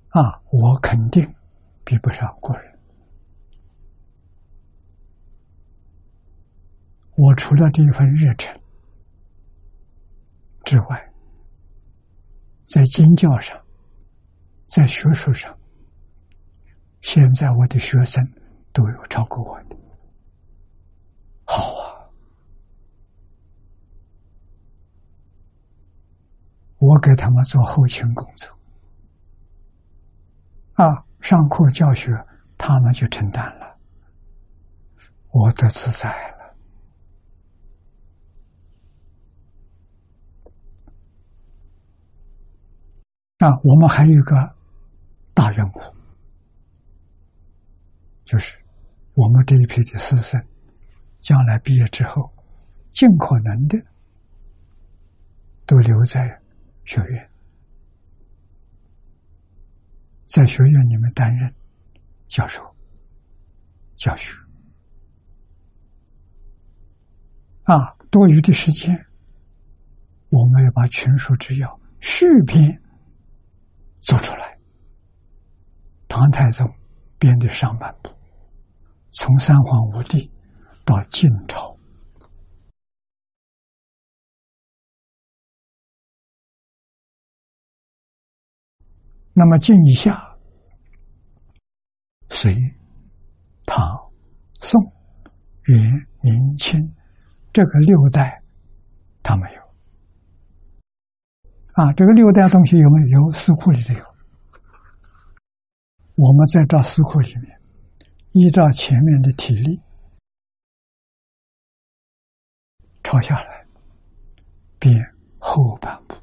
[0.08, 1.34] 啊，我肯定
[1.84, 2.78] 比不上国人。
[7.16, 8.58] 我除了这一份热忱，
[10.64, 11.12] 之外，
[12.64, 13.62] 在经教上，
[14.66, 15.54] 在学术上，
[17.02, 18.26] 现在我的学生
[18.74, 19.76] 都有超过我的，
[21.46, 22.10] 好啊！
[26.78, 28.48] 我给他们做后勤工作，
[30.74, 32.12] 啊，上课教学
[32.58, 33.78] 他们就承担了，
[35.30, 36.34] 我的自在了。
[43.38, 44.54] 啊，我们还有一个
[45.32, 45.80] 大任务，
[48.24, 48.58] 就是
[49.14, 50.44] 我们这一批的师生，
[51.20, 52.32] 将来毕业之后，
[52.90, 53.78] 尽可能的
[55.66, 56.40] 都留在。
[56.86, 57.30] 学院，
[60.26, 61.50] 在学院里面担任
[62.26, 62.62] 教授、
[63.96, 64.34] 教学
[67.62, 68.94] 啊，多余的时间，
[70.28, 72.78] 我们要把群书之要续篇
[73.98, 74.58] 做出来。
[76.06, 76.70] 唐太宗
[77.18, 78.13] 编的上半部，
[79.14, 80.30] 从三皇五帝
[80.84, 81.72] 到晋朝。
[89.32, 90.36] 那么，晋以下，
[92.28, 92.54] 隋、
[93.66, 93.82] 唐、
[94.60, 94.80] 宋、
[95.64, 96.94] 元、明清
[97.52, 98.40] 这个六代，
[99.24, 99.62] 他没有
[101.72, 101.92] 啊。
[101.94, 103.32] 这个六代东西有没有？
[103.32, 104.14] 四库里头有。
[106.14, 107.60] 我们在这四库里面，
[108.34, 109.80] 依照前面的体例
[113.02, 113.66] 抄下来，
[114.78, 114.94] 编
[115.38, 116.14] 后半部，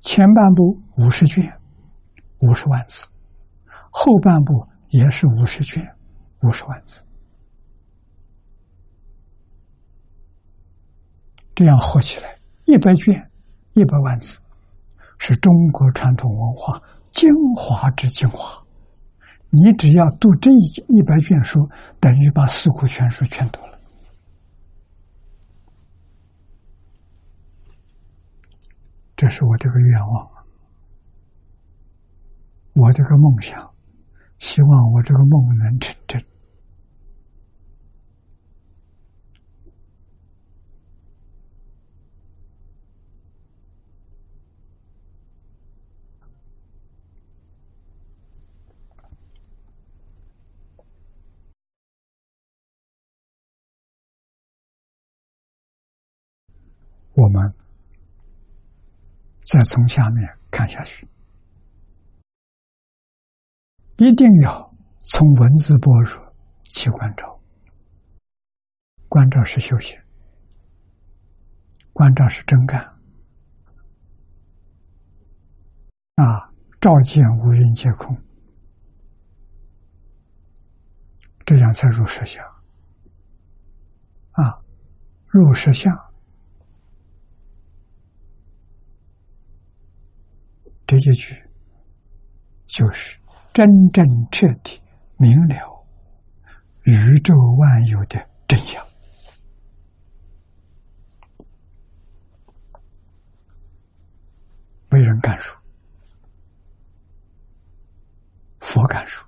[0.00, 1.50] 前半部五十卷。
[2.44, 3.06] 五十万字，
[3.92, 5.80] 后半部也是五十卷，
[6.42, 7.00] 五十万字，
[11.54, 13.30] 这样合起来一百卷，
[13.74, 14.40] 一百万字，
[15.18, 16.82] 是中国传统文化
[17.12, 18.61] 精华之精华。
[19.54, 21.68] 你只要读这一一百卷书，
[22.00, 23.78] 等于把四库全书全读了。
[29.14, 30.30] 这是我这个愿望。
[32.72, 33.70] 我这个梦想，
[34.38, 36.31] 希望我这个梦能成真。
[57.22, 57.54] 我们
[59.44, 61.06] 再从下面看下去。
[63.98, 66.34] 一定要从文字般若
[66.64, 67.40] 起关照，
[69.08, 69.96] 关照是修行，
[71.92, 72.80] 关照是真干
[76.16, 76.50] 啊！
[76.80, 78.20] 照见五蕴皆空，
[81.46, 82.44] 这样才入实相
[84.32, 84.58] 啊！
[85.28, 85.96] 入实相，
[90.98, 91.34] 这一句
[92.66, 93.16] 就是。
[93.54, 94.80] 真正彻底
[95.18, 95.86] 明了
[96.84, 98.82] 宇宙万有的真相，
[104.88, 105.54] 为人敢说，
[108.60, 109.22] 佛敢说。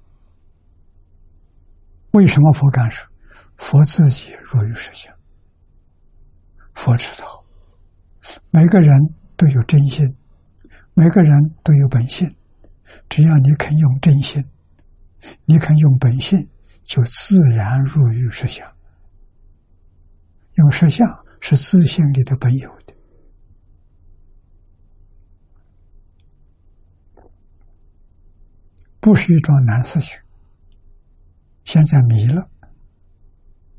[2.12, 3.06] 为什么佛敢说？
[3.58, 5.14] 佛自己入于实相，
[6.72, 7.44] 佛知道，
[8.50, 8.98] 每个人
[9.36, 10.16] 都有真心，
[10.94, 12.34] 每个人都有本性。
[13.08, 14.44] 只要你肯用真心，
[15.44, 16.38] 你肯用本性，
[16.84, 18.70] 就自然入于实相。
[20.54, 21.08] 用实相
[21.40, 22.94] 是自信里的本有的，
[29.00, 30.16] 不是一桩难事情。
[31.64, 32.48] 现在迷了，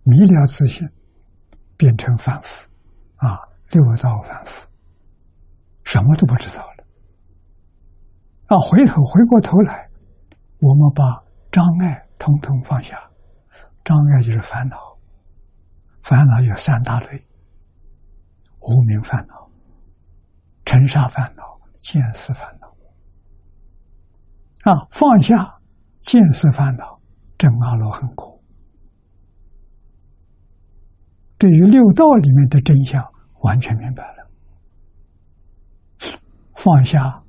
[0.04, 0.90] 迷了自信，
[1.78, 2.68] 变成凡夫，
[3.16, 3.40] 啊，
[3.70, 4.68] 六道凡夫，
[5.84, 6.74] 什么都不知道了。
[8.47, 9.89] 啊，回头回过头来，
[10.59, 13.01] 我们把障碍统统放下。
[13.84, 14.77] 障碍就是烦恼，
[16.03, 17.26] 烦恼有三大类：
[18.59, 19.49] 无名烦恼、
[20.65, 21.43] 尘沙烦恼、
[21.77, 22.67] 见思烦恼。
[24.72, 25.59] 啊，放下
[25.99, 26.99] 见思烦恼，
[27.38, 28.41] 正阿罗汉果。
[31.38, 33.03] 对于六道里面的真相，
[33.41, 34.27] 完全明白了。
[36.55, 37.24] 放下。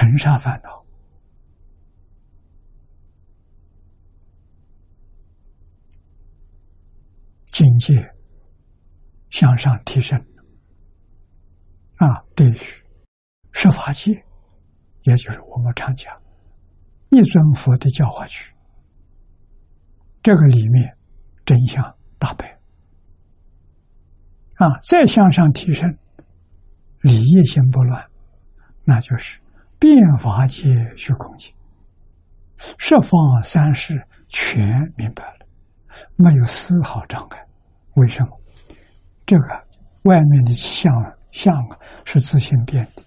[0.00, 0.86] 尘沙烦恼，
[7.46, 8.08] 境界
[9.30, 10.16] 向上提升，
[11.96, 12.56] 啊，对于
[13.50, 14.12] 十法界，
[15.02, 16.16] 也就是我们常讲
[17.08, 18.54] 一尊佛的教化区，
[20.22, 20.96] 这个里面
[21.44, 21.82] 真相
[22.20, 22.56] 大白。
[24.58, 25.92] 啊，再向上提升，
[27.00, 28.08] 理业心不乱，
[28.84, 29.40] 那就是
[29.88, 31.50] 变法界虚空界，
[32.76, 35.46] 十方三世全明白了，
[36.16, 37.42] 没有丝毫障碍。
[37.94, 38.38] 为什么？
[39.24, 39.64] 这个
[40.02, 40.92] 外面的相
[41.32, 43.02] 相啊，是自性变的。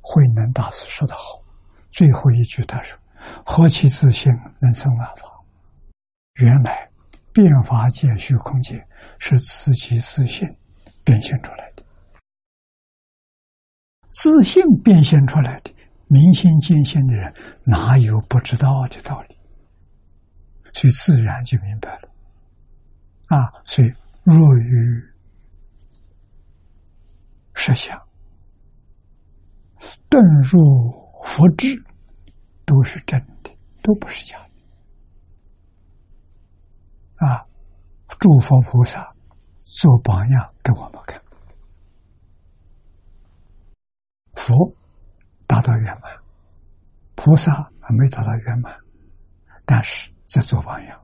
[0.00, 1.42] 慧能大师说的好，
[1.90, 2.96] 最后一句他说
[3.44, 5.26] ：“何其自性，能生万法？”
[6.40, 6.88] 原来
[7.32, 8.86] 变法界、虚空界
[9.18, 10.48] 是自己自性
[11.02, 11.82] 变现出来的，
[14.10, 15.72] 自性变现出来的，
[16.12, 17.32] 明心见性的人
[17.62, 19.36] 哪有不知道的道理？
[20.72, 22.10] 所以自然就明白了。
[23.26, 23.88] 啊，所以
[24.24, 25.00] 若于
[27.54, 27.96] 设想，
[30.08, 30.58] 顿入
[31.22, 31.80] 佛智，
[32.66, 34.50] 都是真的，都不是假的。
[37.24, 37.46] 啊，
[38.18, 39.14] 诸佛菩萨
[39.54, 41.22] 做榜样给我们看，
[44.34, 44.56] 佛
[45.50, 46.04] 达到圆满，
[47.16, 48.72] 菩萨还没达到圆满，
[49.64, 50.96] 但是在做榜样。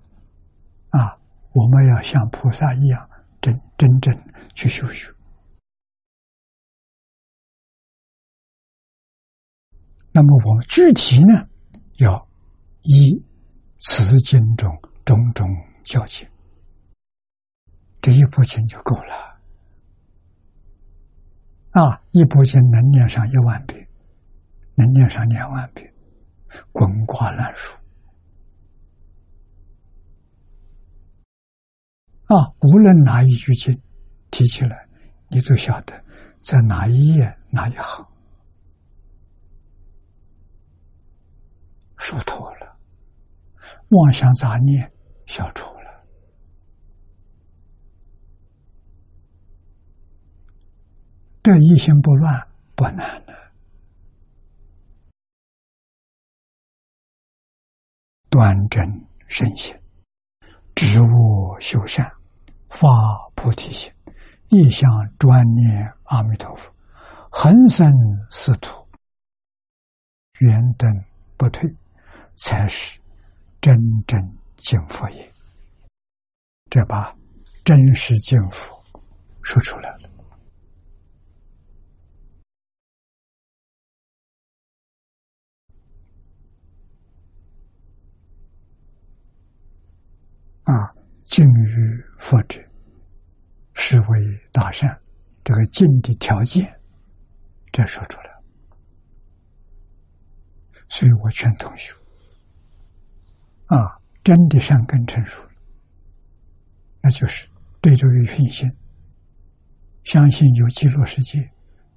[0.91, 1.19] 啊。
[1.59, 3.09] 我们要像菩萨一样，
[3.41, 4.15] 真真正
[4.55, 5.11] 去修学。
[10.13, 11.49] 那么我们具体呢，
[11.97, 12.29] 要
[12.83, 13.25] 依
[13.79, 14.71] 此经中
[15.07, 15.49] 种种
[15.83, 16.29] 教训，
[18.03, 19.41] 这一部经就够了。
[21.71, 23.86] 啊，一部经能念上一万遍，
[24.77, 25.93] 能念上两万遍，
[26.73, 27.77] 滚瓜烂熟。
[32.27, 33.81] 啊，无论哪一句经
[34.31, 34.89] 提起来，
[35.31, 36.05] 你都晓得
[36.43, 38.07] 在哪一页哪一行，
[41.99, 42.77] 疏透了，
[43.91, 44.93] 妄想杂念
[45.27, 46.05] 消除了，
[51.43, 53.46] 对一心不乱不难了，
[58.37, 58.87] 端正
[59.29, 59.75] 身心，
[60.75, 62.07] 植物修善。
[62.69, 62.87] 发
[63.35, 63.91] 菩提心，
[64.51, 66.71] 一向专念阿弥陀佛，
[67.31, 67.91] 恒生
[68.31, 68.87] 四土，
[70.41, 70.87] 圆等
[71.39, 71.75] 不退，
[72.37, 73.01] 才是
[73.63, 73.75] 真
[74.07, 74.21] 正
[74.57, 75.33] 净佛也。
[76.69, 77.17] 这把
[77.65, 78.79] 真实净佛
[79.41, 80.06] 说出来了
[90.67, 90.95] 啊！
[91.23, 92.61] 敬于佛者，
[93.75, 94.89] 是为大善。
[95.43, 96.73] 这个敬的条件，
[97.73, 98.27] 这说出来。
[100.89, 101.93] 所以我劝同学
[103.67, 103.77] 啊，
[104.23, 105.51] 真的善根成熟了，
[107.03, 107.49] 那就是
[107.81, 108.71] 对这个信心，
[110.05, 111.51] 相信有极乐世界，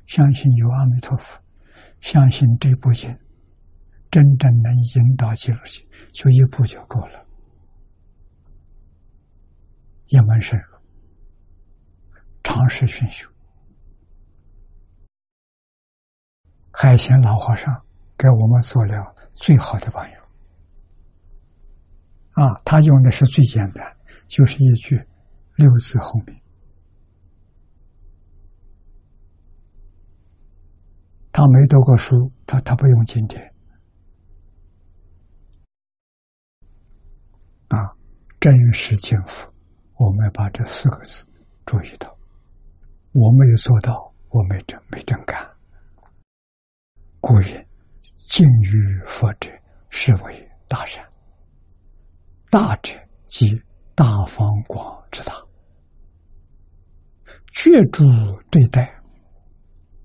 [0.07, 1.39] 相信有阿弥陀佛，
[2.01, 3.15] 相信这部经
[4.09, 7.28] 真正能引导极乐世界，就一步就够了。
[10.09, 10.77] 一门深入，
[12.43, 13.29] 尝试熏修。
[16.71, 17.73] 海贤老和尚
[18.17, 20.21] 给我们做了最好的榜样。
[22.31, 24.99] 啊，他用的是最简单，就是一句
[25.55, 26.41] 六字后面。
[31.31, 33.53] 他没读过书，他他不用经典。
[37.67, 37.77] 啊，
[38.39, 39.47] 真实敬福。
[39.99, 41.27] 我们要把这四个字
[41.65, 42.17] 注意到，
[43.11, 45.37] 我没有做到，我没真没真干。
[47.19, 47.67] 故曰：
[48.29, 49.51] 敬于佛者，
[49.89, 51.05] 是为大善。
[52.49, 52.93] 大者
[53.27, 53.61] 即
[53.93, 55.33] 大方广之大，
[57.51, 58.05] 绝诸
[58.49, 58.89] 对待，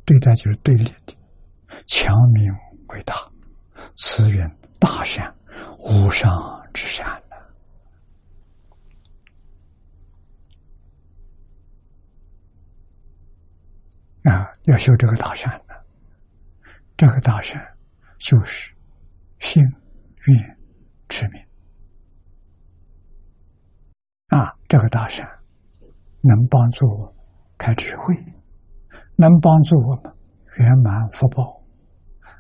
[0.05, 1.15] 对待就是对立的，
[1.87, 2.53] 强名
[2.89, 3.15] 为大，
[3.95, 4.51] 此人
[4.81, 5.33] 大善，
[5.79, 7.23] 无上之善。
[14.25, 15.75] 啊，要修这个大善呢。
[16.97, 17.61] 这个大善
[18.19, 18.73] 就是
[19.39, 19.63] 心、
[20.27, 20.59] 愿、
[21.09, 21.43] 持名。
[24.29, 25.29] 啊，这个大善
[26.23, 27.15] 能帮助我
[27.59, 28.15] 开智慧，
[29.17, 30.15] 能帮助我们
[30.59, 31.63] 圆满福报，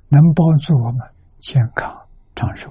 [0.09, 1.01] 能帮助我们
[1.36, 1.94] 健康
[2.35, 2.70] 长寿。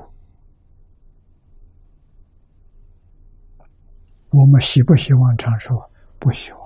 [4.31, 5.75] 我们希不希望长寿？
[6.17, 6.62] 不希望。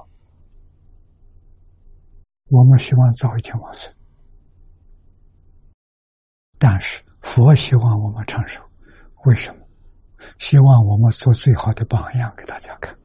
[2.49, 3.93] 我们希望早一天往生，
[6.57, 8.61] 但是佛希望我们长寿，
[9.25, 9.67] 为什么？
[10.39, 12.97] 希望我们做最好的榜样给大家看。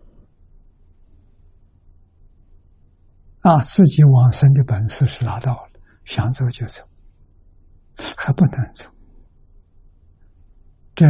[3.41, 5.71] 啊，自己往生的本事是拿到了，
[6.05, 6.83] 想走就走，
[8.17, 8.89] 还不能走。
[10.95, 11.07] 这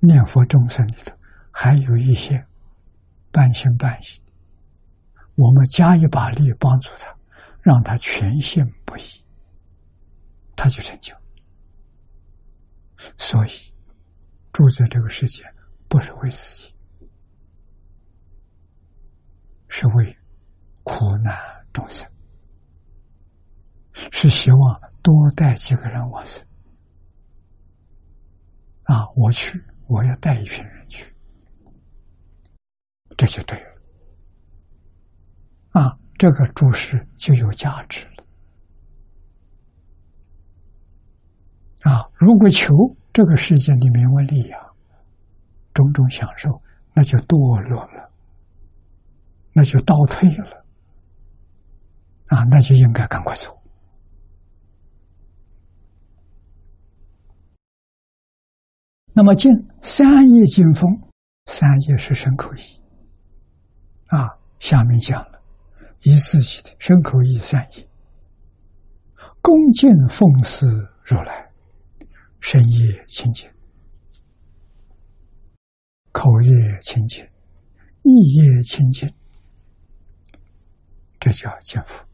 [0.00, 1.14] 念佛众生里头，
[1.52, 2.44] 还有一些
[3.30, 4.22] 半信半疑，
[5.34, 7.15] 我们加一把力帮助他，
[7.66, 9.02] 让他全信不疑，
[10.54, 11.12] 他就成就。
[13.18, 13.50] 所以，
[14.52, 15.42] 住在这个世界，
[15.88, 16.72] 不是为自己，
[19.66, 20.16] 是为
[20.84, 21.36] 苦难。
[21.72, 22.08] 众生
[24.12, 26.46] 是希望多带几个人往生
[28.84, 29.10] 啊！
[29.16, 31.12] 我去，我要带一群人去，
[33.16, 33.66] 这就对了
[35.72, 35.98] 啊！
[36.18, 38.24] 这个注释就有价值了
[41.92, 42.10] 啊！
[42.14, 42.74] 如果求
[43.12, 44.58] 这个世界的名闻利呀、
[45.72, 46.60] 种种享受，
[46.94, 48.10] 那就堕落了，
[49.52, 50.64] 那就倒退了。
[52.26, 53.56] 啊，那就应该赶快走。
[59.12, 60.90] 那么，进三业进风，
[61.46, 62.60] 三业是身口意。
[64.08, 65.35] 啊，下面讲了，
[66.08, 67.88] 以自己的身口意三业，
[69.42, 70.64] 恭敬奉祀
[71.02, 71.52] 如来，
[72.38, 73.50] 身业清净，
[76.12, 77.24] 口业清净，
[78.02, 79.12] 意业清净，
[81.18, 82.06] 这叫见佛。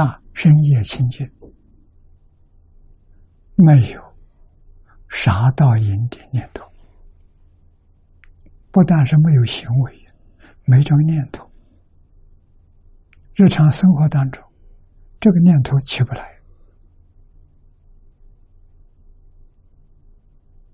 [0.00, 1.28] 啊，深夜清净，
[3.56, 4.00] 没有
[5.08, 6.64] 杀盗淫的念头。
[8.70, 10.06] 不但是没有行为，
[10.64, 11.50] 没这个念头，
[13.34, 14.42] 日常生活当中，
[15.20, 16.40] 这个念头起不来。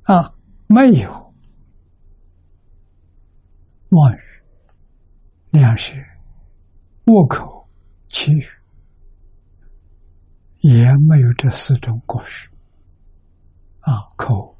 [0.03, 0.35] 啊，
[0.67, 1.11] 没有
[3.91, 4.21] 妄语、
[5.51, 5.95] 两舌、
[7.07, 7.69] 恶口、
[8.09, 8.47] 绮语。
[10.67, 12.49] 也没有这四种过失，
[13.81, 14.57] 啊，口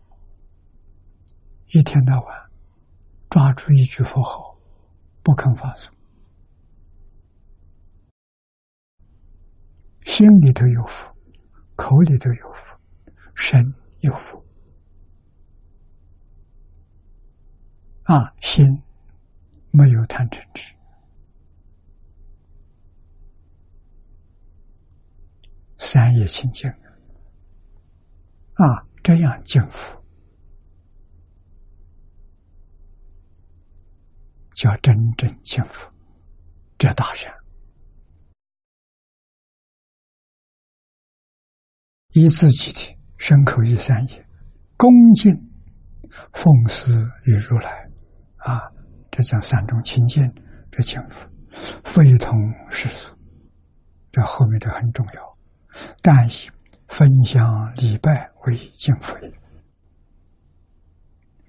[1.69, 2.44] 一天到晚
[3.35, 4.57] 抓住一句佛号，
[5.25, 5.93] 不肯放松，
[10.05, 11.13] 心里头有福，
[11.75, 12.77] 口里头有福，
[13.35, 14.41] 身有福，
[18.05, 18.65] 啊，心
[19.73, 20.73] 没有贪嗔痴。
[25.79, 26.71] 三业清净。
[28.53, 30.04] 啊，这样敬福。
[34.55, 35.91] 叫真正幸福，
[36.79, 37.33] 这大善。
[42.13, 44.27] 依自己的身口意三业，
[44.77, 45.35] 恭敬
[46.33, 46.93] 奉祀
[47.27, 47.91] 于如来
[48.37, 48.63] 啊，
[49.11, 50.23] 这叫三种清净，
[50.71, 51.29] 这幸福
[51.85, 52.39] 非同
[52.71, 53.13] 世俗，
[54.13, 55.39] 这后面这很重要。
[56.01, 56.49] 但以
[56.87, 59.19] 分享礼拜为敬佛。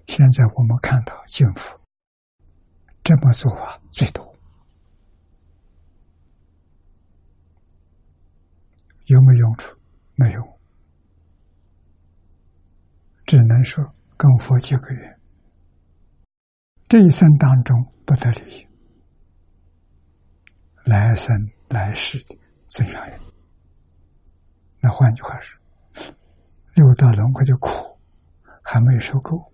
[0.08, 1.80] 现在我们看到敬佛
[3.06, 4.36] 这么做法最多，
[9.06, 9.78] 有没有用处？
[10.16, 10.60] 没有，
[13.28, 15.20] 只能说跟佛结个缘。
[16.88, 18.68] 这一生当中不得利益，
[20.86, 21.36] 来生
[21.70, 22.36] 来世的
[22.70, 23.20] 增上缘。
[24.80, 25.62] 那换句话说，
[26.74, 27.70] 六道轮回的苦
[28.64, 29.54] 还没有受够，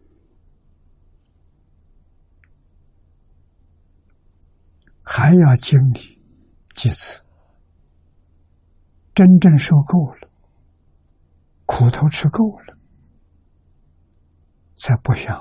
[5.13, 6.17] 还要经历
[6.73, 7.21] 几次，
[9.13, 10.29] 真正受够了，
[11.65, 12.77] 苦头吃够了，
[14.77, 15.37] 才不想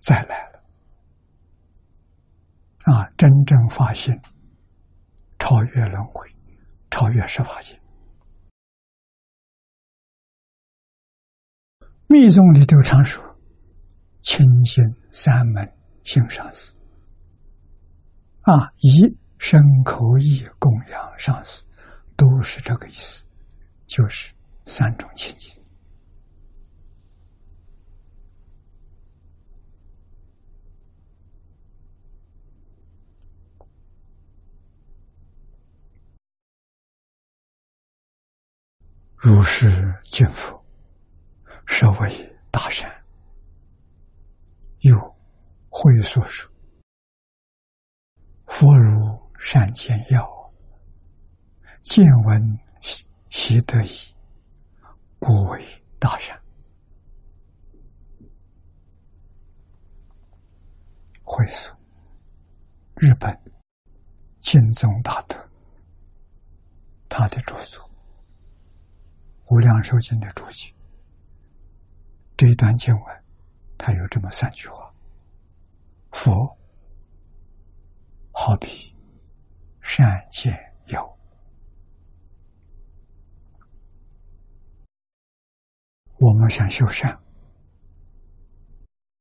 [0.00, 0.64] 再来了。
[2.92, 4.20] 啊，真正发现。
[5.38, 6.28] 超越轮回，
[6.90, 7.80] 超越十法界。
[12.08, 13.24] 密宗里都常说
[14.20, 15.72] ：“清净三门
[16.04, 16.72] 行上师。”
[18.42, 21.62] 啊，以身口意供养上师，
[22.16, 23.24] 都是这个意思，
[23.86, 24.32] 就是
[24.64, 25.52] 三种清净。
[39.20, 40.64] 如是敬佛，
[41.66, 42.97] 是为大善。
[44.80, 45.16] 有
[45.68, 46.48] 会所说
[48.46, 50.52] ：“佛如善见药，
[51.82, 52.40] 见闻
[52.80, 54.14] 习习得已，
[55.18, 55.64] 故为
[55.98, 56.40] 大善。”
[61.24, 61.76] 会所，
[62.94, 63.36] 日本
[64.38, 65.36] 净宗大德，
[67.08, 67.82] 他的著作
[69.50, 70.72] 《无量寿经》的注解，
[72.36, 73.27] 这一段经文。
[73.78, 74.92] 他有这么三句话：
[76.10, 76.58] 佛
[78.32, 78.94] 好比
[79.80, 80.52] 善见
[80.88, 81.16] 药，
[86.18, 87.18] 我们想修善，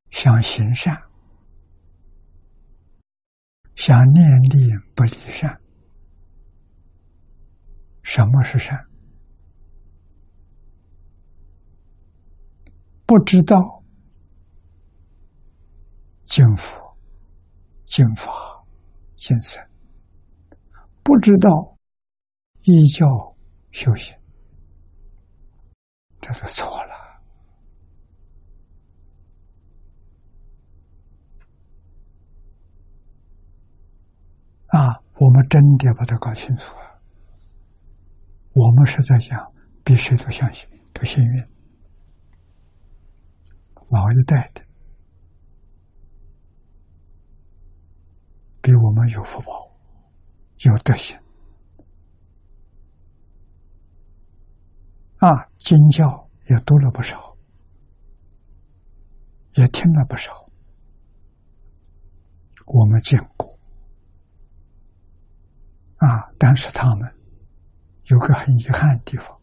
[0.10, 1.02] 想行善，
[3.76, 5.62] 想念力不离善。
[8.02, 8.86] 什么是善？
[13.06, 13.77] 不知道。
[16.28, 16.98] 敬佛、
[17.86, 18.30] 敬法、
[19.16, 19.66] 敬僧，
[21.02, 21.78] 不知道
[22.64, 23.08] 依教
[23.72, 24.14] 修行，
[26.20, 26.94] 这就错了。
[34.68, 37.02] 啊，我们真的把它搞清楚了。
[38.52, 41.42] 我们是在讲比谁都相信、都幸运，
[43.88, 44.67] 老一代的。
[48.68, 49.72] 比我们有福报，
[50.58, 51.18] 有德行
[55.20, 55.48] 啊！
[55.56, 57.38] 经教也读了不少，
[59.54, 60.34] 也听了不少，
[62.66, 63.58] 我们见过
[66.00, 66.30] 啊！
[66.38, 67.10] 但是他们
[68.10, 69.34] 有个很遗憾的地方，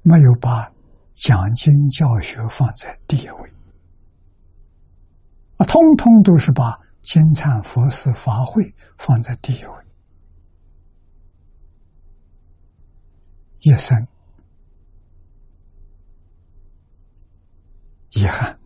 [0.00, 0.72] 没有把
[1.12, 3.52] 讲经教学放在第一位
[5.58, 6.80] 啊，通通都是把。
[7.02, 9.74] 金忏佛寺法会放在第一位，
[13.60, 14.06] 一生
[18.10, 18.58] 遗憾。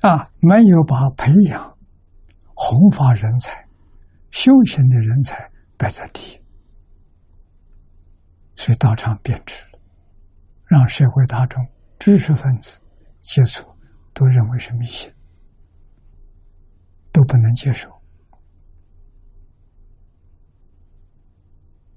[0.00, 1.78] 啊，没有把培养
[2.54, 3.66] 弘法人才、
[4.30, 6.40] 修行的人才摆在第一，
[8.54, 9.80] 所以道场变质了，
[10.66, 11.66] 让社会大众、
[11.98, 12.78] 知识分子
[13.22, 13.73] 接触。
[14.14, 15.12] 都认为是迷信，
[17.12, 17.90] 都不能接受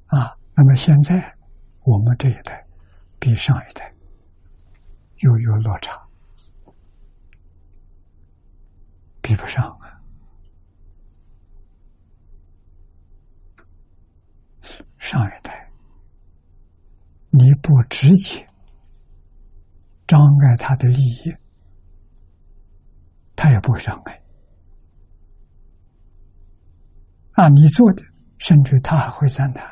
[0.07, 0.35] 啊。
[0.55, 1.37] 那么现在
[1.83, 2.65] 我们这一代
[3.19, 3.93] 比上一代
[5.17, 6.01] 又有落差，
[9.21, 10.01] 比不上啊。
[14.97, 15.71] 上一代
[17.29, 18.45] 你不直接
[20.07, 21.46] 障碍他的利益。
[23.37, 24.21] 他也不会障碍
[27.33, 27.47] 啊！
[27.49, 28.03] 你做的，
[28.39, 29.63] 甚至他还会赞叹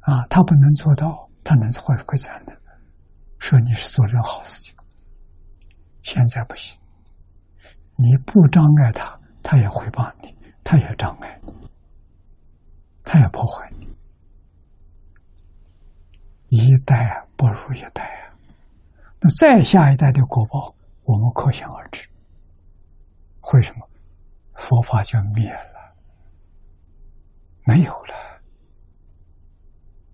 [0.00, 0.26] 啊！
[0.28, 2.54] 他不能做到，他能会会赞叹，
[3.38, 4.76] 说你是做人好事情。
[6.02, 6.78] 现在不行，
[7.96, 11.52] 你不障碍他，他也会帮你，他也障碍你，
[13.02, 13.88] 他也破坏你，
[16.48, 18.25] 一代不如一代啊！
[19.38, 20.74] 再下一代的果报，
[21.04, 22.08] 我们可想而知。
[23.52, 23.88] 为什么
[24.54, 25.94] 佛法就灭了，
[27.64, 28.14] 没有了，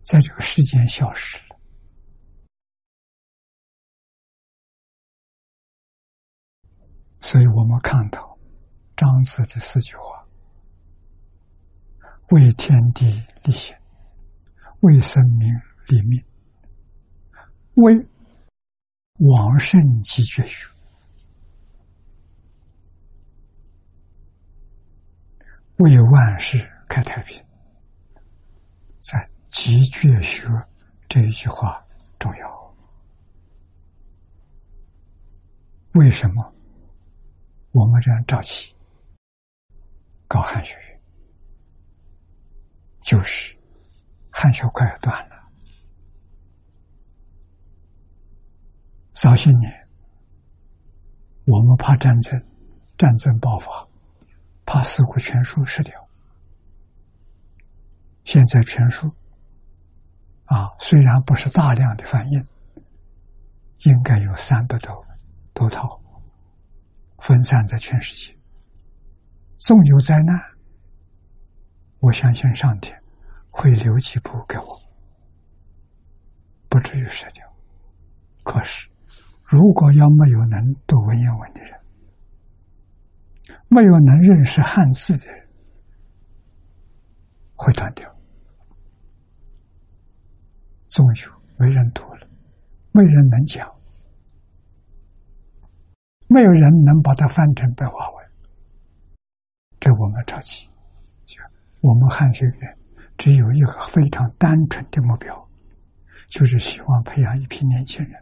[0.02, 1.56] 在这个世间消失了？
[7.20, 8.38] 所以我们看到
[8.96, 10.26] 章子的四句话：
[12.30, 13.74] 为天地立心，
[14.80, 15.52] 为生民
[15.88, 16.22] 立命，
[17.74, 17.98] 为。
[19.24, 20.66] 往圣继绝学，
[25.76, 27.40] 为万事开太平。
[28.98, 30.44] 在“集绝学”
[31.08, 31.84] 这一句话
[32.18, 32.74] 重要。
[35.92, 36.52] 为什么
[37.70, 38.74] 我们这样着急
[40.26, 40.76] 搞汉学？
[43.00, 43.56] 就是
[44.30, 45.31] 汉学快要断了。
[49.12, 49.88] 早些年，
[51.44, 52.42] 我们怕战争，
[52.96, 53.86] 战争爆发，
[54.64, 55.94] 怕四库全书失掉。
[58.24, 59.10] 现在全书
[60.46, 62.36] 啊，虽然不是大量的翻译，
[63.84, 65.04] 应该有三百多
[65.52, 66.00] 多套，
[67.18, 68.36] 分散在全世界。
[69.58, 70.36] 纵有灾难，
[72.00, 73.00] 我相信上天
[73.50, 74.80] 会留几部给我，
[76.68, 77.46] 不至于失掉。
[78.42, 78.88] 可是，
[79.52, 81.78] 如果要没有能读文言文的人，
[83.68, 85.46] 没有能认识汉字的人，
[87.54, 88.10] 会断掉。
[90.88, 92.26] 终有没人读了，
[92.92, 93.70] 没人能讲，
[96.28, 98.24] 没有人能把它翻成白话文。
[99.78, 100.66] 这我们着急，
[101.26, 101.42] 就
[101.82, 102.78] 我们汉学院
[103.18, 105.46] 只有一个非常单纯的目标，
[106.30, 108.18] 就是希望培养一批年轻人，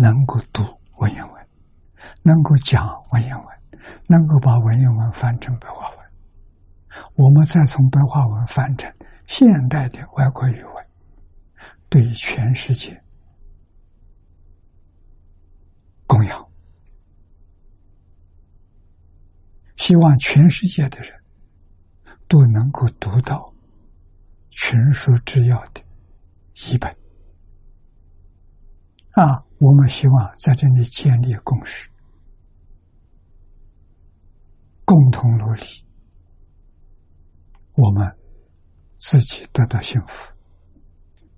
[0.00, 0.62] 能够读
[0.98, 1.46] 文言文，
[2.22, 3.46] 能够讲文言文，
[4.06, 5.98] 能够把文言文翻成白话文，
[7.16, 8.88] 我们再从白话文翻成
[9.26, 10.86] 现代的外国语文，
[11.88, 13.02] 对全世界
[16.06, 16.48] 供养。
[19.76, 21.12] 希望全世界的人
[22.28, 23.52] 都能够读到
[24.50, 25.82] 群书之要的
[26.54, 26.88] 一本
[29.10, 29.42] 啊！
[29.60, 31.90] 我们希望在这里建立共识，
[34.84, 35.62] 共同努力，
[37.74, 38.16] 我们
[38.96, 40.32] 自己得到幸福，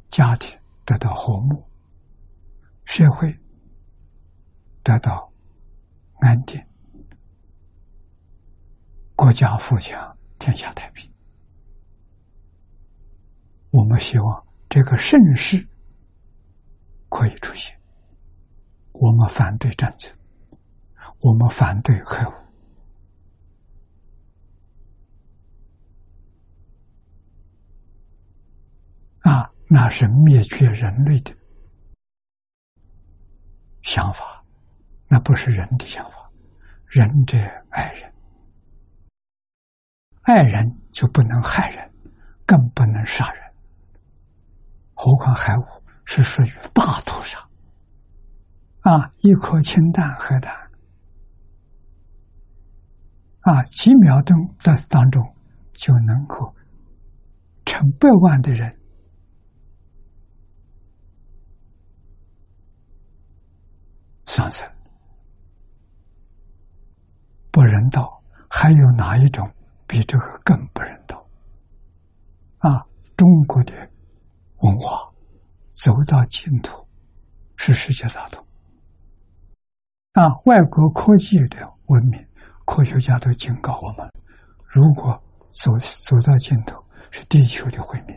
[0.09, 1.66] 家庭得到和睦，
[2.84, 3.34] 社会
[4.82, 5.32] 得到
[6.20, 6.62] 安定。
[9.16, 11.10] 国家富强，天下太平。
[13.70, 15.66] 我们希望这个盛世
[17.09, 17.80] 可以出现。
[19.01, 20.14] 我们反对战争，
[21.20, 22.32] 我们反对核武
[29.20, 31.35] 啊，那是灭绝人类的
[33.82, 34.44] 想法，
[35.09, 36.31] 那不是人的想法。
[36.85, 37.39] 仁者
[37.70, 38.12] 爱人。
[40.22, 41.90] 爱人就不能害人，
[42.44, 43.43] 更不能杀人。
[44.93, 45.64] 何况海武
[46.05, 47.48] 是属于大屠杀
[48.81, 49.12] 啊！
[49.19, 50.55] 一颗氢弹、核弹
[53.40, 55.23] 啊，几秒钟的当中
[55.73, 56.55] 就能够
[57.65, 58.81] 成百万的人
[64.27, 64.70] 丧生，
[67.51, 68.23] 不人道。
[68.48, 69.48] 还有哪一种？
[69.86, 71.27] 比这个更不人道
[72.59, 72.86] 啊！
[73.16, 73.73] 中国的
[74.59, 75.12] 文化
[75.69, 76.86] 走到尽头
[77.57, 78.47] 是世界大同
[80.12, 80.27] 啊！
[80.45, 82.27] 外国科技的文明，
[82.66, 84.11] 科学家都警告我们：
[84.66, 88.16] 如果走走到尽头，是地球的毁灭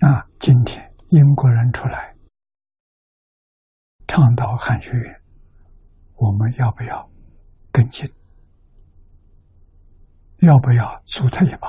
[0.00, 0.24] 啊！
[0.38, 2.14] 今天英国人出来
[4.06, 5.20] 倡导汉学院，
[6.14, 7.10] 我们要不要？
[7.72, 8.08] 跟进，
[10.38, 11.68] 要不要助他一把，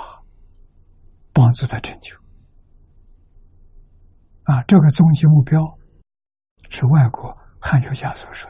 [1.33, 2.15] 帮助他成就？
[4.43, 5.59] 啊，这个终极目标
[6.69, 8.49] 是外国汉学家所说，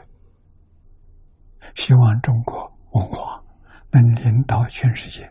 [1.74, 3.42] 希望中国文化
[3.90, 5.30] 能领导全世界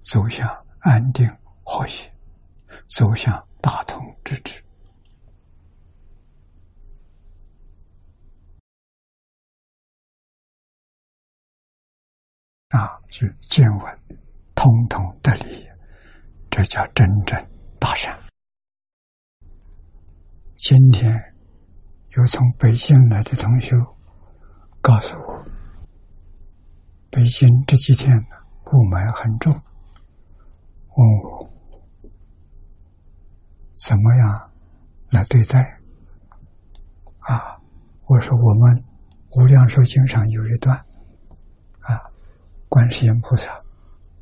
[0.00, 0.48] 走向
[0.80, 1.28] 安定
[1.64, 2.10] 和谐，
[2.86, 4.62] 走向大同之治。
[12.68, 14.18] 啊，就见闻，
[14.54, 15.66] 通通得利，
[16.50, 17.36] 这叫真正
[17.80, 18.18] 大善。
[20.54, 21.10] 今天
[22.18, 23.76] 有从北京来的同学
[24.80, 25.44] 告诉我，
[27.10, 28.12] 北京这几天
[28.72, 31.48] 雾霾很重，问我
[33.72, 34.50] 怎么样
[35.10, 35.78] 来对待？
[37.20, 37.56] 啊，
[38.06, 38.76] 我说我们
[39.40, 40.76] 《无量寿经》上有一段
[41.82, 42.02] 啊。
[42.68, 43.62] 观世音菩萨，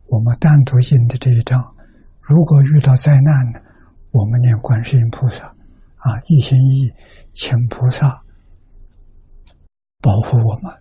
[0.08, 1.74] 我们单独印的这一章，
[2.20, 3.60] 如果遇到灾难呢，
[4.10, 5.55] 我们念观世音菩萨，
[6.06, 6.92] 啊，一心一意
[7.32, 8.22] 请菩萨
[10.00, 10.72] 保护我们，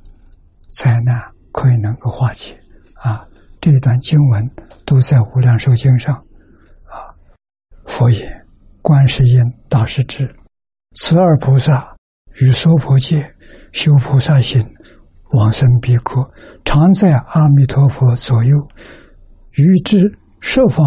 [0.68, 1.20] 灾难
[1.52, 2.60] 可以能够化解。
[2.94, 3.26] 啊，
[3.60, 4.52] 这段经文
[4.86, 6.14] 都在《无量寿经》上。
[6.86, 7.10] 啊，
[7.86, 8.46] 佛言：
[8.84, 10.36] 观世音大师之，
[10.94, 11.96] 此二菩萨
[12.42, 13.34] 与娑婆界
[13.74, 14.64] 修菩萨行。
[15.32, 16.32] 往生彼国，
[16.64, 18.56] 常在阿弥陀佛左右，
[19.54, 20.00] 于之
[20.40, 20.86] 设防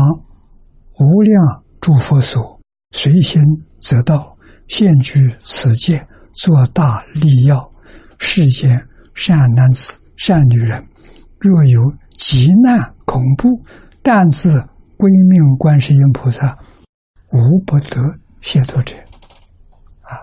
[1.00, 2.60] 无量诸佛所，
[2.92, 3.42] 随心
[3.80, 4.36] 则到，
[4.68, 7.72] 现居此界，作大利要。
[8.18, 10.86] 世间善男子、善女人，
[11.38, 11.80] 若有
[12.16, 13.64] 急难恐怖，
[14.02, 14.60] 但自
[14.96, 16.58] 归命观世音菩萨，
[17.32, 18.00] 无不得
[18.40, 18.96] 解脱者。
[20.02, 20.18] 啊，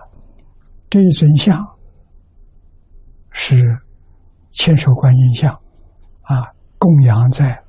[0.90, 1.64] 这一尊像
[3.30, 3.78] 是。
[4.58, 5.52] 千手观音像，
[6.22, 6.46] 啊，
[6.78, 7.62] 供养在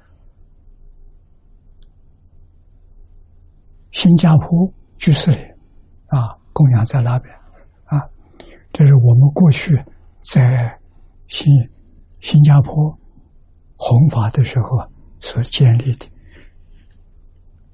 [3.91, 5.39] 新加坡居士林
[6.07, 7.34] 啊，供养在那边
[7.85, 7.99] 啊，
[8.71, 9.84] 这是我们过去
[10.21, 10.79] 在
[11.27, 11.45] 新
[12.21, 12.97] 新加坡
[13.75, 14.67] 弘法的时候
[15.19, 16.07] 所建立的，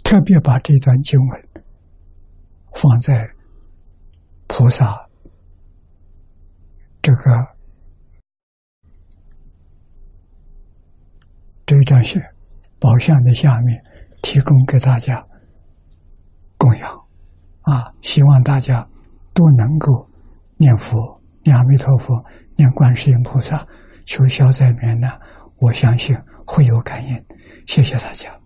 [0.04, 1.50] 特别把这段经文
[2.74, 3.30] 放在
[4.48, 5.08] 菩萨
[7.02, 7.48] 这个
[11.66, 12.22] 这一张是
[12.80, 13.84] 宝相的下面，
[14.22, 15.26] 提供给大家。
[16.58, 17.03] 供养
[17.64, 17.92] 啊！
[18.02, 18.88] 希望大家
[19.34, 20.08] 都能够
[20.58, 22.24] 念佛、念阿弥陀佛、
[22.56, 23.66] 念观世音菩萨，
[24.06, 25.20] 求消灾免难。
[25.58, 26.16] 我相信
[26.46, 27.26] 会有感应。
[27.66, 28.43] 谢谢大家。